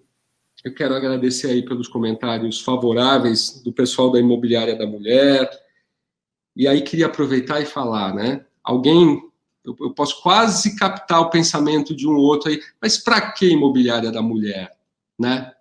eu 0.64 0.74
quero 0.74 0.94
agradecer 0.94 1.48
aí 1.48 1.64
pelos 1.64 1.88
comentários 1.88 2.62
favoráveis 2.62 3.62
do 3.64 3.72
pessoal 3.72 4.12
da 4.12 4.20
Imobiliária 4.20 4.76
da 4.76 4.86
Mulher. 4.86 5.50
E 6.56 6.68
aí 6.68 6.82
queria 6.82 7.06
aproveitar 7.06 7.62
e 7.62 7.66
falar, 7.66 8.14
né? 8.14 8.46
Alguém, 8.64 9.22
eu, 9.64 9.76
eu 9.80 9.94
posso 9.94 10.22
quase 10.22 10.76
captar 10.76 11.22
o 11.22 11.30
pensamento 11.30 11.96
de 11.96 12.08
um 12.08 12.16
outro 12.16 12.50
aí, 12.50 12.60
mas 12.82 12.98
para 12.98 13.32
que 13.32 13.50
Imobiliária 13.50 14.12
da 14.12 14.22
Mulher, 14.22 14.76
né? 15.18 15.54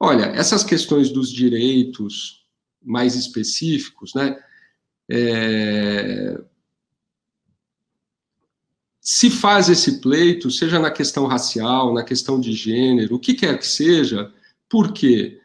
Olha, 0.00 0.24
essas 0.34 0.64
questões 0.64 1.10
dos 1.10 1.30
direitos 1.30 2.44
mais 2.84 3.14
específicos, 3.14 4.14
né? 4.14 4.36
É, 5.08 6.42
se 9.04 9.28
faz 9.28 9.68
esse 9.68 10.00
pleito, 10.00 10.48
seja 10.48 10.78
na 10.78 10.90
questão 10.90 11.26
racial, 11.26 11.92
na 11.92 12.04
questão 12.04 12.38
de 12.40 12.52
gênero, 12.52 13.16
o 13.16 13.18
que 13.18 13.34
quer 13.34 13.58
que 13.58 13.66
seja, 13.66 14.32
por 14.68 14.92
quê? 14.92 15.40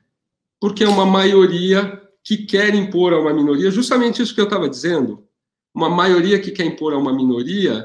Porque 0.59 0.83
é 0.83 0.87
uma 0.87 1.07
maioria 1.07 1.99
que 2.23 2.37
quer 2.37 2.75
impor 2.75 3.13
a 3.13 3.19
uma 3.19 3.33
minoria, 3.33 3.71
justamente 3.71 4.21
isso 4.21 4.35
que 4.35 4.39
eu 4.39 4.45
estava 4.45 4.69
dizendo, 4.69 5.27
uma 5.73 5.89
maioria 5.89 6.39
que 6.39 6.51
quer 6.51 6.65
impor 6.65 6.93
a 6.93 6.97
uma 6.97 7.11
minoria 7.11 7.83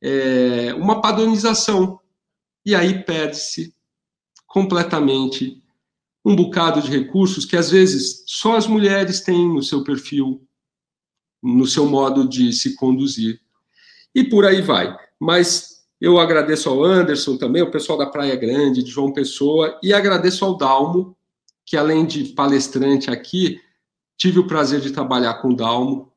é, 0.00 0.72
uma 0.74 1.00
padronização. 1.00 2.00
E 2.64 2.74
aí 2.74 3.02
perde-se 3.02 3.74
completamente 4.46 5.62
um 6.24 6.36
bocado 6.36 6.82
de 6.82 6.90
recursos 6.90 7.44
que 7.44 7.56
às 7.56 7.70
vezes 7.70 8.22
só 8.26 8.56
as 8.56 8.66
mulheres 8.66 9.20
têm 9.20 9.48
no 9.48 9.62
seu 9.62 9.82
perfil, 9.82 10.46
no 11.42 11.66
seu 11.66 11.86
modo 11.86 12.28
de 12.28 12.52
se 12.52 12.74
conduzir. 12.74 13.40
E 14.14 14.24
por 14.24 14.44
aí 14.44 14.60
vai. 14.60 14.96
Mas 15.20 15.78
eu 16.00 16.18
agradeço 16.18 16.68
ao 16.68 16.84
Anderson 16.84 17.36
também, 17.36 17.62
o 17.62 17.70
pessoal 17.70 17.98
da 17.98 18.06
Praia 18.06 18.36
Grande, 18.36 18.82
de 18.82 18.90
João 18.90 19.12
Pessoa, 19.12 19.78
e 19.82 19.92
agradeço 19.92 20.44
ao 20.44 20.56
Dalmo, 20.56 21.16
que 21.66 21.76
além 21.76 22.06
de 22.06 22.24
palestrante 22.24 23.10
aqui, 23.10 23.60
tive 24.16 24.38
o 24.38 24.46
prazer 24.46 24.80
de 24.80 24.90
trabalhar 24.90 25.34
com 25.34 25.48
o 25.48 25.56
Dalmo 25.56 26.12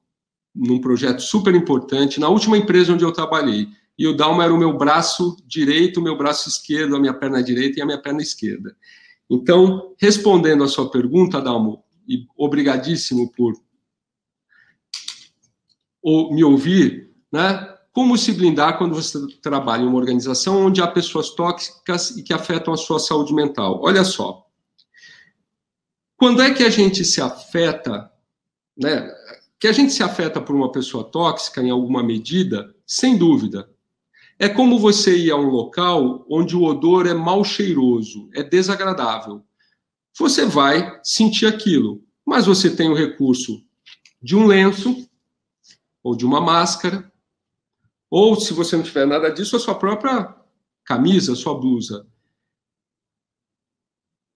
num 0.54 0.80
projeto 0.80 1.22
super 1.22 1.56
importante, 1.56 2.20
na 2.20 2.30
última 2.30 2.58
empresa 2.58 2.94
onde 2.94 3.04
eu 3.04 3.12
trabalhei. 3.12 3.68
E 3.98 4.08
o 4.08 4.16
Dalmo 4.16 4.42
era 4.42 4.54
o 4.54 4.58
meu 4.58 4.78
braço 4.78 5.38
direito, 5.46 6.00
o 6.00 6.04
meu 6.04 6.18
braço 6.18 6.50
esquerdo, 6.50 6.96
a 6.96 7.00
minha 7.00 7.14
perna 7.14 7.44
direita 7.44 7.80
e 7.80 7.82
a 7.82 7.86
minha 7.86 8.02
perna 8.02 8.22
esquerda. 8.22 8.76
Então, 9.30 9.94
respondendo 9.98 10.64
a 10.64 10.68
sua 10.68 10.92
pergunta, 10.92 11.42
Dalmo, 11.42 11.84
e 12.08 12.26
obrigadíssimo 12.36 13.32
por 13.32 13.54
me 16.04 16.44
ouvir, 16.44 17.12
né? 17.32 17.78
Como 17.94 18.18
se 18.18 18.32
blindar 18.32 18.78
quando 18.78 18.96
você 18.96 19.20
trabalha 19.42 19.84
em 19.84 19.88
uma 19.88 19.98
organização 19.98 20.66
onde 20.66 20.82
há 20.82 20.88
pessoas 20.88 21.32
tóxicas 21.32 22.12
e 22.12 22.24
que 22.24 22.34
afetam 22.34 22.74
a 22.74 22.78
sua 22.78 23.00
saúde 23.00 23.34
mental? 23.34 23.82
Olha 23.84 24.04
só. 24.06 24.48
Quando 26.16 26.42
é 26.42 26.54
que 26.54 26.64
a 26.64 26.70
gente 26.70 27.04
se 27.04 27.20
afeta, 27.20 28.10
né? 28.78 29.12
Que 29.60 29.68
a 29.68 29.74
gente 29.74 29.92
se 29.92 30.02
afeta 30.02 30.40
por 30.40 30.56
uma 30.56 30.72
pessoa 30.72 31.04
tóxica 31.04 31.62
em 31.62 31.70
alguma 31.70 32.02
medida, 32.02 32.74
sem 32.88 33.18
dúvida. 33.18 33.70
É 34.40 34.48
como 34.48 34.80
você 34.80 35.16
ir 35.18 35.32
a 35.32 35.36
um 35.36 35.50
local 35.50 36.26
onde 36.30 36.56
o 36.56 36.64
odor 36.64 37.06
é 37.08 37.14
mal 37.14 37.44
cheiroso, 37.44 38.30
é 38.34 38.42
desagradável. 38.42 39.44
Você 40.18 40.46
vai 40.46 41.00
sentir 41.04 41.46
aquilo, 41.46 42.04
mas 42.26 42.46
você 42.46 42.74
tem 42.74 42.90
o 42.90 42.96
recurso 42.96 43.62
de 44.22 44.36
um 44.36 44.48
lenço 44.48 45.08
ou 46.04 46.16
de 46.16 46.26
uma 46.26 46.40
máscara 46.40 47.11
ou, 48.12 48.36
se 48.36 48.54
você 48.54 48.76
não 48.76 48.84
tiver 48.84 49.08
nada 49.08 49.30
disso, 49.30 49.56
a 49.56 49.60
sua 49.60 49.74
própria 49.74 50.36
camisa, 50.84 51.32
a 51.32 51.36
sua 51.36 51.58
blusa. 51.58 52.06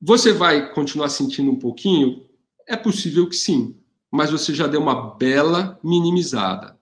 Você 0.02 0.32
vai 0.32 0.74
continuar 0.74 1.10
sentindo 1.10 1.52
um 1.52 1.60
pouquinho? 1.60 2.26
É 2.66 2.78
possível 2.78 3.28
que 3.28 3.36
sim, 3.36 3.78
mas 4.10 4.32
você 4.32 4.54
já 4.54 4.66
deu 4.66 4.80
uma 4.80 5.16
bela 5.16 5.78
minimizada. 5.84 6.80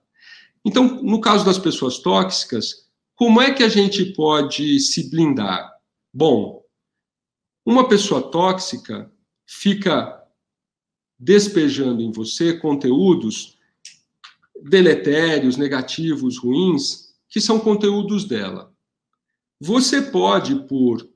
Então, 0.64 1.02
no 1.02 1.20
caso 1.20 1.44
das 1.44 1.58
pessoas 1.58 1.98
tóxicas, 1.98 2.88
como 3.16 3.40
é 3.40 3.52
que 3.52 3.64
a 3.64 3.68
gente 3.68 4.12
pode 4.12 4.78
se 4.78 5.10
blindar? 5.10 5.72
Bom, 6.12 6.62
uma 7.66 7.88
pessoa 7.88 8.30
tóxica 8.30 9.12
fica 9.46 10.22
despejando 11.18 12.02
em 12.02 12.12
você 12.12 12.56
conteúdos 12.56 13.53
deletérios, 14.62 15.56
negativos, 15.56 16.38
ruins, 16.38 17.14
que 17.28 17.40
são 17.40 17.58
conteúdos 17.58 18.24
dela. 18.24 18.72
Você 19.60 20.02
pode, 20.02 20.54
por 20.66 21.08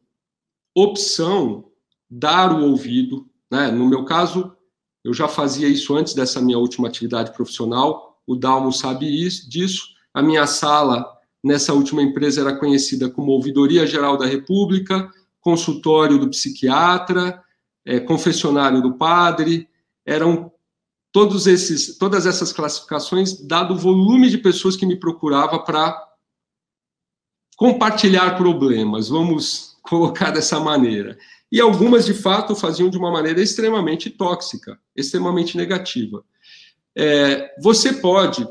opção, 0.74 1.70
dar 2.10 2.52
o 2.52 2.64
ouvido. 2.64 3.28
Né? 3.50 3.70
No 3.70 3.88
meu 3.88 4.04
caso, 4.04 4.56
eu 5.04 5.12
já 5.12 5.28
fazia 5.28 5.68
isso 5.68 5.94
antes 5.94 6.14
dessa 6.14 6.40
minha 6.40 6.58
última 6.58 6.88
atividade 6.88 7.32
profissional, 7.32 8.20
o 8.26 8.36
Dalmo 8.36 8.72
sabe 8.72 9.06
isso, 9.06 9.48
disso. 9.48 9.88
A 10.12 10.22
minha 10.22 10.46
sala 10.46 11.06
nessa 11.42 11.72
última 11.72 12.02
empresa 12.02 12.40
era 12.40 12.58
conhecida 12.58 13.08
como 13.08 13.32
Ouvidoria 13.32 13.86
Geral 13.86 14.16
da 14.16 14.26
República, 14.26 15.10
consultório 15.40 16.18
do 16.18 16.28
psiquiatra, 16.28 17.42
é, 17.84 17.98
confessionário 17.98 18.82
do 18.82 18.94
padre, 18.94 19.68
eram 20.04 20.52
todos 21.18 21.48
esses, 21.48 21.98
todas 21.98 22.26
essas 22.26 22.52
classificações, 22.52 23.40
dado 23.40 23.74
o 23.74 23.76
volume 23.76 24.30
de 24.30 24.38
pessoas 24.38 24.76
que 24.76 24.86
me 24.86 24.94
procurava 24.94 25.58
para 25.58 26.00
compartilhar 27.56 28.36
problemas, 28.36 29.08
vamos 29.08 29.76
colocar 29.82 30.30
dessa 30.30 30.60
maneira. 30.60 31.18
E 31.50 31.60
algumas, 31.60 32.06
de 32.06 32.14
fato, 32.14 32.54
faziam 32.54 32.88
de 32.88 32.96
uma 32.96 33.10
maneira 33.10 33.42
extremamente 33.42 34.10
tóxica, 34.10 34.78
extremamente 34.94 35.56
negativa. 35.56 36.24
É, 36.96 37.52
você 37.60 37.94
pode, 37.94 38.46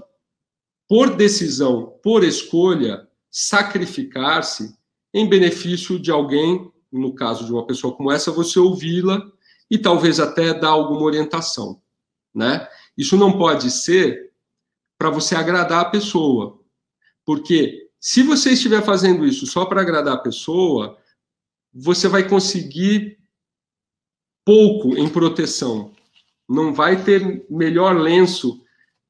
por 0.90 1.16
decisão, 1.16 1.98
por 2.04 2.22
escolha, 2.22 3.08
sacrificar-se 3.32 4.76
em 5.14 5.26
benefício 5.30 5.98
de 5.98 6.12
alguém, 6.12 6.70
no 6.92 7.16
caso 7.16 7.46
de 7.46 7.54
uma 7.54 7.66
pessoa 7.66 7.96
como 7.96 8.12
essa, 8.12 8.30
você 8.30 8.60
ouvi-la 8.60 9.22
e 9.72 9.78
talvez 9.78 10.20
até 10.20 10.54
dar 10.54 10.72
alguma 10.72 11.04
orientação 11.04 11.82
né? 12.38 12.68
Isso 12.96 13.18
não 13.18 13.38
pode 13.38 13.72
ser 13.72 14.32
para 14.98 15.10
você 15.10 15.36
agradar 15.36 15.82
a 15.82 15.90
pessoa, 15.90 16.60
porque 17.26 17.90
se 18.00 18.24
você 18.24 18.52
estiver 18.52 18.84
fazendo 18.84 19.26
isso 19.26 19.46
só 19.46 19.66
para 19.66 19.82
agradar 19.82 20.14
a 20.14 20.20
pessoa, 20.20 20.98
você 21.74 22.08
vai 22.08 22.28
conseguir 22.28 23.18
pouco 24.46 24.98
em 24.98 25.10
proteção. 25.10 25.92
Não 26.48 26.74
vai 26.74 27.04
ter 27.04 27.46
melhor 27.50 27.98
lenço 27.98 28.64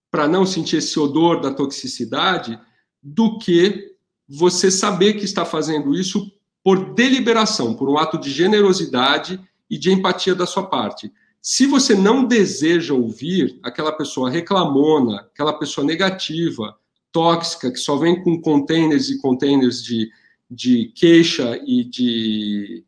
para 0.10 0.28
não 0.28 0.46
sentir 0.46 0.78
esse 0.78 1.00
odor 1.00 1.42
da 1.42 1.54
toxicidade 1.54 2.60
do 3.04 3.38
que 3.38 3.96
você 4.28 4.72
saber 4.72 5.14
que 5.14 5.26
está 5.26 5.46
fazendo 5.46 5.94
isso 5.94 6.32
por 6.64 6.94
deliberação, 6.94 7.76
por 7.76 7.90
um 7.90 7.98
ato 7.98 8.18
de 8.18 8.32
generosidade 8.32 9.40
e 9.70 9.78
de 9.78 9.92
empatia 9.92 10.34
da 10.34 10.46
sua 10.46 10.66
parte. 10.66 11.12
Se 11.42 11.66
você 11.66 11.96
não 11.96 12.26
deseja 12.26 12.94
ouvir 12.94 13.60
aquela 13.64 13.92
pessoa 13.92 14.30
reclamona, 14.30 15.22
aquela 15.22 15.54
pessoa 15.54 15.86
negativa, 15.86 16.78
tóxica, 17.12 17.72
que 17.72 17.78
só 17.78 17.96
vem 17.96 18.22
com 18.22 18.42
containers 18.42 19.10
e 19.10 19.20
containers 19.20 19.84
de, 19.84 20.12
de 20.50 20.92
queixa 20.96 21.60
e 21.66 21.84
de 21.84 22.84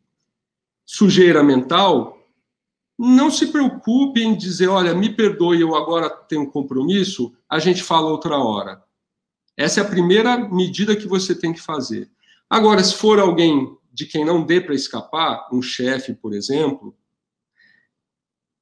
sujeira 0.84 1.42
mental, 1.42 2.18
não 2.98 3.30
se 3.30 3.46
preocupe 3.46 4.22
em 4.22 4.36
dizer, 4.36 4.68
olha, 4.68 4.94
me 4.94 5.08
perdoe, 5.08 5.60
eu 5.60 5.74
agora 5.74 6.10
tenho 6.10 6.42
um 6.42 6.50
compromisso, 6.50 7.32
a 7.48 7.58
gente 7.58 7.82
fala 7.82 8.10
outra 8.10 8.36
hora. 8.36 8.82
Essa 9.56 9.80
é 9.80 9.82
a 9.82 9.88
primeira 9.88 10.36
medida 10.36 10.94
que 10.94 11.08
você 11.08 11.34
tem 11.34 11.52
que 11.52 11.60
fazer. 11.60 12.10
Agora, 12.48 12.82
se 12.82 12.94
for 12.94 13.18
alguém 13.18 13.74
de 13.92 14.06
quem 14.06 14.24
não 14.24 14.44
dê 14.44 14.60
para 14.60 14.74
escapar, 14.74 15.48
um 15.52 15.62
chefe, 15.62 16.12
por 16.12 16.34
exemplo, 16.34 16.94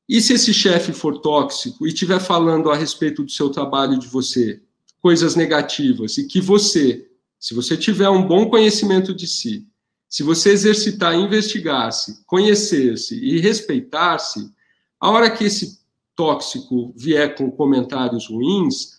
e 0.09 0.21
se 0.23 0.33
esse 0.33 0.55
chefe 0.55 0.93
for 0.93 1.19
tóxico 1.19 1.87
e 1.87 1.91
estiver 1.91 2.19
falando 2.19 2.71
a 2.71 2.77
respeito 2.77 3.23
do 3.23 3.31
seu 3.31 3.51
trabalho 3.51 3.99
de 3.99 4.07
você, 4.07 4.63
coisas 5.03 5.37
negativas, 5.37 6.17
e 6.17 6.27
que 6.27 6.41
você, 6.41 7.11
se 7.39 7.55
você 7.55 7.77
tiver 7.77 8.09
um 8.09 8.27
bom 8.27 8.49
conhecimento 8.49 9.15
de 9.15 9.27
si, 9.27 9.69
se 10.09 10.23
você 10.23 10.51
exercitar, 10.51 11.15
investigar-se, 11.15 12.25
conhecer-se 12.25 13.15
e 13.23 13.39
respeitar-se, 13.39 14.51
a 14.99 15.11
hora 15.11 15.31
que 15.31 15.45
esse 15.45 15.81
tóxico 16.17 16.93
vier 16.97 17.37
com 17.37 17.51
comentários 17.51 18.29
ruins, 18.29 18.99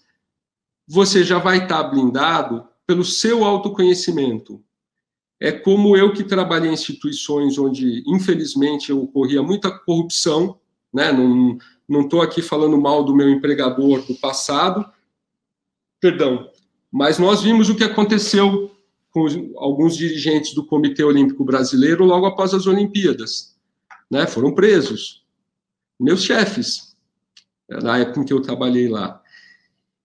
você 0.87 1.23
já 1.23 1.39
vai 1.39 1.63
estar 1.63 1.83
blindado 1.83 2.67
pelo 2.85 3.03
seu 3.03 3.43
autoconhecimento. 3.43 4.63
É 5.39 5.51
como 5.51 5.97
eu 5.97 6.13
que 6.13 6.23
trabalhei 6.23 6.69
em 6.69 6.73
instituições 6.73 7.57
onde, 7.57 8.03
infelizmente, 8.05 8.93
ocorria 8.93 9.41
muita 9.41 9.71
corrupção, 9.71 10.58
né? 10.93 11.11
Não 11.11 12.01
estou 12.01 12.21
aqui 12.21 12.41
falando 12.41 12.79
mal 12.79 13.03
do 13.03 13.15
meu 13.15 13.29
empregador 13.29 14.05
do 14.05 14.15
passado, 14.15 14.85
perdão, 15.99 16.49
mas 16.91 17.19
nós 17.19 17.41
vimos 17.41 17.69
o 17.69 17.75
que 17.75 17.83
aconteceu 17.83 18.71
com 19.11 19.25
alguns 19.57 19.95
dirigentes 19.95 20.53
do 20.53 20.65
Comitê 20.65 21.03
Olímpico 21.03 21.43
Brasileiro 21.43 22.05
logo 22.05 22.25
após 22.25 22.53
as 22.53 22.67
Olimpíadas, 22.67 23.55
né? 24.09 24.27
Foram 24.27 24.53
presos, 24.53 25.25
meus 25.99 26.23
chefes, 26.23 26.95
na 27.67 27.97
época 27.97 28.19
em 28.19 28.25
que 28.25 28.33
eu 28.33 28.41
trabalhei 28.41 28.87
lá. 28.87 29.21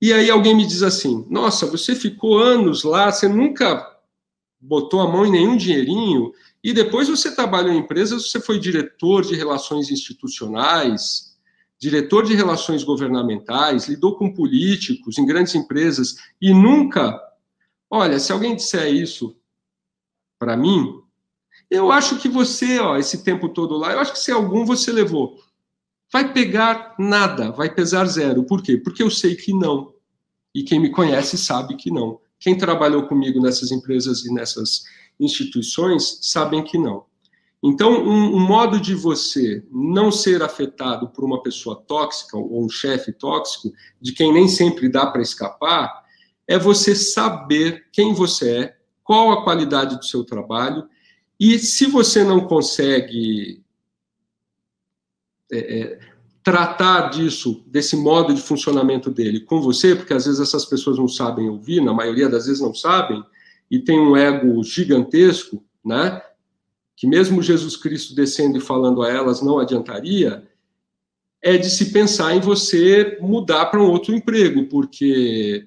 E 0.00 0.12
aí 0.12 0.30
alguém 0.30 0.54
me 0.54 0.66
diz 0.66 0.82
assim: 0.82 1.26
Nossa, 1.30 1.66
você 1.66 1.94
ficou 1.94 2.38
anos 2.38 2.82
lá, 2.82 3.10
você 3.10 3.28
nunca 3.28 3.90
botou 4.60 5.00
a 5.00 5.08
mão 5.08 5.24
em 5.26 5.30
nenhum 5.30 5.56
dinheirinho, 5.56 6.32
e 6.64 6.72
depois 6.72 7.10
você 7.10 7.34
trabalhou 7.34 7.74
em 7.74 7.80
empresas, 7.80 8.30
você 8.30 8.40
foi 8.40 8.58
diretor 8.58 9.22
de 9.22 9.34
relações 9.34 9.90
institucionais, 9.90 11.36
diretor 11.78 12.24
de 12.24 12.34
relações 12.34 12.82
governamentais, 12.82 13.86
lidou 13.86 14.16
com 14.16 14.32
políticos 14.32 15.18
em 15.18 15.26
grandes 15.26 15.54
empresas 15.54 16.16
e 16.40 16.54
nunca. 16.54 17.20
Olha, 17.90 18.18
se 18.18 18.32
alguém 18.32 18.56
disser 18.56 18.90
isso 18.94 19.36
para 20.38 20.56
mim, 20.56 21.02
eu 21.70 21.92
acho 21.92 22.18
que 22.18 22.30
você, 22.30 22.78
ó, 22.78 22.96
esse 22.96 23.22
tempo 23.22 23.50
todo 23.50 23.76
lá, 23.76 23.92
eu 23.92 24.00
acho 24.00 24.12
que 24.14 24.18
se 24.18 24.32
algum 24.32 24.64
você 24.64 24.90
levou, 24.90 25.38
vai 26.10 26.32
pegar 26.32 26.94
nada, 26.98 27.50
vai 27.50 27.74
pesar 27.74 28.06
zero. 28.06 28.44
Por 28.44 28.62
quê? 28.62 28.78
Porque 28.78 29.02
eu 29.02 29.10
sei 29.10 29.36
que 29.36 29.52
não. 29.52 29.92
E 30.54 30.62
quem 30.62 30.80
me 30.80 30.90
conhece 30.90 31.36
sabe 31.36 31.76
que 31.76 31.90
não. 31.90 32.20
Quem 32.38 32.56
trabalhou 32.56 33.06
comigo 33.06 33.38
nessas 33.38 33.70
empresas 33.70 34.24
e 34.24 34.32
nessas 34.32 34.84
instituições 35.18 36.18
sabem 36.22 36.62
que 36.62 36.78
não. 36.78 37.04
Então, 37.62 37.92
um, 37.92 38.36
um, 38.36 38.40
modo 38.40 38.78
de 38.78 38.94
você 38.94 39.64
não 39.72 40.12
ser 40.12 40.42
afetado 40.42 41.08
por 41.08 41.24
uma 41.24 41.42
pessoa 41.42 41.76
tóxica 41.76 42.36
ou 42.36 42.62
um 42.62 42.68
chefe 42.68 43.10
tóxico, 43.10 43.72
de 44.00 44.12
quem 44.12 44.32
nem 44.32 44.46
sempre 44.46 44.86
dá 44.86 45.06
para 45.06 45.22
escapar, 45.22 46.04
é 46.46 46.58
você 46.58 46.94
saber 46.94 47.86
quem 47.90 48.12
você 48.12 48.50
é, 48.50 48.76
qual 49.02 49.32
a 49.32 49.42
qualidade 49.42 49.96
do 49.96 50.04
seu 50.04 50.24
trabalho, 50.24 50.86
e 51.40 51.58
se 51.58 51.86
você 51.86 52.22
não 52.22 52.46
consegue 52.46 53.62
é, 55.50 55.58
é, 55.58 55.98
tratar 56.42 57.08
disso, 57.08 57.64
desse 57.66 57.96
modo 57.96 58.34
de 58.34 58.42
funcionamento 58.42 59.10
dele 59.10 59.40
com 59.40 59.62
você, 59.62 59.94
porque 59.94 60.12
às 60.12 60.26
vezes 60.26 60.40
essas 60.40 60.66
pessoas 60.66 60.98
não 60.98 61.08
sabem 61.08 61.48
ouvir, 61.48 61.80
na 61.80 61.94
maioria 61.94 62.28
das 62.28 62.46
vezes 62.46 62.60
não 62.60 62.74
sabem, 62.74 63.24
e 63.74 63.80
tem 63.80 63.98
um 63.98 64.16
ego 64.16 64.62
gigantesco, 64.62 65.60
né? 65.84 66.22
Que 66.94 67.08
mesmo 67.08 67.42
Jesus 67.42 67.76
Cristo 67.76 68.14
descendo 68.14 68.56
e 68.56 68.60
falando 68.60 69.02
a 69.02 69.10
elas 69.10 69.42
não 69.42 69.58
adiantaria, 69.58 70.46
é 71.42 71.58
de 71.58 71.68
se 71.68 71.90
pensar 71.90 72.36
em 72.36 72.40
você 72.40 73.18
mudar 73.20 73.66
para 73.66 73.82
um 73.82 73.90
outro 73.90 74.14
emprego, 74.14 74.66
porque 74.66 75.66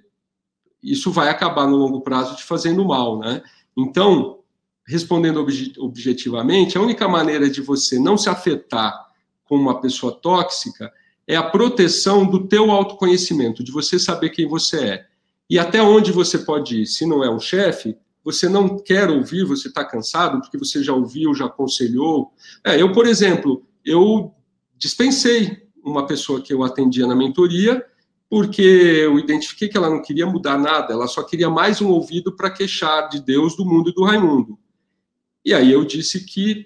isso 0.82 1.12
vai 1.12 1.28
acabar 1.28 1.68
no 1.68 1.76
longo 1.76 2.00
prazo 2.00 2.38
te 2.38 2.46
fazendo 2.46 2.86
mal, 2.86 3.20
né? 3.20 3.44
Então, 3.76 4.40
respondendo 4.88 5.46
objetivamente, 5.80 6.78
a 6.78 6.82
única 6.82 7.10
maneira 7.10 7.50
de 7.50 7.60
você 7.60 8.00
não 8.00 8.18
se 8.18 8.30
afetar 8.30 9.06
com 9.44 9.58
uma 9.58 9.82
pessoa 9.82 10.14
tóxica 10.14 10.94
é 11.28 11.36
a 11.36 11.44
proteção 11.44 12.26
do 12.26 12.48
teu 12.48 12.72
autoconhecimento, 12.72 13.66
de 13.66 13.72
você 13.72 14.00
saber 14.00 14.30
quem 14.30 14.48
você 14.48 14.80
é. 14.80 15.08
E 15.50 15.58
até 15.58 15.82
onde 15.82 16.12
você 16.12 16.40
pode 16.40 16.82
ir. 16.82 16.86
Se 16.86 17.06
não 17.06 17.24
é 17.24 17.30
um 17.30 17.40
chefe, 17.40 17.98
você 18.24 18.50
não 18.50 18.78
quer 18.78 19.10
ouvir, 19.10 19.46
você 19.46 19.70
está 19.70 19.86
cansado, 19.86 20.42
porque 20.42 20.58
você 20.58 20.84
já 20.84 20.94
ouviu, 20.94 21.34
já 21.34 21.46
aconselhou. 21.46 22.34
É, 22.64 22.82
eu, 22.82 22.92
por 22.92 23.08
exemplo, 23.08 23.66
eu 23.86 24.34
dispensei 24.78 25.66
uma 25.84 26.06
pessoa 26.06 26.42
que 26.42 26.54
eu 26.54 26.64
atendia 26.64 27.08
na 27.08 27.16
mentoria, 27.16 27.86
porque 28.30 28.62
eu 28.62 29.18
identifiquei 29.18 29.70
que 29.70 29.78
ela 29.78 29.90
não 29.90 30.02
queria 30.02 30.26
mudar 30.26 30.58
nada, 30.58 30.94
ela 30.94 31.08
só 31.08 31.24
queria 31.24 31.50
mais 31.50 31.82
um 31.82 31.88
ouvido 31.88 32.36
para 32.36 32.52
queixar 32.52 33.08
de 33.08 33.22
Deus, 33.22 33.56
do 33.56 33.66
mundo 33.66 33.90
e 33.90 33.94
do 33.94 34.04
Raimundo. 34.04 34.60
E 35.46 35.54
aí 35.54 35.72
eu 35.72 35.86
disse 35.86 36.26
que 36.26 36.66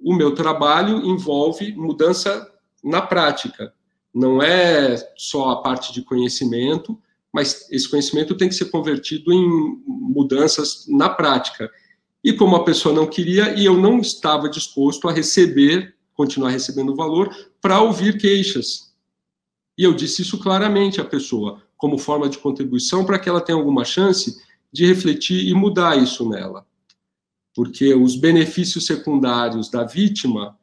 o 0.00 0.12
meu 0.12 0.34
trabalho 0.34 1.06
envolve 1.06 1.72
mudança 1.76 2.52
na 2.82 3.00
prática. 3.00 3.72
Não 4.12 4.42
é 4.42 4.96
só 5.16 5.50
a 5.50 5.62
parte 5.62 5.92
de 5.92 6.02
conhecimento, 6.02 7.00
mas 7.36 7.70
esse 7.70 7.88
conhecimento 7.88 8.34
tem 8.34 8.48
que 8.48 8.54
ser 8.54 8.64
convertido 8.66 9.32
em 9.32 9.46
mudanças 9.86 10.86
na 10.88 11.08
prática. 11.08 11.70
E 12.24 12.32
como 12.32 12.56
a 12.56 12.64
pessoa 12.64 12.92
não 12.92 13.06
queria, 13.06 13.54
e 13.56 13.64
eu 13.64 13.76
não 13.76 14.00
estava 14.00 14.48
disposto 14.48 15.08
a 15.08 15.12
receber, 15.12 15.94
continuar 16.14 16.50
recebendo 16.50 16.96
valor, 16.96 17.32
para 17.60 17.80
ouvir 17.80 18.18
queixas. 18.18 18.92
E 19.78 19.84
eu 19.84 19.94
disse 19.94 20.22
isso 20.22 20.38
claramente 20.38 21.00
à 21.00 21.04
pessoa, 21.04 21.62
como 21.76 21.98
forma 21.98 22.28
de 22.28 22.38
contribuição, 22.38 23.04
para 23.04 23.18
que 23.18 23.28
ela 23.28 23.40
tenha 23.40 23.56
alguma 23.58 23.84
chance 23.84 24.42
de 24.72 24.84
refletir 24.84 25.46
e 25.46 25.54
mudar 25.54 25.96
isso 25.96 26.28
nela 26.28 26.66
porque 27.56 27.94
os 27.94 28.14
benefícios 28.14 28.84
secundários 28.84 29.70
da 29.70 29.82
vítima 29.82 30.58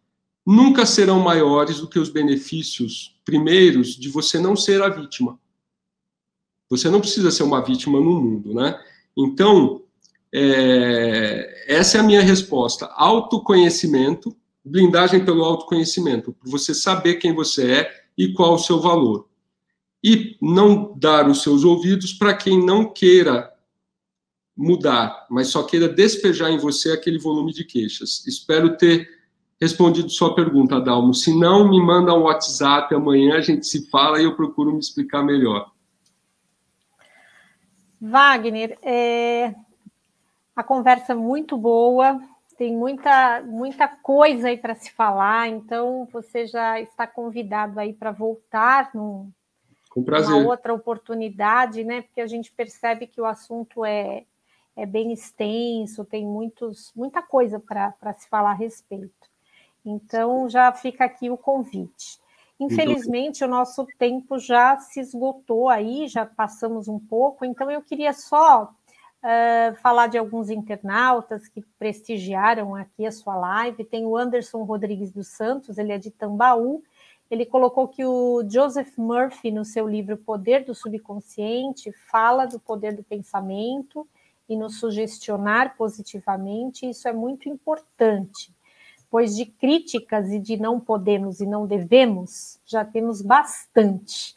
nunca 0.45 0.85
serão 0.85 1.19
maiores 1.19 1.79
do 1.79 1.89
que 1.89 1.97
os 1.97 2.07
benefícios 2.07 3.19
primeiros 3.25 3.95
de 3.95 4.09
você 4.09 4.39
não 4.39 4.55
ser 4.55 4.79
a 4.83 4.89
vítima. 4.89 5.39
Você 6.77 6.89
não 6.89 6.99
precisa 6.99 7.31
ser 7.31 7.43
uma 7.43 7.63
vítima 7.63 7.99
no 7.99 8.21
mundo, 8.21 8.53
né? 8.53 8.79
Então, 9.17 9.81
é, 10.33 11.65
essa 11.67 11.97
é 11.97 12.01
a 12.01 12.03
minha 12.03 12.21
resposta. 12.21 12.87
Autoconhecimento, 12.95 14.35
blindagem 14.65 15.23
pelo 15.23 15.43
autoconhecimento, 15.43 16.35
você 16.43 16.73
saber 16.73 17.15
quem 17.15 17.33
você 17.33 17.71
é 17.71 18.03
e 18.17 18.33
qual 18.33 18.55
o 18.55 18.59
seu 18.59 18.79
valor. 18.79 19.27
E 20.03 20.35
não 20.41 20.93
dar 20.97 21.29
os 21.29 21.43
seus 21.43 21.63
ouvidos 21.63 22.13
para 22.13 22.33
quem 22.33 22.63
não 22.63 22.91
queira 22.91 23.51
mudar, 24.55 25.25
mas 25.29 25.47
só 25.47 25.63
queira 25.63 25.87
despejar 25.87 26.51
em 26.51 26.57
você 26.57 26.91
aquele 26.91 27.17
volume 27.17 27.53
de 27.53 27.63
queixas. 27.63 28.25
Espero 28.27 28.77
ter 28.77 29.07
respondido 29.59 30.09
sua 30.09 30.35
pergunta, 30.35 30.79
Dalmo. 30.79 31.13
Se 31.13 31.33
não, 31.33 31.69
me 31.69 31.81
manda 31.81 32.13
um 32.13 32.23
WhatsApp, 32.23 32.93
amanhã 32.93 33.35
a 33.35 33.41
gente 33.41 33.65
se 33.65 33.89
fala 33.89 34.19
e 34.19 34.25
eu 34.25 34.35
procuro 34.35 34.73
me 34.73 34.79
explicar 34.79 35.23
melhor. 35.23 35.71
Wagner, 38.05 38.77
é... 38.81 39.55
a 40.53 40.61
conversa 40.61 41.13
é 41.13 41.15
muito 41.15 41.57
boa, 41.57 42.21
tem 42.57 42.75
muita, 42.75 43.41
muita 43.43 43.87
coisa 43.87 44.49
aí 44.49 44.57
para 44.57 44.75
se 44.75 44.91
falar, 44.91 45.47
então 45.47 46.05
você 46.11 46.45
já 46.45 46.81
está 46.81 47.07
convidado 47.07 47.79
aí 47.79 47.93
para 47.93 48.11
voltar 48.11 48.91
num, 48.93 49.31
Com 49.89 50.03
prazer. 50.03 50.35
uma 50.35 50.49
outra 50.49 50.73
oportunidade, 50.73 51.85
né? 51.85 52.01
Porque 52.01 52.19
a 52.19 52.27
gente 52.27 52.51
percebe 52.51 53.07
que 53.07 53.21
o 53.21 53.25
assunto 53.25 53.85
é, 53.85 54.25
é 54.75 54.85
bem 54.85 55.13
extenso, 55.13 56.03
tem 56.03 56.25
muitos, 56.25 56.91
muita 56.93 57.21
coisa 57.21 57.57
para 57.57 58.13
se 58.19 58.27
falar 58.27 58.51
a 58.51 58.55
respeito. 58.55 59.31
Então, 59.85 60.49
já 60.49 60.73
fica 60.73 61.05
aqui 61.05 61.29
o 61.29 61.37
convite. 61.37 62.19
Infelizmente, 62.65 63.43
o 63.43 63.47
nosso 63.47 63.85
tempo 63.97 64.39
já 64.39 64.77
se 64.77 64.99
esgotou 64.99 65.69
aí, 65.69 66.07
já 66.07 66.25
passamos 66.25 66.87
um 66.87 66.99
pouco, 66.99 67.43
então 67.43 67.69
eu 67.69 67.81
queria 67.81 68.13
só 68.13 68.63
uh, 69.23 69.75
falar 69.81 70.07
de 70.07 70.17
alguns 70.17 70.49
internautas 70.49 71.47
que 71.47 71.61
prestigiaram 71.79 72.75
aqui 72.75 73.05
a 73.05 73.11
sua 73.11 73.35
live. 73.35 73.83
Tem 73.85 74.05
o 74.05 74.15
Anderson 74.15 74.63
Rodrigues 74.63 75.11
dos 75.11 75.27
Santos, 75.27 75.77
ele 75.77 75.91
é 75.91 75.97
de 75.97 76.11
Tambaú. 76.11 76.83
Ele 77.31 77.45
colocou 77.45 77.87
que 77.87 78.05
o 78.05 78.43
Joseph 78.47 78.95
Murphy, 78.97 79.49
no 79.49 79.65
seu 79.65 79.87
livro 79.87 80.17
Poder 80.17 80.63
do 80.63 80.75
Subconsciente, 80.75 81.91
fala 82.11 82.45
do 82.45 82.59
poder 82.59 82.95
do 82.95 83.03
pensamento 83.03 84.07
e 84.47 84.55
nos 84.55 84.79
sugestionar 84.79 85.75
positivamente, 85.75 86.87
isso 86.87 87.07
é 87.07 87.13
muito 87.13 87.49
importante, 87.49 88.52
pois 89.13 89.35
de 89.35 89.45
críticas 89.45 90.31
e 90.31 90.39
de 90.39 90.57
não 90.57 90.79
podemos 90.79 91.39
e 91.39 91.45
não 91.45 91.67
devemos, 91.67 92.59
já 92.65 92.83
temos 92.83 93.21
bastante, 93.21 94.33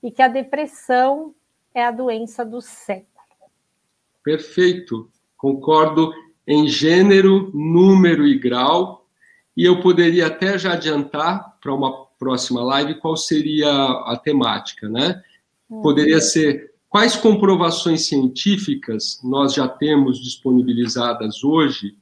e 0.00 0.08
que 0.08 0.22
a 0.22 0.28
depressão 0.28 1.34
é 1.74 1.84
a 1.84 1.90
doença 1.90 2.44
do 2.44 2.60
século. 2.60 3.08
Perfeito, 4.22 5.10
concordo 5.36 6.12
em 6.46 6.68
gênero, 6.68 7.50
número 7.52 8.24
e 8.24 8.38
grau, 8.38 9.04
e 9.56 9.64
eu 9.64 9.80
poderia 9.80 10.28
até 10.28 10.56
já 10.56 10.74
adiantar 10.74 11.58
para 11.60 11.74
uma 11.74 12.06
próxima 12.16 12.62
live 12.62 13.00
qual 13.00 13.16
seria 13.16 13.68
a 13.68 14.16
temática, 14.16 14.88
né? 14.88 15.20
Uhum. 15.68 15.82
Poderia 15.82 16.20
ser 16.20 16.70
Quais 16.90 17.14
comprovações 17.14 18.08
científicas 18.08 19.20
nós 19.22 19.54
já 19.54 19.68
temos 19.68 20.20
disponibilizadas 20.20 21.44
hoje 21.44 21.96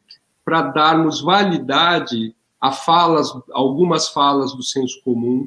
para 0.49 0.63
darmos 0.63 1.21
validade 1.21 2.35
a 2.59 2.73
falas, 2.73 3.31
algumas 3.53 4.09
falas 4.09 4.55
do 4.57 4.63
senso 4.63 4.99
comum, 5.05 5.47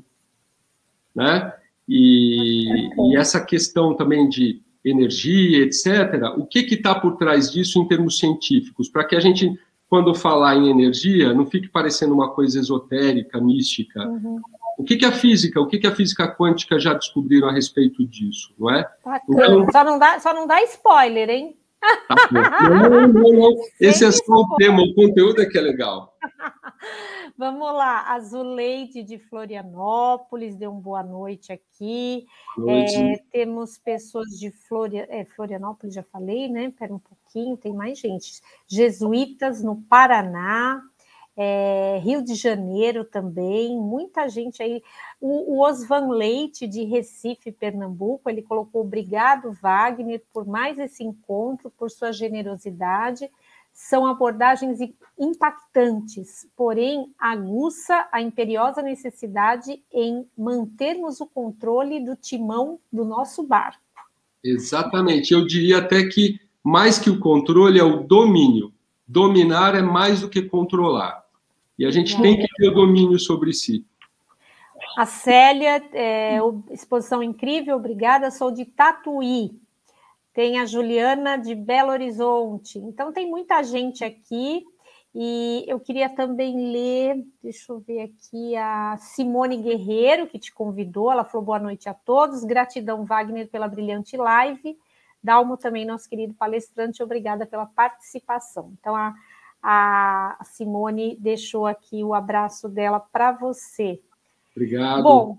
né? 1.16 1.52
E, 1.90 2.88
e 2.88 3.18
essa 3.18 3.44
questão 3.44 3.96
também 3.96 4.30
de 4.30 4.62
energia, 4.86 5.66
etc. 5.66 6.38
O 6.38 6.46
que 6.46 6.60
está 6.60 6.94
por 6.94 7.18
trás 7.18 7.52
disso 7.52 7.80
em 7.80 7.88
termos 7.88 8.20
científicos? 8.20 8.90
Para 8.90 9.04
que 9.04 9.16
a 9.16 9.20
gente, 9.20 9.52
quando 9.90 10.14
falar 10.14 10.56
em 10.56 10.70
energia, 10.70 11.34
não 11.34 11.48
fique 11.48 11.68
parecendo 11.68 12.14
uma 12.14 12.30
coisa 12.30 12.60
esotérica, 12.60 13.42
mística. 13.42 14.08
Uhum. 14.08 14.40
O 14.78 14.84
que, 14.84 14.98
que 14.98 15.06
a 15.06 15.12
física, 15.12 15.60
o 15.60 15.66
que, 15.66 15.80
que 15.80 15.88
a 15.88 15.96
física 15.96 16.28
quântica 16.28 16.80
já 16.80 16.94
descobriram 16.94 17.50
a 17.50 17.52
respeito 17.52 18.06
disso, 18.06 18.54
não 18.56 18.70
é? 18.70 18.88
Então, 19.28 19.66
só, 19.72 19.84
não 19.84 19.98
dá, 19.98 20.20
só 20.20 20.32
não 20.32 20.46
dá 20.46 20.62
spoiler, 20.62 21.28
hein? 21.28 21.58
Não, 22.32 23.08
não, 23.08 23.32
não. 23.32 23.56
Esse 23.80 24.06
é 24.06 24.12
só 24.12 24.34
o 24.34 24.56
tema, 24.56 24.82
o 24.82 24.94
conteúdo 24.94 25.42
é 25.42 25.46
que 25.46 25.58
é 25.58 25.62
legal. 25.62 26.16
Vamos 27.38 27.74
lá, 27.74 28.14
Azuleide 28.14 29.02
de 29.04 29.18
Florianópolis, 29.18 30.56
deu 30.56 30.72
uma 30.72 30.80
boa 30.80 31.02
noite 31.02 31.52
aqui. 31.52 32.28
Noite. 32.56 32.96
É, 32.96 33.18
temos 33.32 33.78
pessoas 33.78 34.28
de 34.38 34.54
é, 35.10 35.26
Florianópolis, 35.26 35.96
já 35.96 36.04
falei, 36.04 36.48
né? 36.48 36.66
Espera 36.66 36.94
um 36.94 37.00
pouquinho, 37.00 37.58
tem 37.58 37.74
mais 37.74 37.98
gente. 37.98 38.42
Jesuítas 38.68 39.64
no 39.64 39.76
Paraná, 39.76 40.84
é, 41.36 42.00
Rio 42.04 42.24
de 42.24 42.36
Janeiro 42.36 43.06
também, 43.06 43.78
muita 43.78 44.28
gente 44.28 44.62
aí. 44.62 44.84
O, 45.20 45.56
o 45.56 45.62
Osvan 45.62 46.10
Leite, 46.10 46.68
de 46.68 46.84
Recife, 46.84 47.52
Pernambuco, 47.52 48.30
ele 48.30 48.42
colocou: 48.42 48.82
obrigado, 48.82 49.52
Wagner, 49.62 50.22
por 50.34 50.46
mais 50.46 50.78
esse 50.78 51.04
encontro, 51.04 51.72
por 51.78 51.90
sua 51.90 52.12
generosidade. 52.12 53.30
São 53.74 54.06
abordagens 54.06 54.80
impactantes, 55.18 56.46
porém 56.58 57.14
aguça 57.18 58.06
a 58.12 58.22
imperiosa 58.22 58.82
necessidade 58.82 59.82
em 59.94 60.28
mantermos 60.38 61.22
o 61.22 61.26
controle 61.26 62.04
do 62.04 62.16
timão 62.18 62.80
do 62.92 63.06
nosso 63.06 63.42
barco. 63.44 63.82
Exatamente. 64.44 65.34
Eu 65.34 65.48
diria 65.48 65.78
até 65.78 66.04
que 66.04 66.38
mais 66.64 67.00
que 67.00 67.10
o 67.10 67.20
controle 67.20 67.80
é 67.80 67.84
o 67.84 68.04
domínio. 68.04 68.74
Dominar 69.08 69.74
é 69.74 69.82
mais 69.82 70.22
do 70.22 70.30
que 70.30 70.42
controlar. 70.42 71.21
E 71.78 71.86
a 71.86 71.92
gente 71.92 72.16
é. 72.16 72.22
tem 72.22 72.38
que 72.38 72.48
ter 72.56 72.72
domínio 72.72 73.20
sobre 73.20 73.54
si. 73.54 73.86
A 74.98 75.06
Célia, 75.06 75.82
é, 75.94 76.38
exposição 76.72 77.24
incrível, 77.24 77.78
obrigada. 77.78 78.30
Sou 78.30 78.52
de 78.52 78.66
Tatuí. 78.66 79.52
Tem 80.34 80.60
a 80.60 80.66
Juliana 80.66 81.38
de 81.38 81.56
Belo 81.56 81.92
Horizonte. 81.92 82.80
Então, 82.80 83.12
tem 83.12 83.30
muita 83.30 83.64
gente 83.64 84.04
aqui. 84.04 84.64
E 85.14 85.66
eu 85.68 85.78
queria 85.78 86.08
também 86.08 86.72
ler, 86.72 87.26
deixa 87.44 87.74
eu 87.74 87.80
ver 87.80 88.02
aqui, 88.02 88.56
a 88.56 88.96
Simone 88.98 89.58
Guerreiro, 89.58 90.28
que 90.28 90.40
te 90.40 90.54
convidou. 90.54 91.12
Ela 91.12 91.26
falou 91.26 91.46
boa 91.46 91.60
noite 91.60 91.90
a 91.90 91.94
todos. 91.94 92.46
Gratidão, 92.46 93.04
Wagner, 93.04 93.50
pela 93.50 93.68
brilhante 93.68 94.16
live. 94.16 94.78
Dalmo 95.22 95.58
também, 95.58 95.86
nosso 95.86 96.10
querido 96.10 96.34
palestrante, 96.34 97.04
obrigada 97.04 97.46
pela 97.46 97.66
participação. 97.66 98.74
Então, 98.80 98.96
a 98.96 99.14
a 99.62 100.38
Simone 100.44 101.16
deixou 101.20 101.66
aqui 101.66 102.04
o 102.04 102.14
abraço 102.14 102.68
dela 102.68 103.00
para 103.00 103.32
você. 103.32 104.00
Obrigado. 104.56 105.04
Bom, 105.04 105.38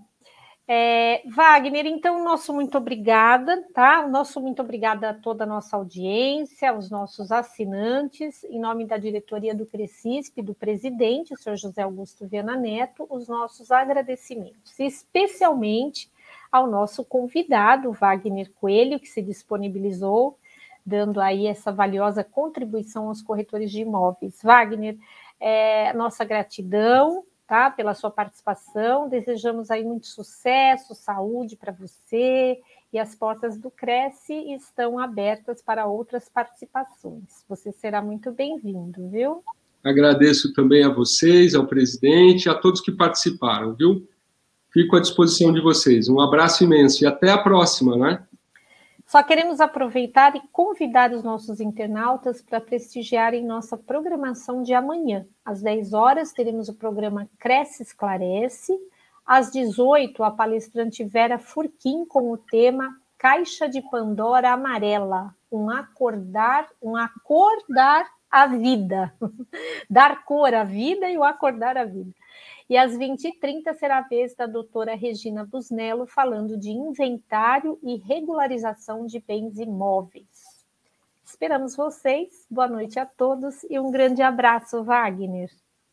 É, 0.65 1.21
Wagner, 1.27 1.85
então, 1.85 2.23
nosso 2.23 2.53
muito 2.53 2.77
obrigada, 2.77 3.61
tá? 3.73 4.07
Nosso 4.07 4.39
muito 4.39 4.61
obrigada 4.61 5.09
a 5.09 5.13
toda 5.13 5.43
a 5.43 5.47
nossa 5.47 5.75
audiência, 5.75 6.69
aos 6.69 6.89
nossos 6.89 7.33
assinantes, 7.33 8.45
em 8.45 8.61
nome 8.61 8.85
da 8.85 8.97
diretoria 8.97 9.53
do 9.53 9.65
Crescisp, 9.65 10.41
do 10.41 10.53
presidente, 10.53 11.33
o 11.33 11.37
senhor 11.37 11.57
José 11.57 11.81
Augusto 11.81 12.25
Viana 12.25 12.55
Neto, 12.55 13.05
os 13.09 13.27
nossos 13.27 13.71
agradecimentos, 13.71 14.79
especialmente 14.79 16.09
ao 16.49 16.65
nosso 16.65 17.03
convidado, 17.03 17.91
Wagner 17.91 18.49
Coelho, 18.53 19.01
que 19.01 19.09
se 19.09 19.21
disponibilizou, 19.21 20.37
dando 20.85 21.19
aí 21.19 21.47
essa 21.47 21.71
valiosa 21.71 22.23
contribuição 22.23 23.07
aos 23.07 23.21
corretores 23.21 23.71
de 23.71 23.81
imóveis. 23.81 24.39
Wagner, 24.43 24.97
é, 25.39 25.93
nossa 25.93 26.23
gratidão, 26.23 27.23
tá? 27.47 27.69
Pela 27.69 27.93
sua 27.93 28.11
participação. 28.11 29.09
Desejamos 29.09 29.69
aí 29.71 29.83
muito 29.83 30.07
sucesso, 30.07 30.95
saúde 30.95 31.55
para 31.55 31.71
você 31.71 32.59
e 32.91 32.99
as 32.99 33.15
portas 33.15 33.57
do 33.57 33.71
Cresce 33.71 34.33
estão 34.53 34.99
abertas 34.99 35.61
para 35.61 35.87
outras 35.87 36.29
participações. 36.29 37.43
Você 37.49 37.71
será 37.71 38.01
muito 38.01 38.31
bem-vindo, 38.31 39.09
viu? 39.09 39.43
Agradeço 39.83 40.53
também 40.53 40.83
a 40.83 40.89
vocês, 40.89 41.55
ao 41.55 41.65
presidente, 41.65 42.47
a 42.47 42.53
todos 42.53 42.79
que 42.79 42.91
participaram, 42.91 43.73
viu? 43.73 44.07
Fico 44.71 44.95
à 44.95 44.99
disposição 44.99 45.51
de 45.51 45.59
vocês. 45.59 46.07
Um 46.07 46.21
abraço 46.21 46.63
imenso 46.63 47.03
e 47.03 47.07
até 47.07 47.31
a 47.31 47.37
próxima, 47.37 47.97
né? 47.97 48.23
Só 49.13 49.21
queremos 49.21 49.61
aproveitar 49.61 50.35
e 50.35 50.41
convidar 50.51 51.11
os 51.11 51.23
nossos 51.23 51.59
internautas 51.59 52.41
para 52.41 52.59
prestigiarem 52.59 53.45
nossa 53.45 53.77
programação 53.77 54.63
de 54.63 54.73
amanhã. 54.73 55.27
Às 55.45 55.61
10 55.61 55.93
horas 55.93 56.33
teremos 56.33 56.67
o 56.67 56.73
programa 56.73 57.29
Cresce 57.37 57.83
Esclarece. 57.83 58.73
Às 59.23 59.51
18, 59.51 60.23
a 60.23 60.31
palestrante 60.31 61.03
Vera 61.03 61.37
Furquim 61.37 62.05
com 62.07 62.31
o 62.31 62.39
tema 62.39 62.89
Caixa 63.15 63.69
de 63.69 63.83
Pandora 63.83 64.51
Amarela, 64.51 65.35
um 65.51 65.69
acordar, 65.69 66.67
um 66.81 66.95
acordar 66.95 68.07
a 68.31 68.47
vida. 68.47 69.13
Dar 69.87 70.25
cor 70.25 70.55
à 70.55 70.63
vida 70.63 71.07
e 71.07 71.19
o 71.19 71.23
acordar 71.23 71.77
a 71.77 71.85
vida. 71.85 72.09
E 72.69 72.77
às 72.77 72.93
20h30 72.97 73.73
será 73.77 73.99
a 73.99 74.07
vez 74.07 74.35
da 74.35 74.45
doutora 74.45 74.95
Regina 74.95 75.45
Busnello 75.45 76.05
falando 76.05 76.57
de 76.57 76.71
inventário 76.71 77.77
e 77.83 77.95
regularização 77.97 79.05
de 79.05 79.19
bens 79.19 79.59
imóveis. 79.59 80.63
Esperamos 81.25 81.75
vocês. 81.75 82.45
Boa 82.49 82.67
noite 82.67 82.99
a 82.99 83.05
todos 83.05 83.63
e 83.69 83.79
um 83.79 83.91
grande 83.91 84.21
abraço, 84.21 84.83
Wagner. 84.83 85.49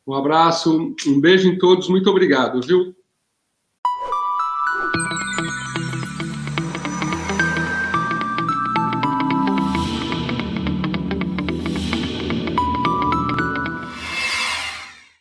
Um 0.07 0.15
abraço, 0.15 0.95
um 1.07 1.21
beijo 1.21 1.49
em 1.49 1.59
todos. 1.59 1.89
Muito 1.89 2.09
obrigado, 2.11 2.61
viu? 2.61 2.95